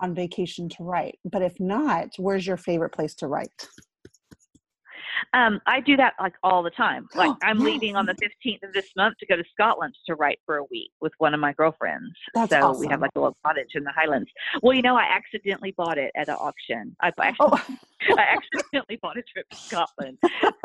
on 0.00 0.14
vacation 0.14 0.68
to 0.70 0.84
write? 0.84 1.18
But 1.24 1.42
if 1.42 1.58
not, 1.60 2.10
where's 2.18 2.46
your 2.46 2.56
favorite 2.56 2.90
place 2.90 3.14
to 3.16 3.26
write? 3.26 3.68
Um, 5.32 5.60
I 5.66 5.80
do 5.80 5.96
that 5.96 6.14
like 6.20 6.34
all 6.42 6.62
the 6.62 6.70
time. 6.70 7.06
Like 7.14 7.30
Oh, 7.30 7.36
I'm 7.42 7.58
yes. 7.58 7.64
leaving 7.66 7.96
on 7.96 8.06
the 8.06 8.14
15th 8.14 8.62
of 8.62 8.72
this 8.72 8.90
month 8.96 9.16
to 9.18 9.26
go 9.26 9.36
to 9.36 9.44
Scotland 9.52 9.94
to 10.06 10.14
write 10.14 10.38
for 10.44 10.56
a 10.58 10.64
week 10.70 10.90
with 11.00 11.12
one 11.18 11.32
of 11.34 11.40
my 11.40 11.52
girlfriends. 11.54 12.12
That's 12.34 12.52
so 12.52 12.78
we 12.78 12.86
have 12.88 13.00
like 13.00 13.10
a 13.16 13.20
little 13.20 13.36
cottage 13.44 13.70
in 13.74 13.84
the 13.84 13.92
Highlands. 13.92 14.28
Well, 14.62 14.74
you 14.76 14.82
know, 14.82 14.96
I 14.96 15.04
accidentally 15.04 15.72
bought 15.76 15.98
it 15.98 16.12
at 16.16 16.28
an 16.28 16.34
auction. 16.34 16.94
I 17.00 17.08
actually, 17.20 17.34
Oh, 17.40 17.76
I 18.18 18.36
accidentally 18.36 18.98
bought 19.00 19.16
a 19.16 19.22
trip 19.22 19.48
to 19.50 19.56
Scotland. 19.56 20.18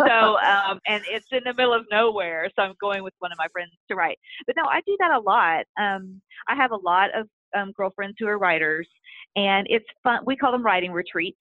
So, 0.06 0.38
um, 0.40 0.80
and 0.88 1.04
it's 1.08 1.28
in 1.32 1.42
the 1.46 1.54
middle 1.54 1.74
of 1.74 1.86
nowhere. 1.92 2.50
So 2.56 2.64
I'm 2.64 2.74
going 2.82 3.04
with 3.04 3.14
one 3.20 3.32
of 3.32 3.38
my 3.38 3.48
friends 3.52 3.72
to 3.90 3.96
write. 3.96 4.18
But 4.46 4.56
no, 4.58 4.64
I 4.66 4.82
do 4.86 4.96
that 5.00 5.12
a 5.12 5.20
lot. 5.20 5.66
Um, 5.80 6.22
I 6.48 6.56
have 6.56 6.72
a 6.72 6.78
lot 6.78 7.10
of 7.18 7.28
um, 7.56 7.72
girlfriends 7.72 8.18
who 8.20 8.28
are 8.28 8.38
writers, 8.38 8.88
and 9.36 9.66
it's 9.70 9.86
fun. 10.04 10.20
We 10.26 10.36
call 10.36 10.52
them 10.52 10.64
writing 10.64 10.92
retreats. 10.92 11.40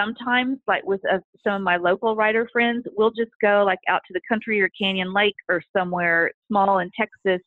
Sometimes, 0.00 0.58
like 0.66 0.84
with 0.84 1.00
uh, 1.12 1.18
some 1.44 1.54
of 1.54 1.62
my 1.62 1.76
local 1.76 2.16
writer 2.16 2.48
friends, 2.52 2.84
we'll 2.96 3.10
just 3.10 3.32
go 3.42 3.64
like 3.66 3.78
out 3.88 4.00
to 4.06 4.12
the 4.14 4.20
country 4.28 4.60
or 4.60 4.70
Canyon 4.70 5.12
Lake 5.12 5.34
or 5.48 5.62
somewhere 5.76 6.30
small 6.48 6.78
in 6.78 6.90
Texas 6.98 7.40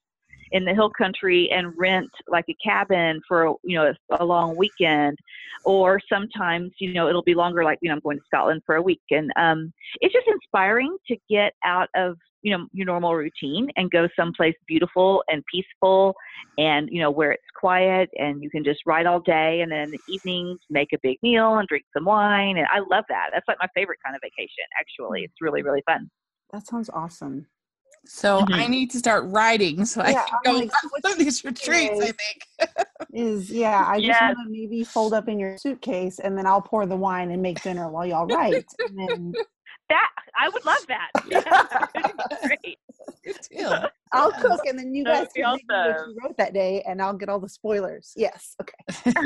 in 0.51 0.65
the 0.65 0.73
hill 0.73 0.91
country 0.95 1.49
and 1.51 1.73
rent 1.77 2.11
like 2.27 2.45
a 2.47 2.55
cabin 2.63 3.19
for 3.27 3.55
you 3.63 3.75
know 3.75 3.91
a, 4.11 4.23
a 4.23 4.25
long 4.25 4.55
weekend. 4.55 5.17
Or 5.65 5.99
sometimes 6.07 6.71
you 6.79 6.93
know 6.93 7.09
it'll 7.09 7.23
be 7.23 7.33
longer 7.33 7.63
like 7.63 7.79
you 7.81 7.89
know 7.89 7.95
i'm 7.95 8.01
going 8.01 8.17
to 8.17 8.23
scotland 8.25 8.61
for 8.65 8.75
a 8.75 8.81
week. 8.81 9.01
And 9.11 9.31
um 9.35 9.73
it's 10.01 10.13
just 10.13 10.27
inspiring 10.27 10.95
to 11.07 11.17
get 11.29 11.53
out 11.65 11.89
of 11.95 12.17
you 12.43 12.55
know 12.55 12.67
your 12.73 12.85
normal 12.85 13.15
routine 13.15 13.67
and 13.77 13.89
go 13.89 14.07
someplace 14.15 14.53
beautiful 14.67 15.23
and 15.29 15.43
peaceful 15.51 16.13
and 16.57 16.89
you 16.91 17.01
know 17.01 17.09
where 17.09 17.31
it's 17.31 17.43
quiet 17.55 18.09
and 18.17 18.43
you 18.43 18.49
can 18.49 18.63
just 18.63 18.81
write 18.85 19.05
all 19.07 19.19
day 19.19 19.61
and 19.61 19.71
then 19.71 19.79
in 19.85 19.91
the 19.91 20.01
evenings 20.07 20.59
make 20.69 20.89
a 20.93 20.97
big 21.01 21.17
meal 21.23 21.55
and 21.57 21.67
drink 21.67 21.85
some 21.95 22.05
wine 22.05 22.57
and 22.57 22.67
i 22.71 22.79
love 22.91 23.05
that. 23.09 23.29
That's 23.33 23.47
like 23.47 23.57
my 23.59 23.67
favorite 23.73 23.99
kind 24.05 24.15
of 24.15 24.21
vacation 24.21 24.65
actually. 24.79 25.21
It's 25.23 25.41
really 25.41 25.63
really 25.63 25.81
fun. 25.87 26.09
That 26.51 26.67
sounds 26.67 26.89
awesome. 26.89 27.47
so 28.05 28.41
Mhm. 28.41 28.53
i 28.61 28.67
need 28.67 28.91
to 28.91 28.97
start 28.99 29.23
writing 29.27 29.85
so 29.85 30.01
i 30.01 30.11
can 30.13 30.25
I'm 30.45 30.53
go 30.53 30.59
like, 30.59 30.69
on 30.83 31.01
some 31.01 31.11
of 31.13 31.17
these 31.17 31.45
retreats 31.45 32.01
i 32.01 32.11
think. 32.11 32.37
is. 33.13 33.49
Yeah 33.49 33.85
i 33.87 34.01
just 34.01 34.19
want 34.21 34.37
to 34.45 34.49
maybe 34.49 34.83
fold 34.83 35.13
up 35.13 35.29
in 35.29 35.39
your 35.39 35.57
suitcase 35.57 36.19
and 36.19 36.37
then 36.37 36.45
i'll 36.45 36.61
pour 36.61 36.85
the 36.85 36.95
wine 36.97 37.31
and 37.31 37.41
make 37.41 37.61
dinner 37.63 37.89
while 37.89 38.05
y'all 38.05 38.25
write 38.27 38.65
and 38.85 38.97
then 38.99 39.33
that 39.89 40.09
i 40.39 40.49
would 40.49 40.65
love 40.65 40.85
that 40.87 41.09
yeah, 41.27 42.47
great 42.47 42.77
Good 43.23 43.37
deal. 43.51 43.85
i'll 44.11 44.31
cook 44.31 44.61
and 44.65 44.77
then 44.77 44.93
you 44.93 45.03
guys 45.03 45.27
can 45.35 45.45
read 45.53 45.61
what 45.67 46.07
you 46.07 46.17
wrote 46.23 46.37
that 46.37 46.53
day 46.53 46.81
and 46.87 47.01
i'll 47.01 47.13
get 47.13 47.29
all 47.29 47.39
the 47.39 47.49
spoilers 47.49 48.13
yes 48.15 48.55
okay 48.61 48.73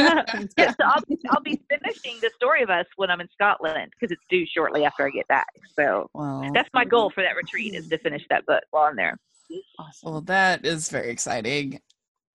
yeah, 0.57 0.71
so 0.71 0.85
I'll, 0.85 1.03
I'll 1.29 1.41
be 1.41 1.61
finishing 1.69 2.17
the 2.21 2.31
story 2.35 2.61
of 2.63 2.69
us 2.69 2.85
when 2.95 3.09
I'm 3.09 3.21
in 3.21 3.27
Scotland 3.31 3.91
because 3.91 4.11
it's 4.11 4.23
due 4.29 4.45
shortly 4.45 4.85
after 4.85 5.05
I 5.05 5.09
get 5.09 5.27
back. 5.27 5.47
So 5.75 6.09
well 6.13 6.49
that's 6.53 6.69
my 6.73 6.85
goal 6.85 7.09
for 7.09 7.23
that 7.23 7.35
retreat 7.35 7.73
is 7.73 7.87
to 7.89 7.97
finish 7.99 8.23
that 8.29 8.45
book 8.45 8.63
while 8.71 8.85
I'm 8.85 8.95
there. 8.95 9.17
awesome 9.79 10.11
Well, 10.11 10.21
that 10.21 10.65
is 10.65 10.89
very 10.89 11.09
exciting. 11.09 11.79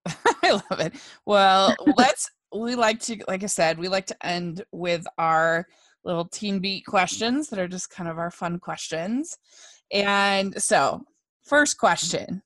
I 0.05 0.61
love 0.69 0.79
it. 0.79 0.93
Well, 1.25 1.75
let's. 1.97 2.29
We 2.55 2.75
like 2.75 2.99
to, 3.01 3.17
like 3.27 3.41
I 3.41 3.47
said, 3.47 3.79
we 3.79 3.87
like 3.87 4.05
to 4.07 4.25
end 4.25 4.63
with 4.71 5.05
our 5.17 5.65
little 6.03 6.25
teen 6.25 6.59
beat 6.59 6.85
questions 6.85 7.49
that 7.49 7.59
are 7.59 7.67
just 7.67 7.89
kind 7.89 8.09
of 8.09 8.17
our 8.17 8.31
fun 8.31 8.59
questions. 8.59 9.37
And 9.91 10.61
so, 10.61 11.03
first 11.43 11.77
question 11.77 12.41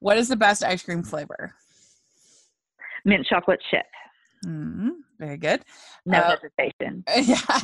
What 0.00 0.18
is 0.18 0.28
the 0.28 0.36
best 0.36 0.64
ice 0.64 0.82
cream 0.82 1.02
flavor? 1.02 1.54
Mint 3.04 3.26
chocolate 3.26 3.60
chip, 3.70 3.86
Mm, 4.46 4.90
very 5.18 5.36
good. 5.36 5.62
no 6.06 6.18
Uh, 6.18 6.36
hesitation. 6.36 7.04
Yeah. 7.16 7.60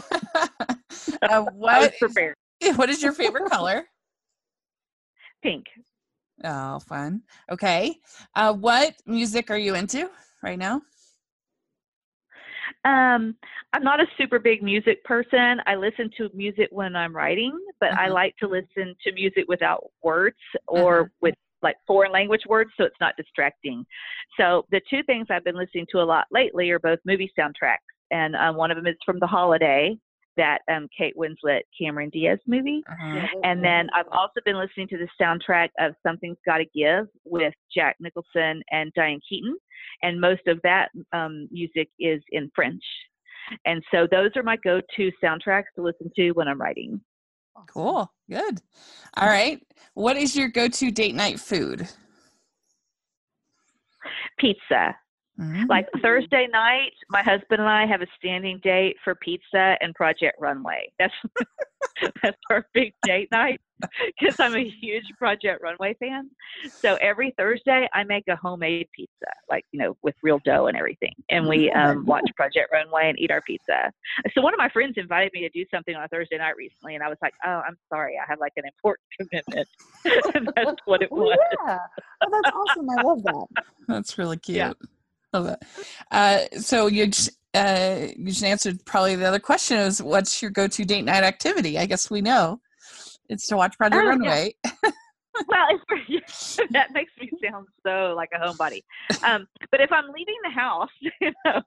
uh, 1.22 1.42
what, 1.52 1.92
prepared. 1.98 2.34
what 2.76 2.88
is 2.90 3.02
your 3.02 3.12
favorite 3.12 3.50
color? 3.50 3.84
Pink. 5.42 5.66
Oh, 6.44 6.78
fun. 6.80 7.22
Okay. 7.50 7.96
Uh, 8.34 8.52
what 8.52 8.94
music 9.06 9.50
are 9.50 9.58
you 9.58 9.74
into 9.74 10.08
right 10.42 10.58
now? 10.58 10.82
Um, 12.84 13.36
I'm 13.72 13.82
not 13.82 14.00
a 14.00 14.06
super 14.16 14.38
big 14.38 14.62
music 14.62 15.02
person. 15.04 15.60
I 15.66 15.74
listen 15.74 16.10
to 16.16 16.30
music 16.32 16.68
when 16.70 16.94
I'm 16.96 17.14
writing, 17.14 17.58
but 17.80 17.92
I 17.98 18.08
Mhm. 18.08 18.12
like 18.14 18.36
to 18.38 18.46
listen 18.46 18.94
to 19.02 19.12
music 19.12 19.46
without 19.48 19.90
words 20.02 20.38
or 20.66 21.06
Mhm. 21.06 21.10
with 21.20 21.34
like 21.60 21.76
foreign 21.86 22.12
language 22.12 22.46
words 22.46 22.70
so 22.76 22.84
it's 22.84 23.00
not 23.00 23.16
distracting. 23.16 23.84
So 24.36 24.64
the 24.70 24.80
two 24.88 25.02
things 25.02 25.26
I've 25.28 25.42
been 25.42 25.56
listening 25.56 25.86
to 25.90 26.00
a 26.00 26.04
lot 26.04 26.26
lately 26.30 26.70
are 26.70 26.78
both 26.78 27.00
movie 27.04 27.32
soundtracks. 27.36 27.78
And 28.10 28.36
um, 28.36 28.56
one 28.56 28.70
of 28.70 28.76
them 28.76 28.86
is 28.86 28.96
from 29.04 29.18
The 29.18 29.26
Holiday, 29.26 29.98
that 30.38 30.60
um, 30.72 30.88
Kate 30.96 31.14
Winslet 31.16 31.60
Cameron 31.78 32.08
Diaz 32.08 32.38
movie. 32.46 32.82
Uh-huh. 32.90 33.26
And 33.44 33.62
then 33.62 33.88
I've 33.94 34.08
also 34.10 34.40
been 34.46 34.56
listening 34.56 34.88
to 34.88 34.96
the 34.96 35.08
soundtrack 35.20 35.68
of 35.78 35.94
Something's 36.02 36.38
Gotta 36.46 36.64
Give 36.74 37.06
with 37.24 37.52
Jack 37.74 37.96
Nicholson 38.00 38.62
and 38.70 38.90
Diane 38.94 39.20
Keaton. 39.28 39.56
And 40.02 40.20
most 40.20 40.46
of 40.46 40.58
that 40.62 40.88
um, 41.12 41.48
music 41.50 41.90
is 41.98 42.22
in 42.30 42.50
French. 42.54 42.82
And 43.66 43.82
so 43.92 44.06
those 44.10 44.30
are 44.36 44.42
my 44.42 44.56
go 44.56 44.80
to 44.96 45.12
soundtracks 45.22 45.64
to 45.76 45.82
listen 45.82 46.10
to 46.16 46.30
when 46.32 46.48
I'm 46.48 46.60
writing. 46.60 47.00
Cool. 47.66 48.10
Good. 48.30 48.60
All 49.16 49.28
right. 49.28 49.60
What 49.94 50.16
is 50.16 50.36
your 50.36 50.48
go-to 50.48 50.90
date 50.90 51.14
night 51.14 51.40
food? 51.40 51.88
Pizza. 54.38 54.94
Mhm. 55.38 55.68
Like 55.68 55.86
Thursday 56.02 56.48
night, 56.50 56.92
my 57.10 57.22
husband 57.22 57.60
and 57.60 57.68
I 57.68 57.86
have 57.86 58.02
a 58.02 58.06
standing 58.18 58.58
date 58.58 58.96
for 59.04 59.14
pizza 59.14 59.76
and 59.80 59.94
Project 59.94 60.36
Runway. 60.40 60.90
That's 60.98 61.14
that's 62.22 62.38
our 62.50 62.66
big 62.74 62.92
date 63.04 63.28
night 63.30 63.60
because 64.20 64.40
I'm 64.40 64.56
a 64.56 64.68
huge 64.68 65.04
Project 65.16 65.62
Runway 65.62 65.94
fan. 66.00 66.28
So 66.68 66.96
every 67.00 67.32
Thursday, 67.38 67.88
I 67.94 68.02
make 68.02 68.24
a 68.28 68.34
homemade 68.34 68.88
pizza, 68.92 69.30
like 69.48 69.64
you 69.70 69.78
know, 69.78 69.96
with 70.02 70.16
real 70.24 70.40
dough 70.44 70.66
and 70.66 70.76
everything, 70.76 71.14
and 71.30 71.46
we 71.46 71.70
um, 71.70 72.04
watch 72.04 72.28
Project 72.34 72.70
Runway 72.72 73.08
and 73.08 73.16
eat 73.16 73.30
our 73.30 73.42
pizza. 73.42 73.92
So 74.34 74.40
one 74.40 74.54
of 74.54 74.58
my 74.58 74.68
friends 74.68 74.94
invited 74.96 75.30
me 75.34 75.42
to 75.42 75.50
do 75.50 75.64
something 75.72 75.94
on 75.94 76.02
a 76.02 76.08
Thursday 76.08 76.38
night 76.38 76.56
recently, 76.56 76.96
and 76.96 77.04
I 77.04 77.08
was 77.08 77.18
like, 77.22 77.34
"Oh, 77.46 77.62
I'm 77.64 77.76
sorry, 77.88 78.18
I 78.18 78.28
have 78.28 78.40
like 78.40 78.54
an 78.56 78.64
important 78.64 79.06
commitment." 79.30 79.68
and 80.34 80.50
that's 80.56 80.80
what 80.84 81.00
it 81.00 81.12
was. 81.12 81.38
yeah. 81.64 81.78
Oh, 82.22 82.28
that's 82.42 82.56
awesome. 82.56 82.90
I 82.90 83.02
love 83.02 83.22
that. 83.22 83.64
That's 83.86 84.18
really 84.18 84.36
cute. 84.36 84.56
Yeah. 84.58 84.72
Love 85.32 85.46
it. 85.46 85.58
Uh, 86.10 86.58
so 86.58 86.86
you 86.86 87.06
just, 87.08 87.30
uh, 87.54 88.06
you 88.16 88.26
just 88.28 88.44
answered 88.44 88.84
probably 88.84 89.16
the 89.16 89.26
other 89.26 89.38
question 89.38 89.78
is 89.78 90.02
what's 90.02 90.40
your 90.40 90.50
go-to 90.50 90.84
date 90.84 91.02
night 91.04 91.24
activity? 91.24 91.78
I 91.78 91.86
guess 91.86 92.10
we 92.10 92.20
know 92.20 92.60
it's 93.28 93.46
to 93.48 93.56
watch 93.56 93.76
Project 93.76 94.00
Oh, 94.00 94.04
yeah. 94.04 94.10
Runway. 94.10 94.54
well, 95.48 95.66
it's, 96.08 96.56
that 96.70 96.92
makes 96.92 97.12
me 97.20 97.30
sound 97.44 97.66
so 97.86 98.14
like 98.16 98.30
a 98.34 98.38
homebody. 98.38 98.82
Um, 99.22 99.46
but 99.70 99.80
if 99.80 99.92
I'm 99.92 100.06
leaving 100.06 100.36
the 100.44 100.50
house, 100.50 100.88
you 101.20 101.32
know, 101.44 101.62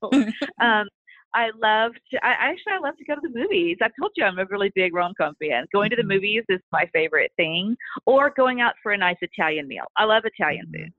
um, 0.59 0.87
I 1.33 1.49
love 1.61 1.93
to. 2.11 2.25
I 2.25 2.31
actually 2.31 2.73
I 2.73 2.79
love 2.79 2.97
to 2.97 3.05
go 3.05 3.15
to 3.15 3.21
the 3.21 3.29
movies. 3.29 3.77
I 3.81 3.87
told 3.97 4.11
you 4.17 4.25
I'm 4.25 4.37
a 4.37 4.45
really 4.45 4.69
big 4.75 4.93
rom 4.93 5.13
com 5.17 5.33
fan. 5.41 5.65
Going 5.71 5.89
to 5.91 5.95
the 5.95 6.01
Mhm. 6.01 6.07
movies 6.15 6.43
is 6.49 6.59
my 6.73 6.85
favorite 6.93 7.31
thing, 7.37 7.77
or 8.05 8.31
going 8.31 8.59
out 8.59 8.73
for 8.83 8.91
a 8.91 8.97
nice 8.97 9.15
Italian 9.21 9.67
meal. 9.67 9.85
I 9.95 10.03
love 10.03 10.23
Italian 10.25 10.69
food. 10.73 10.91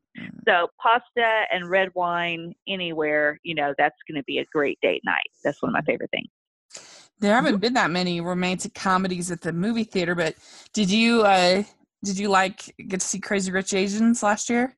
So 0.49 0.68
pasta 0.80 1.43
and 1.53 1.68
red 1.68 1.91
wine 1.95 2.55
anywhere, 2.68 3.39
you 3.43 3.55
know, 3.55 3.74
that's 3.78 3.97
going 4.09 4.20
to 4.20 4.24
be 4.24 4.39
a 4.39 4.45
great 4.53 4.78
date 4.83 5.03
night. 5.05 5.30
That's 5.45 5.62
one 5.62 5.70
of 5.70 5.74
my 5.74 5.83
favorite 5.83 6.11
things. 6.11 6.28
There 7.20 7.35
haven't 7.35 7.59
been 7.59 7.74
that 7.74 7.91
many 7.91 8.20
romantic 8.20 8.74
comedies 8.74 9.30
at 9.30 9.43
the 9.43 9.53
movie 9.53 9.85
theater, 9.85 10.14
but 10.14 10.35
did 10.72 10.91
you 10.91 11.22
uh 11.22 11.62
did 12.03 12.18
you 12.18 12.28
like 12.28 12.74
get 12.89 13.01
to 13.01 13.07
see 13.07 13.20
Crazy 13.20 13.53
Rich 13.53 13.74
Asians 13.74 14.22
last 14.22 14.51
year? 14.51 14.76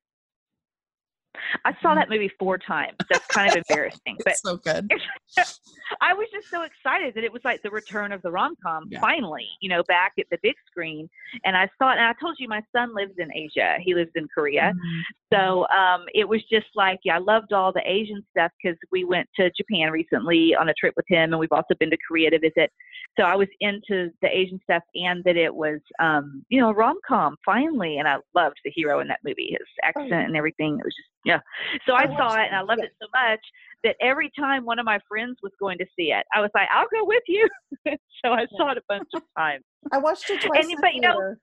I 1.65 1.75
saw 1.83 1.95
that 1.95 2.09
movie 2.09 2.31
four 2.39 2.59
times. 2.59 2.97
That's 3.11 3.27
kind 3.27 3.51
of 3.51 3.57
embarrassing, 3.69 4.17
but 4.25 4.33
It's 4.33 4.43
so 4.43 4.57
good. 4.57 4.91
I 6.01 6.15
was 6.15 6.27
just 6.33 6.49
so 6.51 6.63
excited 6.63 7.15
that 7.15 7.25
it 7.25 7.33
was 7.33 7.43
like 7.45 7.63
the 7.63 7.71
return 7.71 8.13
of 8.13 8.23
the 8.23 8.31
rom 8.31 8.55
com 8.63 8.85
Yeah. 8.91 9.01
finally, 9.01 9.47
you 9.61 9.69
know, 9.69 9.83
back 9.85 10.13
at 10.19 10.27
the 10.31 10.39
big 10.43 10.55
screen. 10.67 11.09
And 11.45 11.57
I 11.57 11.69
saw 11.79 11.91
it, 11.91 11.99
and 11.99 12.03
I 12.07 12.15
told 12.21 12.37
you 12.39 12.49
my 12.49 12.63
son 12.75 12.95
lives 12.95 13.15
in 13.19 13.29
Asia. 13.35 13.77
He 13.81 13.95
lives 13.95 14.11
in 14.15 14.27
Korea. 14.35 14.73
Mhm. 14.75 15.01
So 15.33 15.67
um, 15.69 16.05
it 16.15 16.29
was 16.29 16.43
just 16.51 16.67
like, 16.75 17.01
yeah, 17.05 17.17
I 17.17 17.19
loved 17.19 17.53
all 17.53 17.73
the 17.73 17.83
Asian 17.85 18.25
stuff 18.31 18.53
because 18.63 18.79
we 18.93 19.05
went 19.05 19.29
to 19.37 19.51
Japan 19.51 19.91
recently 19.91 20.55
on 20.55 20.69
a 20.69 20.75
trip 20.75 20.95
with 20.97 21.07
him, 21.09 21.33
and 21.33 21.39
we've 21.39 21.53
also 21.53 21.75
been 21.79 21.91
to 21.91 21.99
Korea 22.09 22.31
to 22.31 22.39
visit. 22.39 22.71
So 23.19 23.25
I 23.25 23.35
was 23.37 23.49
into 23.61 24.11
the 24.23 24.29
Asian 24.29 24.61
stuff 24.63 24.83
and 24.95 25.23
that 25.25 25.37
it 25.37 25.55
was, 25.55 25.81
um, 26.01 26.45
you 26.49 26.61
know, 26.61 26.73
rom 26.73 26.99
com 27.07 27.37
finally. 27.45 27.99
And 27.99 28.09
I 28.09 28.17
loved 28.35 28.59
the 28.65 28.71
hero 28.71 29.01
in 29.01 29.09
that 29.09 29.21
movie, 29.25 29.51
his 29.59 29.67
accent 29.83 30.13
and 30.13 30.37
everything. 30.37 30.79
It 30.79 30.85
was 30.85 30.95
just, 30.95 31.09
yeah. 31.25 31.41
So 31.87 31.95
I, 31.95 32.07
saw 32.07 32.35
it 32.35 32.47
and 32.47 32.57
I 32.57 32.63
loved 32.63 32.83
it 32.83 32.93
so 33.01 33.09
much 33.13 33.41
that 33.83 33.97
every 34.01 34.31
time 34.39 34.65
one 34.65 34.79
of 34.79 34.85
my 34.85 34.99
friends 35.09 35.37
was 35.43 35.53
going 35.61 35.79
to 35.79 35.87
see 35.99 36.13
it, 36.13 36.25
I 36.35 36.41
was 36.41 36.51
like, 36.55 36.69
I'll 36.73 36.87
go 36.93 37.05
with 37.05 37.23
you. 37.29 37.49
so 37.87 38.33
I 38.33 38.47
saw 38.57 38.73
it 38.73 38.79
a 38.79 38.83
bunch 38.89 39.09
of 39.15 39.23
times. 39.37 39.65
I 39.93 39.99
watched 39.99 40.29
it 40.31 40.41
twice. 40.41 40.67
And- 40.67 40.79
but, 40.81 40.95
you 40.95 41.01
know- 41.01 41.37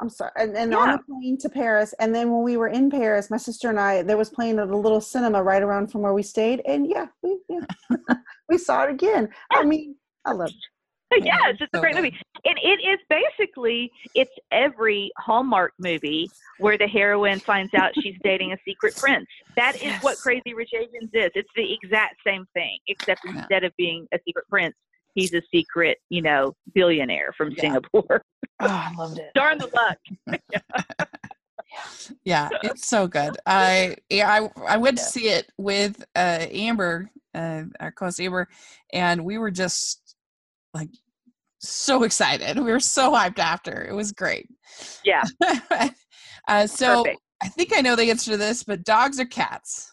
I'm 0.00 0.08
sorry, 0.08 0.30
and, 0.36 0.56
and 0.56 0.74
on 0.74 0.92
the 0.92 0.98
plane 1.00 1.36
to 1.40 1.50
Paris, 1.50 1.92
and 2.00 2.14
then 2.14 2.30
when 2.32 2.42
we 2.42 2.56
were 2.56 2.68
in 2.68 2.88
Paris, 2.88 3.30
my 3.30 3.36
sister 3.36 3.68
and 3.68 3.78
I, 3.78 4.00
there 4.00 4.16
was 4.16 4.30
playing 4.30 4.58
at 4.58 4.68
a 4.68 4.74
little 4.76 4.98
cinema 4.98 5.42
right 5.42 5.62
around 5.62 5.92
from 5.92 6.00
where 6.00 6.14
we 6.14 6.22
stayed, 6.22 6.62
and 6.66 6.86
yeah, 6.88 7.08
we 7.22 7.38
yeah, 7.50 7.66
we 8.48 8.56
saw 8.56 8.84
it 8.84 8.90
again. 8.92 9.28
I 9.50 9.62
mean, 9.62 9.96
I 10.24 10.32
loved 10.32 10.52
it. 10.52 10.69
yeah, 11.24 11.48
it's 11.48 11.60
a 11.74 11.80
great 11.80 11.94
movie. 11.94 12.16
And 12.44 12.56
it 12.62 12.80
is 12.86 12.98
basically 13.08 13.90
it's 14.14 14.30
every 14.52 15.10
Hallmark 15.18 15.72
movie 15.78 16.30
where 16.58 16.78
the 16.78 16.86
heroine 16.86 17.40
finds 17.40 17.74
out 17.74 17.92
she's 18.00 18.16
dating 18.22 18.52
a 18.52 18.56
secret 18.66 18.96
prince. 18.98 19.26
That 19.56 19.82
is 19.82 19.92
what 20.02 20.18
Crazy 20.18 20.54
Rich 20.54 20.70
Asians 20.74 21.10
is. 21.12 21.30
It's 21.34 21.48
the 21.56 21.72
exact 21.82 22.16
same 22.26 22.46
thing, 22.54 22.78
except 22.86 23.22
Yeah. 23.24 23.38
instead 23.38 23.64
of 23.64 23.72
being 23.76 24.06
a 24.14 24.18
secret 24.26 24.46
prince, 24.48 24.74
he's 25.14 25.34
a 25.34 25.42
secret, 25.52 25.98
you 26.10 26.22
know, 26.22 26.54
billionaire 26.74 27.32
from 27.36 27.50
Yeah. 27.52 27.60
Singapore. 27.60 28.22
Oh, 28.60 28.66
I 28.66 28.92
loved 28.96 29.18
it. 29.18 29.30
Darn 29.34 29.58
the 29.58 29.68
luck. 29.74 30.38
Yeah, 32.24 32.48
it's 32.64 32.88
so 32.88 33.06
good. 33.06 33.36
I 33.46 33.96
yeah, 34.10 34.28
I 34.28 34.74
I 34.74 34.76
went 34.76 34.98
to 34.98 35.04
see 35.04 35.28
it 35.28 35.50
with 35.56 36.04
uh 36.16 36.46
Amber, 36.50 37.08
uh 37.34 37.62
our 37.78 37.92
co-host 37.92 38.20
Amber, 38.20 38.48
and 38.92 39.24
we 39.24 39.38
were 39.38 39.52
just 39.52 39.99
like 40.74 40.90
so 41.58 42.02
excited. 42.04 42.58
We 42.58 42.70
were 42.72 42.80
so 42.80 43.12
hyped 43.12 43.38
after. 43.38 43.84
It 43.84 43.92
was 43.94 44.12
great. 44.12 44.48
Yeah, 45.04 45.22
uh 46.48 46.66
so 46.66 47.04
perfect. 47.04 47.20
I 47.42 47.48
think 47.48 47.72
I 47.76 47.80
know 47.80 47.96
the 47.96 48.10
answer 48.10 48.32
to 48.32 48.36
this, 48.36 48.62
but 48.64 48.84
dogs 48.84 49.18
or 49.18 49.24
cats? 49.24 49.90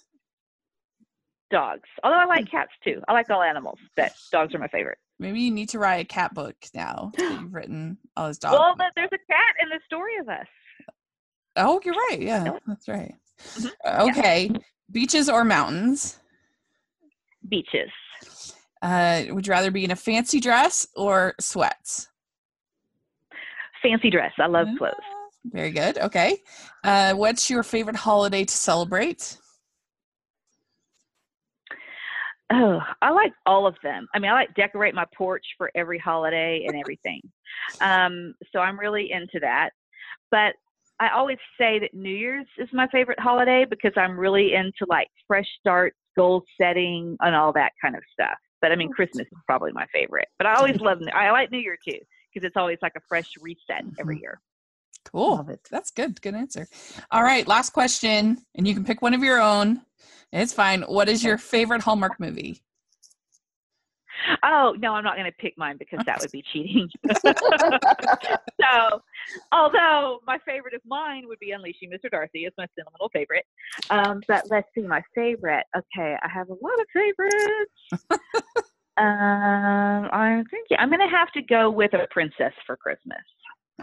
Dogs. 1.49 1.87
Although 2.03 2.17
I 2.19 2.25
like 2.25 2.51
cats 2.51 2.71
too. 2.83 3.01
I 3.07 3.13
like 3.13 3.29
all 3.29 3.41
animals, 3.41 3.79
but 3.95 4.11
dogs 4.33 4.53
are 4.53 4.59
my 4.59 4.67
favorite. 4.67 4.97
Maybe 5.17 5.39
you 5.41 5.51
need 5.51 5.69
to 5.69 5.79
write 5.79 6.01
a 6.01 6.05
cat 6.05 6.33
book 6.33 6.55
now 6.73 7.11
that 7.17 7.39
you've 7.41 7.53
written 7.53 7.97
all 8.17 8.27
those 8.27 8.37
dogs. 8.37 8.57
Well, 8.59 8.75
there's 8.95 9.09
a 9.13 9.31
cat 9.31 9.55
in 9.63 9.69
the 9.69 9.79
story 9.85 10.17
of 10.19 10.27
us. 10.27 10.45
oh, 11.55 11.79
you're 11.85 11.95
right. 12.09 12.21
Yeah, 12.21 12.43
Nope. 12.43 12.59
that's 12.67 12.87
right. 12.89 13.15
Mhm. 13.55 13.71
Uh, 13.85 14.07
Okay, 14.09 14.51
beaches 14.91 15.29
or 15.29 15.43
mountains? 15.45 16.19
Beaches. 17.47 17.89
Uh, 18.81 19.23
would 19.29 19.47
you 19.47 19.51
rather 19.51 19.71
be 19.71 19.83
in 19.83 19.91
a 19.91 19.95
fancy 19.95 20.39
dress 20.39 20.87
or 20.95 21.35
sweats? 21.39 22.09
Fancy 23.81 24.09
dress. 24.09 24.33
I 24.39 24.47
love 24.47 24.67
clothes. 24.77 24.93
Ah, 24.99 25.27
Very 25.45 25.71
good. 25.71 25.97
Okay. 25.97 26.41
Uh, 26.83 27.13
what's 27.13 27.49
your 27.49 27.63
favorite 27.63 27.95
holiday 27.95 28.43
to 28.43 28.53
celebrate? 28.53 29.37
Oh, 32.51 32.79
I 33.01 33.09
like 33.11 33.33
all 33.45 33.67
of 33.67 33.75
them. 33.83 34.07
I 34.13 34.19
mean, 34.19 34.31
I 34.31 34.33
like 34.33 34.55
decorate 34.55 34.95
my 34.95 35.05
porch 35.15 35.45
for 35.57 35.69
every 35.75 35.99
holiday 35.99 36.63
and 36.65 36.77
everything. 36.79 37.21
um, 37.81 38.33
so 38.51 38.59
I'm 38.59 38.79
really 38.79 39.11
into 39.11 39.39
that. 39.41 39.71
But 40.31 40.53
I 40.99 41.09
always 41.09 41.37
say 41.59 41.77
that 41.79 41.93
New 41.93 42.09
Year's 42.15 42.47
is 42.57 42.69
my 42.73 42.87
favorite 42.87 43.19
holiday 43.19 43.65
because 43.69 43.91
I'm 43.97 44.17
really 44.17 44.53
into 44.53 44.85
like 44.87 45.07
fresh 45.27 45.45
starts, 45.59 45.97
goal 46.15 46.43
setting, 46.59 47.17
and 47.19 47.35
all 47.35 47.53
that 47.53 47.73
kind 47.81 47.95
of 47.95 48.01
stuff. 48.11 48.37
But 48.61 48.71
I 48.71 48.75
mean, 48.75 48.89
oh, 48.91 48.95
Christmas 48.95 49.27
is 49.27 49.39
probably 49.45 49.71
my 49.71 49.85
favorite. 49.93 50.27
But 50.37 50.47
I 50.47 50.55
always 50.55 50.79
love. 50.79 50.99
I 51.13 51.31
like 51.31 51.51
New 51.51 51.59
Year 51.59 51.77
too 51.83 51.99
because 52.33 52.45
it's 52.45 52.57
always 52.57 52.77
like 52.81 52.93
a 52.95 53.01
fresh 53.07 53.33
reset 53.41 53.83
every 53.99 54.15
mm-hmm. 54.15 54.23
year. 54.23 54.41
Cool. 55.05 55.35
Love 55.35 55.49
it. 55.49 55.61
That's 55.71 55.91
good. 55.91 56.21
Good 56.21 56.35
answer. 56.35 56.67
All 57.11 57.23
right. 57.23 57.47
Last 57.47 57.71
question, 57.71 58.37
and 58.55 58.67
you 58.67 58.73
can 58.73 58.83
pick 58.83 59.01
one 59.01 59.13
of 59.13 59.23
your 59.23 59.39
own. 59.39 59.81
It's 60.33 60.53
fine. 60.53 60.81
What 60.81 61.07
is 61.07 61.23
your 61.23 61.37
favorite 61.37 61.81
Hallmark 61.81 62.19
movie? 62.19 62.61
Oh 64.43 64.75
no, 64.79 64.93
I'm 64.93 65.03
not 65.03 65.15
going 65.15 65.29
to 65.29 65.37
pick 65.37 65.57
mine 65.57 65.77
because 65.77 65.99
that 66.05 66.19
would 66.19 66.31
be 66.31 66.43
cheating. 66.53 66.89
so, 67.21 69.01
although 69.51 70.19
my 70.25 70.37
favorite 70.45 70.73
of 70.73 70.81
mine 70.85 71.27
would 71.27 71.39
be 71.39 71.51
Unleashing 71.51 71.89
Mr. 71.89 72.09
Darcy, 72.09 72.45
it's 72.45 72.57
my 72.57 72.67
sentimental 72.75 73.09
favorite. 73.09 73.45
Um, 73.89 74.21
but 74.27 74.49
let's 74.49 74.67
see, 74.75 74.81
my 74.81 75.01
favorite. 75.15 75.65
Okay, 75.75 76.15
I 76.21 76.29
have 76.29 76.49
a 76.49 76.53
lot 76.53 76.79
of 76.79 76.87
favorites. 76.93 78.09
um, 78.97 80.09
I'm 80.11 80.45
thinking 80.45 80.77
I'm 80.79 80.89
going 80.89 81.07
to 81.07 81.15
have 81.15 81.31
to 81.33 81.41
go 81.41 81.69
with 81.69 81.93
A 81.93 82.07
Princess 82.11 82.53
for 82.65 82.77
Christmas. 82.77 83.17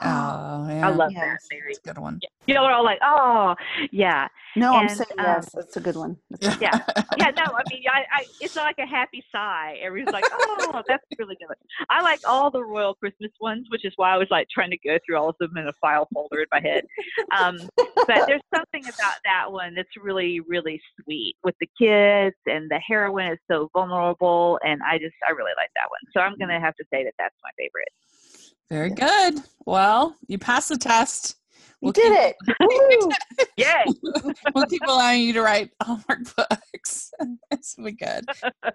Oh, 0.03 0.67
yeah. 0.69 0.87
I 0.87 0.91
love 0.91 1.13
Yes. 1.13 1.21
that 1.25 1.43
series. 1.43 1.77
That's 1.79 1.87
a 1.87 1.95
good 1.95 2.03
one. 2.03 2.21
You 2.47 2.55
know, 2.55 2.63
we're 2.65 2.73
all 2.73 2.85
like, 2.85 2.99
oh, 3.03 3.55
yeah. 3.93 4.29
No, 4.57 4.75
I'm 4.75 4.83
And, 4.89 4.91
saying 4.91 5.09
um, 5.19 5.25
yes. 5.25 5.55
It's 5.57 5.77
a 5.77 5.81
good 5.81 5.95
one. 5.97 6.17
It's- 6.33 6.59
Yeah. 6.61 6.79
Yeah, 7.17 7.31
no, 7.31 7.45
I 7.45 7.63
mean, 7.71 7.83
I, 7.91 8.05
I, 8.13 8.25
it's 8.41 8.57
not 8.57 8.65
like 8.65 8.79
a 8.79 8.87
happy 8.87 9.25
sigh. 9.31 9.79
Everyone's 9.83 10.13
like, 10.13 10.25
oh, 10.33 10.83
that's 10.89 11.05
really 11.19 11.37
good. 11.37 11.57
I 11.91 12.03
like 12.03 12.21
all 12.27 12.51
the 12.51 12.63
Royal 12.65 12.95
Christmas 12.95 13.31
ones, 13.41 13.67
which 13.71 13.85
is 13.85 13.93
why 13.97 14.13
I 14.13 14.17
was 14.17 14.29
like 14.31 14.49
trying 14.53 14.71
to 14.73 14.79
go 14.79 14.99
through 15.07 15.17
all 15.17 15.29
of 15.29 15.37
them 15.39 15.57
in 15.57 15.69
a 15.69 15.73
file 15.81 16.09
folder 16.13 16.41
in 16.41 16.47
my 16.53 16.61
head. 16.61 16.85
Um, 17.37 17.57
but 17.77 18.27
there's 18.27 18.43
something 18.55 18.83
about 18.85 19.15
that 19.25 19.51
one 19.53 19.75
that's 19.75 19.97
really, 20.03 20.41
really 20.41 20.81
sweet 21.03 21.37
with 21.45 21.55
the 21.61 21.69
kids, 21.79 22.37
and 22.47 22.69
the 22.71 22.81
heroine 22.87 23.33
is 23.33 23.39
so 23.51 23.71
vulnerable, 23.73 24.59
and 24.65 24.81
I 24.83 24.99
just, 24.99 25.15
I 25.27 25.33
really 25.33 25.53
like 25.57 25.71
that 25.77 25.89
one. 25.89 26.01
So 26.13 26.21
I'm 26.21 26.37
going 26.37 26.51
to 26.51 26.61
have 26.61 26.75
to 26.77 26.85
say 26.93 27.05
that 27.05 27.15
that's 27.19 27.37
my 27.45 27.51
favorite. 27.57 27.89
Very 28.75 28.91
good. 28.91 29.35
Well, 29.67 30.17
you 30.27 30.37
passed 30.37 30.69
the 30.69 30.77
test. 30.77 31.37
You 31.61 31.65
We'll 31.81 31.93
did 31.93 32.35
keep- 32.37 32.57
it. 32.59 33.07
Woo! 33.07 33.47
Yay! 33.57 33.85
we'll 34.55 34.67
keep 34.67 34.83
allowing 34.89 35.23
you 35.23 35.33
to 35.35 35.43
write 35.43 35.71
Hallmark 35.85 36.35
books. 36.37 37.13
this 37.53 37.77
will 37.79 37.85
be 37.85 37.93
good. 37.93 38.25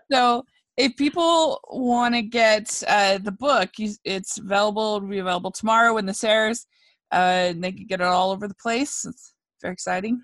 So, 0.09 0.45
if 0.77 0.95
people 0.95 1.59
want 1.69 2.15
to 2.15 2.21
get 2.21 2.81
uh, 2.87 3.17
the 3.17 3.33
book, 3.33 3.71
you, 3.77 3.91
it's 4.05 4.37
available. 4.37 4.95
It'll 4.95 5.09
be 5.09 5.17
available 5.17 5.51
tomorrow 5.51 5.97
in 5.97 6.05
the 6.05 6.13
Sayers. 6.13 6.65
Uh, 7.11 7.49
and 7.51 7.61
they 7.61 7.73
can 7.73 7.85
get 7.85 7.99
it 7.99 8.05
all 8.07 8.31
over 8.31 8.47
the 8.47 8.55
place. 8.55 9.03
It's 9.03 9.33
very 9.61 9.73
exciting. 9.73 10.21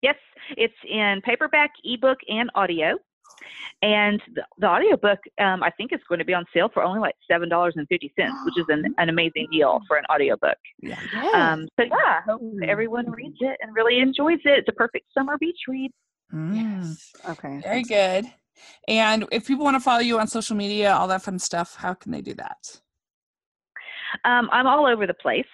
Yes, 0.00 0.14
it's 0.56 0.74
in 0.88 1.22
paperback, 1.24 1.72
ebook, 1.82 2.18
and 2.28 2.50
audio. 2.54 2.98
And 3.82 4.22
the, 4.34 4.42
the 4.58 4.66
audiobook, 4.66 5.18
um, 5.40 5.62
I 5.62 5.70
think, 5.70 5.92
is 5.92 6.00
going 6.08 6.18
to 6.18 6.24
be 6.24 6.34
on 6.34 6.44
sale 6.54 6.70
for 6.72 6.82
only 6.82 7.00
like 7.00 7.14
seven 7.30 7.48
dollars 7.48 7.74
and 7.76 7.86
fifty 7.88 8.12
cents, 8.18 8.34
which 8.44 8.58
is 8.58 8.66
an, 8.68 8.94
an 8.98 9.08
amazing 9.08 9.46
deal 9.52 9.80
for 9.86 9.96
an 9.96 10.04
audiobook. 10.12 10.56
Yeah. 10.80 10.98
Yes. 11.12 11.34
Um, 11.34 11.68
so 11.78 11.84
yeah, 11.84 11.94
I 11.94 12.20
hope 12.26 12.42
everyone 12.66 13.10
reads 13.10 13.36
it 13.40 13.56
and 13.60 13.74
really 13.74 13.98
enjoys 13.98 14.40
it. 14.44 14.58
It's 14.58 14.68
a 14.68 14.72
perfect 14.72 15.06
summer 15.12 15.36
beach 15.38 15.60
read. 15.68 15.90
Mm, 16.32 16.86
yes. 16.86 17.12
Okay. 17.28 17.60
Very 17.62 17.82
good. 17.82 18.26
And 18.88 19.26
if 19.32 19.46
people 19.46 19.64
want 19.64 19.76
to 19.76 19.80
follow 19.80 20.00
you 20.00 20.18
on 20.18 20.28
social 20.28 20.56
media, 20.56 20.92
all 20.92 21.08
that 21.08 21.22
fun 21.22 21.38
stuff, 21.38 21.74
how 21.76 21.94
can 21.94 22.12
they 22.12 22.20
do 22.20 22.34
that? 22.34 22.80
Um, 24.24 24.48
I'm 24.52 24.66
all 24.66 24.86
over 24.86 25.06
the 25.06 25.14
place. 25.14 25.44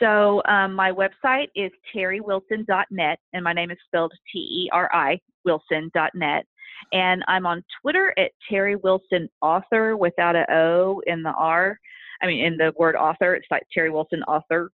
So 0.00 0.42
um, 0.48 0.74
my 0.74 0.92
website 0.92 1.48
is 1.54 1.72
teriwilson.net, 1.94 3.18
and 3.32 3.44
my 3.44 3.52
name 3.52 3.70
is 3.70 3.78
spelled 3.86 4.12
T-E-R-I 4.32 5.18
Wilson.net. 5.44 6.46
And 6.92 7.24
I'm 7.28 7.46
on 7.46 7.64
Twitter 7.80 8.14
at 8.18 8.32
Teri 8.50 8.80
Wilson 8.82 9.28
Author 9.40 9.96
without 9.96 10.36
a 10.36 10.44
O 10.52 11.02
in 11.06 11.22
the 11.22 11.32
R. 11.32 11.78
I 12.22 12.26
mean, 12.26 12.44
in 12.44 12.56
the 12.56 12.72
word 12.76 12.96
author, 12.96 13.34
it's 13.34 13.46
like 13.50 13.62
Teri 13.76 13.92
Wilson 13.92 14.22
Author. 14.24 14.70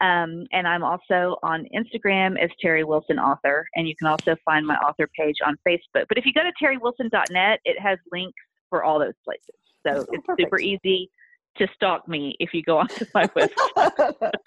Um, 0.00 0.46
and 0.52 0.68
I'm 0.68 0.84
also 0.84 1.36
on 1.42 1.66
Instagram 1.74 2.38
as 2.42 2.50
Teri 2.64 2.84
Wilson 2.84 3.18
Author, 3.18 3.66
and 3.74 3.88
you 3.88 3.96
can 3.96 4.06
also 4.06 4.36
find 4.44 4.64
my 4.64 4.76
author 4.76 5.08
page 5.18 5.36
on 5.44 5.56
Facebook. 5.66 6.04
But 6.08 6.18
if 6.18 6.24
you 6.24 6.32
go 6.32 6.42
to 6.42 6.52
teriwilson.net, 6.62 7.60
it 7.64 7.80
has 7.80 7.98
links 8.12 8.38
for 8.70 8.84
all 8.84 9.00
those 9.00 9.14
places. 9.24 9.54
So 9.86 10.04
Oh, 10.08 10.12
it's 10.12 10.26
super 10.40 10.60
easy 10.60 11.10
to 11.56 11.66
stalk 11.74 12.06
me 12.06 12.36
if 12.38 12.54
you 12.54 12.62
go 12.62 12.78
onto 12.78 13.06
my 13.14 13.26
website. 13.28 14.30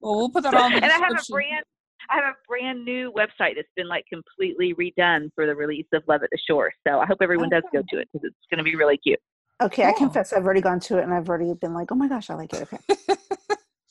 Well, 0.00 0.16
we'll 0.16 0.30
put 0.30 0.42
that 0.42 0.50
the 0.50 0.58
and 0.58 0.84
I 0.84 0.98
have 0.98 1.12
a 1.12 1.32
brand 1.32 1.64
I 2.10 2.16
have 2.16 2.24
a 2.24 2.34
brand 2.48 2.84
new 2.84 3.12
website 3.12 3.56
that's 3.56 3.68
been 3.76 3.88
like 3.88 4.04
completely 4.12 4.74
redone 4.74 5.30
for 5.34 5.46
the 5.46 5.54
release 5.54 5.86
of 5.92 6.02
Love 6.08 6.22
at 6.22 6.30
the 6.30 6.38
Shore. 6.48 6.72
So 6.86 7.00
I 7.00 7.06
hope 7.06 7.18
everyone 7.22 7.48
does 7.50 7.62
go 7.72 7.82
to 7.90 7.98
it 8.00 8.08
because 8.12 8.26
it's 8.26 8.36
going 8.50 8.58
to 8.58 8.64
be 8.64 8.76
really 8.76 8.96
cute. 8.98 9.18
okay, 9.62 9.84
I 9.84 9.92
confess 9.92 10.32
I've 10.32 10.44
already 10.44 10.60
gone 10.60 10.80
to 10.80 10.98
it 10.98 11.04
and 11.04 11.14
I've 11.14 11.28
already 11.28 11.52
been 11.54 11.74
like, 11.74 11.90
oh 11.92 11.94
my 11.94 12.08
gosh, 12.08 12.30
I 12.30 12.34
like 12.34 12.52
it. 12.52 12.62
Okay. 12.62 12.78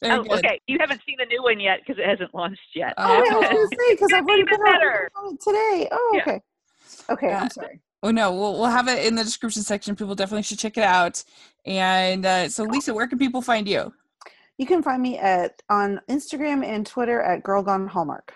Very 0.01 0.19
oh, 0.19 0.23
good. 0.23 0.39
okay. 0.45 0.59
You 0.67 0.77
haven't 0.79 1.01
seen 1.07 1.15
the 1.17 1.25
new 1.25 1.41
one 1.43 1.59
yet 1.59 1.79
because 1.79 1.97
it 1.97 2.05
hasn't 2.07 2.33
launched 2.35 2.59
yet. 2.75 2.93
Oh, 2.97 3.03
I 3.03 3.19
was 3.19 3.29
gonna 3.29 3.67
say 3.87 3.93
because 3.95 4.11
I've 4.13 4.25
already 4.25 4.43
been 4.43 4.63
better. 4.63 5.09
on 5.15 5.33
it 5.35 5.41
today. 5.41 5.87
Oh, 5.91 6.11
Yeah. 6.13 6.21
okay. 6.21 6.41
Okay, 7.09 7.27
Yeah. 7.27 7.41
I'm 7.43 7.49
sorry. 7.49 7.79
Oh 8.05 8.11
no, 8.11 8.33
we'll 8.33 8.53
we'll 8.59 8.69
have 8.69 8.89
it 8.89 9.05
in 9.05 9.15
the 9.15 9.23
description 9.23 9.61
section. 9.63 9.95
People 9.95 10.13
definitely 10.13 10.43
should 10.43 10.59
check 10.59 10.77
it 10.77 10.83
out. 10.83 11.23
And 11.65 12.25
uh, 12.25 12.49
so, 12.49 12.63
Lisa, 12.65 12.93
where 12.93 13.07
can 13.07 13.17
people 13.17 13.41
find 13.41 13.65
you? 13.65 13.93
You 14.57 14.65
can 14.65 14.83
find 14.83 15.01
me 15.01 15.17
at 15.17 15.61
on 15.69 15.99
Instagram 16.09 16.65
and 16.65 16.85
Twitter 16.85 17.21
at 17.21 17.43
Girl 17.43 17.63
Gone 17.63 17.87
Hallmark. 17.87 18.33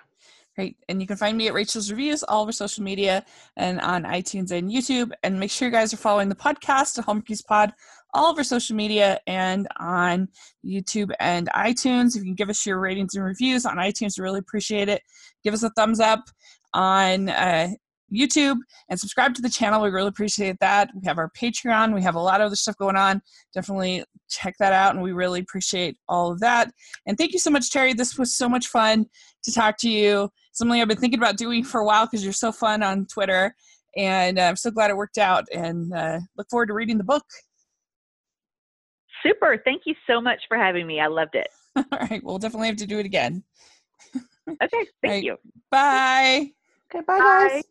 Great. 0.56 0.76
And 0.90 1.00
you 1.00 1.06
can 1.06 1.18
find 1.18 1.38
me 1.38 1.48
at 1.48 1.54
Rachel's 1.54 1.92
Reviews, 1.92 2.24
all 2.24 2.42
over 2.42 2.52
social 2.52 2.84
media 2.84 3.24
and 3.58 3.80
on 3.80 4.06
iTunes 4.06 4.50
and 4.50 4.72
YouTube. 4.72 5.12
And 5.22 5.40
make 5.40 5.52
sure 5.52 5.68
you 5.68 5.72
guys 5.72 5.94
are 5.94 5.98
following 5.98 6.30
the 6.30 6.36
podcast 6.36 7.00
Hallmarkies 7.00 7.46
Pod, 7.46 7.74
all 8.16 8.26
over 8.32 8.44
social 8.44 8.76
media 8.76 9.20
and 9.28 9.68
on 9.78 10.28
YouTube 10.66 11.12
and 11.20 11.48
iTunes. 11.50 12.16
If 12.16 12.24
you 12.24 12.30
can 12.30 12.34
give 12.34 12.50
us 12.50 12.66
your 12.66 12.80
ratings 12.80 13.14
and 13.14 13.24
reviews 13.24 13.68
on 13.68 13.76
iTunes, 13.76 14.18
we 14.18 14.24
really 14.24 14.40
appreciate 14.40 14.90
it. 14.90 15.04
Give 15.44 15.54
us 15.54 15.62
a 15.62 15.70
thumbs 15.70 16.00
up 16.00 16.24
on 16.74 17.30
uh, 17.30 17.70
YouTube 18.14 18.58
and 18.90 19.00
subscribe 19.00 19.34
to 19.36 19.42
the 19.42 19.50
channel. 19.50 19.82
We 19.82 19.90
really 19.90 20.08
appreciate 20.08 20.58
that. 20.60 20.90
We 20.96 21.06
have 21.06 21.18
our 21.18 21.30
Patreon. 21.32 21.94
We 21.94 22.02
have 22.04 22.16
a 22.16 22.20
lot 22.20 22.42
of 22.42 22.46
other 22.48 22.56
stuff 22.56 22.78
going 22.78 22.96
on. 22.96 23.22
Definitely 23.54 24.04
check 24.30 24.56
that 24.60 24.74
out. 24.74 24.94
And 24.96 25.04
we 25.04 25.12
really 25.12 25.40
appreciate 25.42 25.98
all 26.08 26.32
of 26.32 26.40
that. 26.40 26.72
And 27.06 27.18
thank 27.18 27.34
you 27.34 27.40
so 27.40 27.50
much, 27.50 27.70
Teri. 27.70 27.96
This 27.96 28.18
was 28.18 28.36
so 28.36 28.48
much 28.48 28.68
fun 28.68 29.06
to 29.44 29.52
talk 29.52 29.78
to 29.80 29.90
you. 29.90 30.30
Something 30.54 30.82
I've 30.82 30.88
been 30.88 30.98
thinking 30.98 31.20
about 31.20 31.38
doing 31.38 31.64
for 31.64 31.82
a 31.82 31.86
while 31.86 32.06
because 32.06 32.24
you're 32.24 32.34
so 32.34 32.52
fun 32.52 32.82
on 32.84 33.06
Twitter. 33.08 33.54
And 33.96 34.40
uh, 34.40 34.44
I'm 34.44 34.56
so 34.56 34.72
glad 34.72 34.90
it 34.92 34.98
worked 34.98 35.18
out 35.18 35.46
and 35.54 35.94
uh, 35.94 36.20
look 36.38 36.48
forward 36.50 36.68
to 36.68 36.74
reading 36.74 36.98
the 36.98 37.04
book. 37.04 37.24
Super. 39.24 39.62
Thank 39.66 39.84
you 39.86 39.96
so 40.08 40.22
much 40.22 40.40
for 40.48 40.58
having 40.58 40.86
me. 40.88 41.00
I 41.00 41.08
loved 41.08 41.36
it. 41.36 41.48
All 41.76 41.84
right. 42.00 42.24
We'll 42.24 42.38
definitely 42.38 42.68
have 42.68 42.78
to 42.78 42.88
do 42.88 43.00
it 43.00 43.06
again. 43.06 43.44
Okay. 44.64 44.86
Thank 45.02 45.12
Right. 45.12 45.24
you. 45.24 45.36
Bye. 45.72 46.52
Okay, 46.90 47.04
bye 47.06 47.20
Bye. 47.20 47.50
guys. 47.52 47.64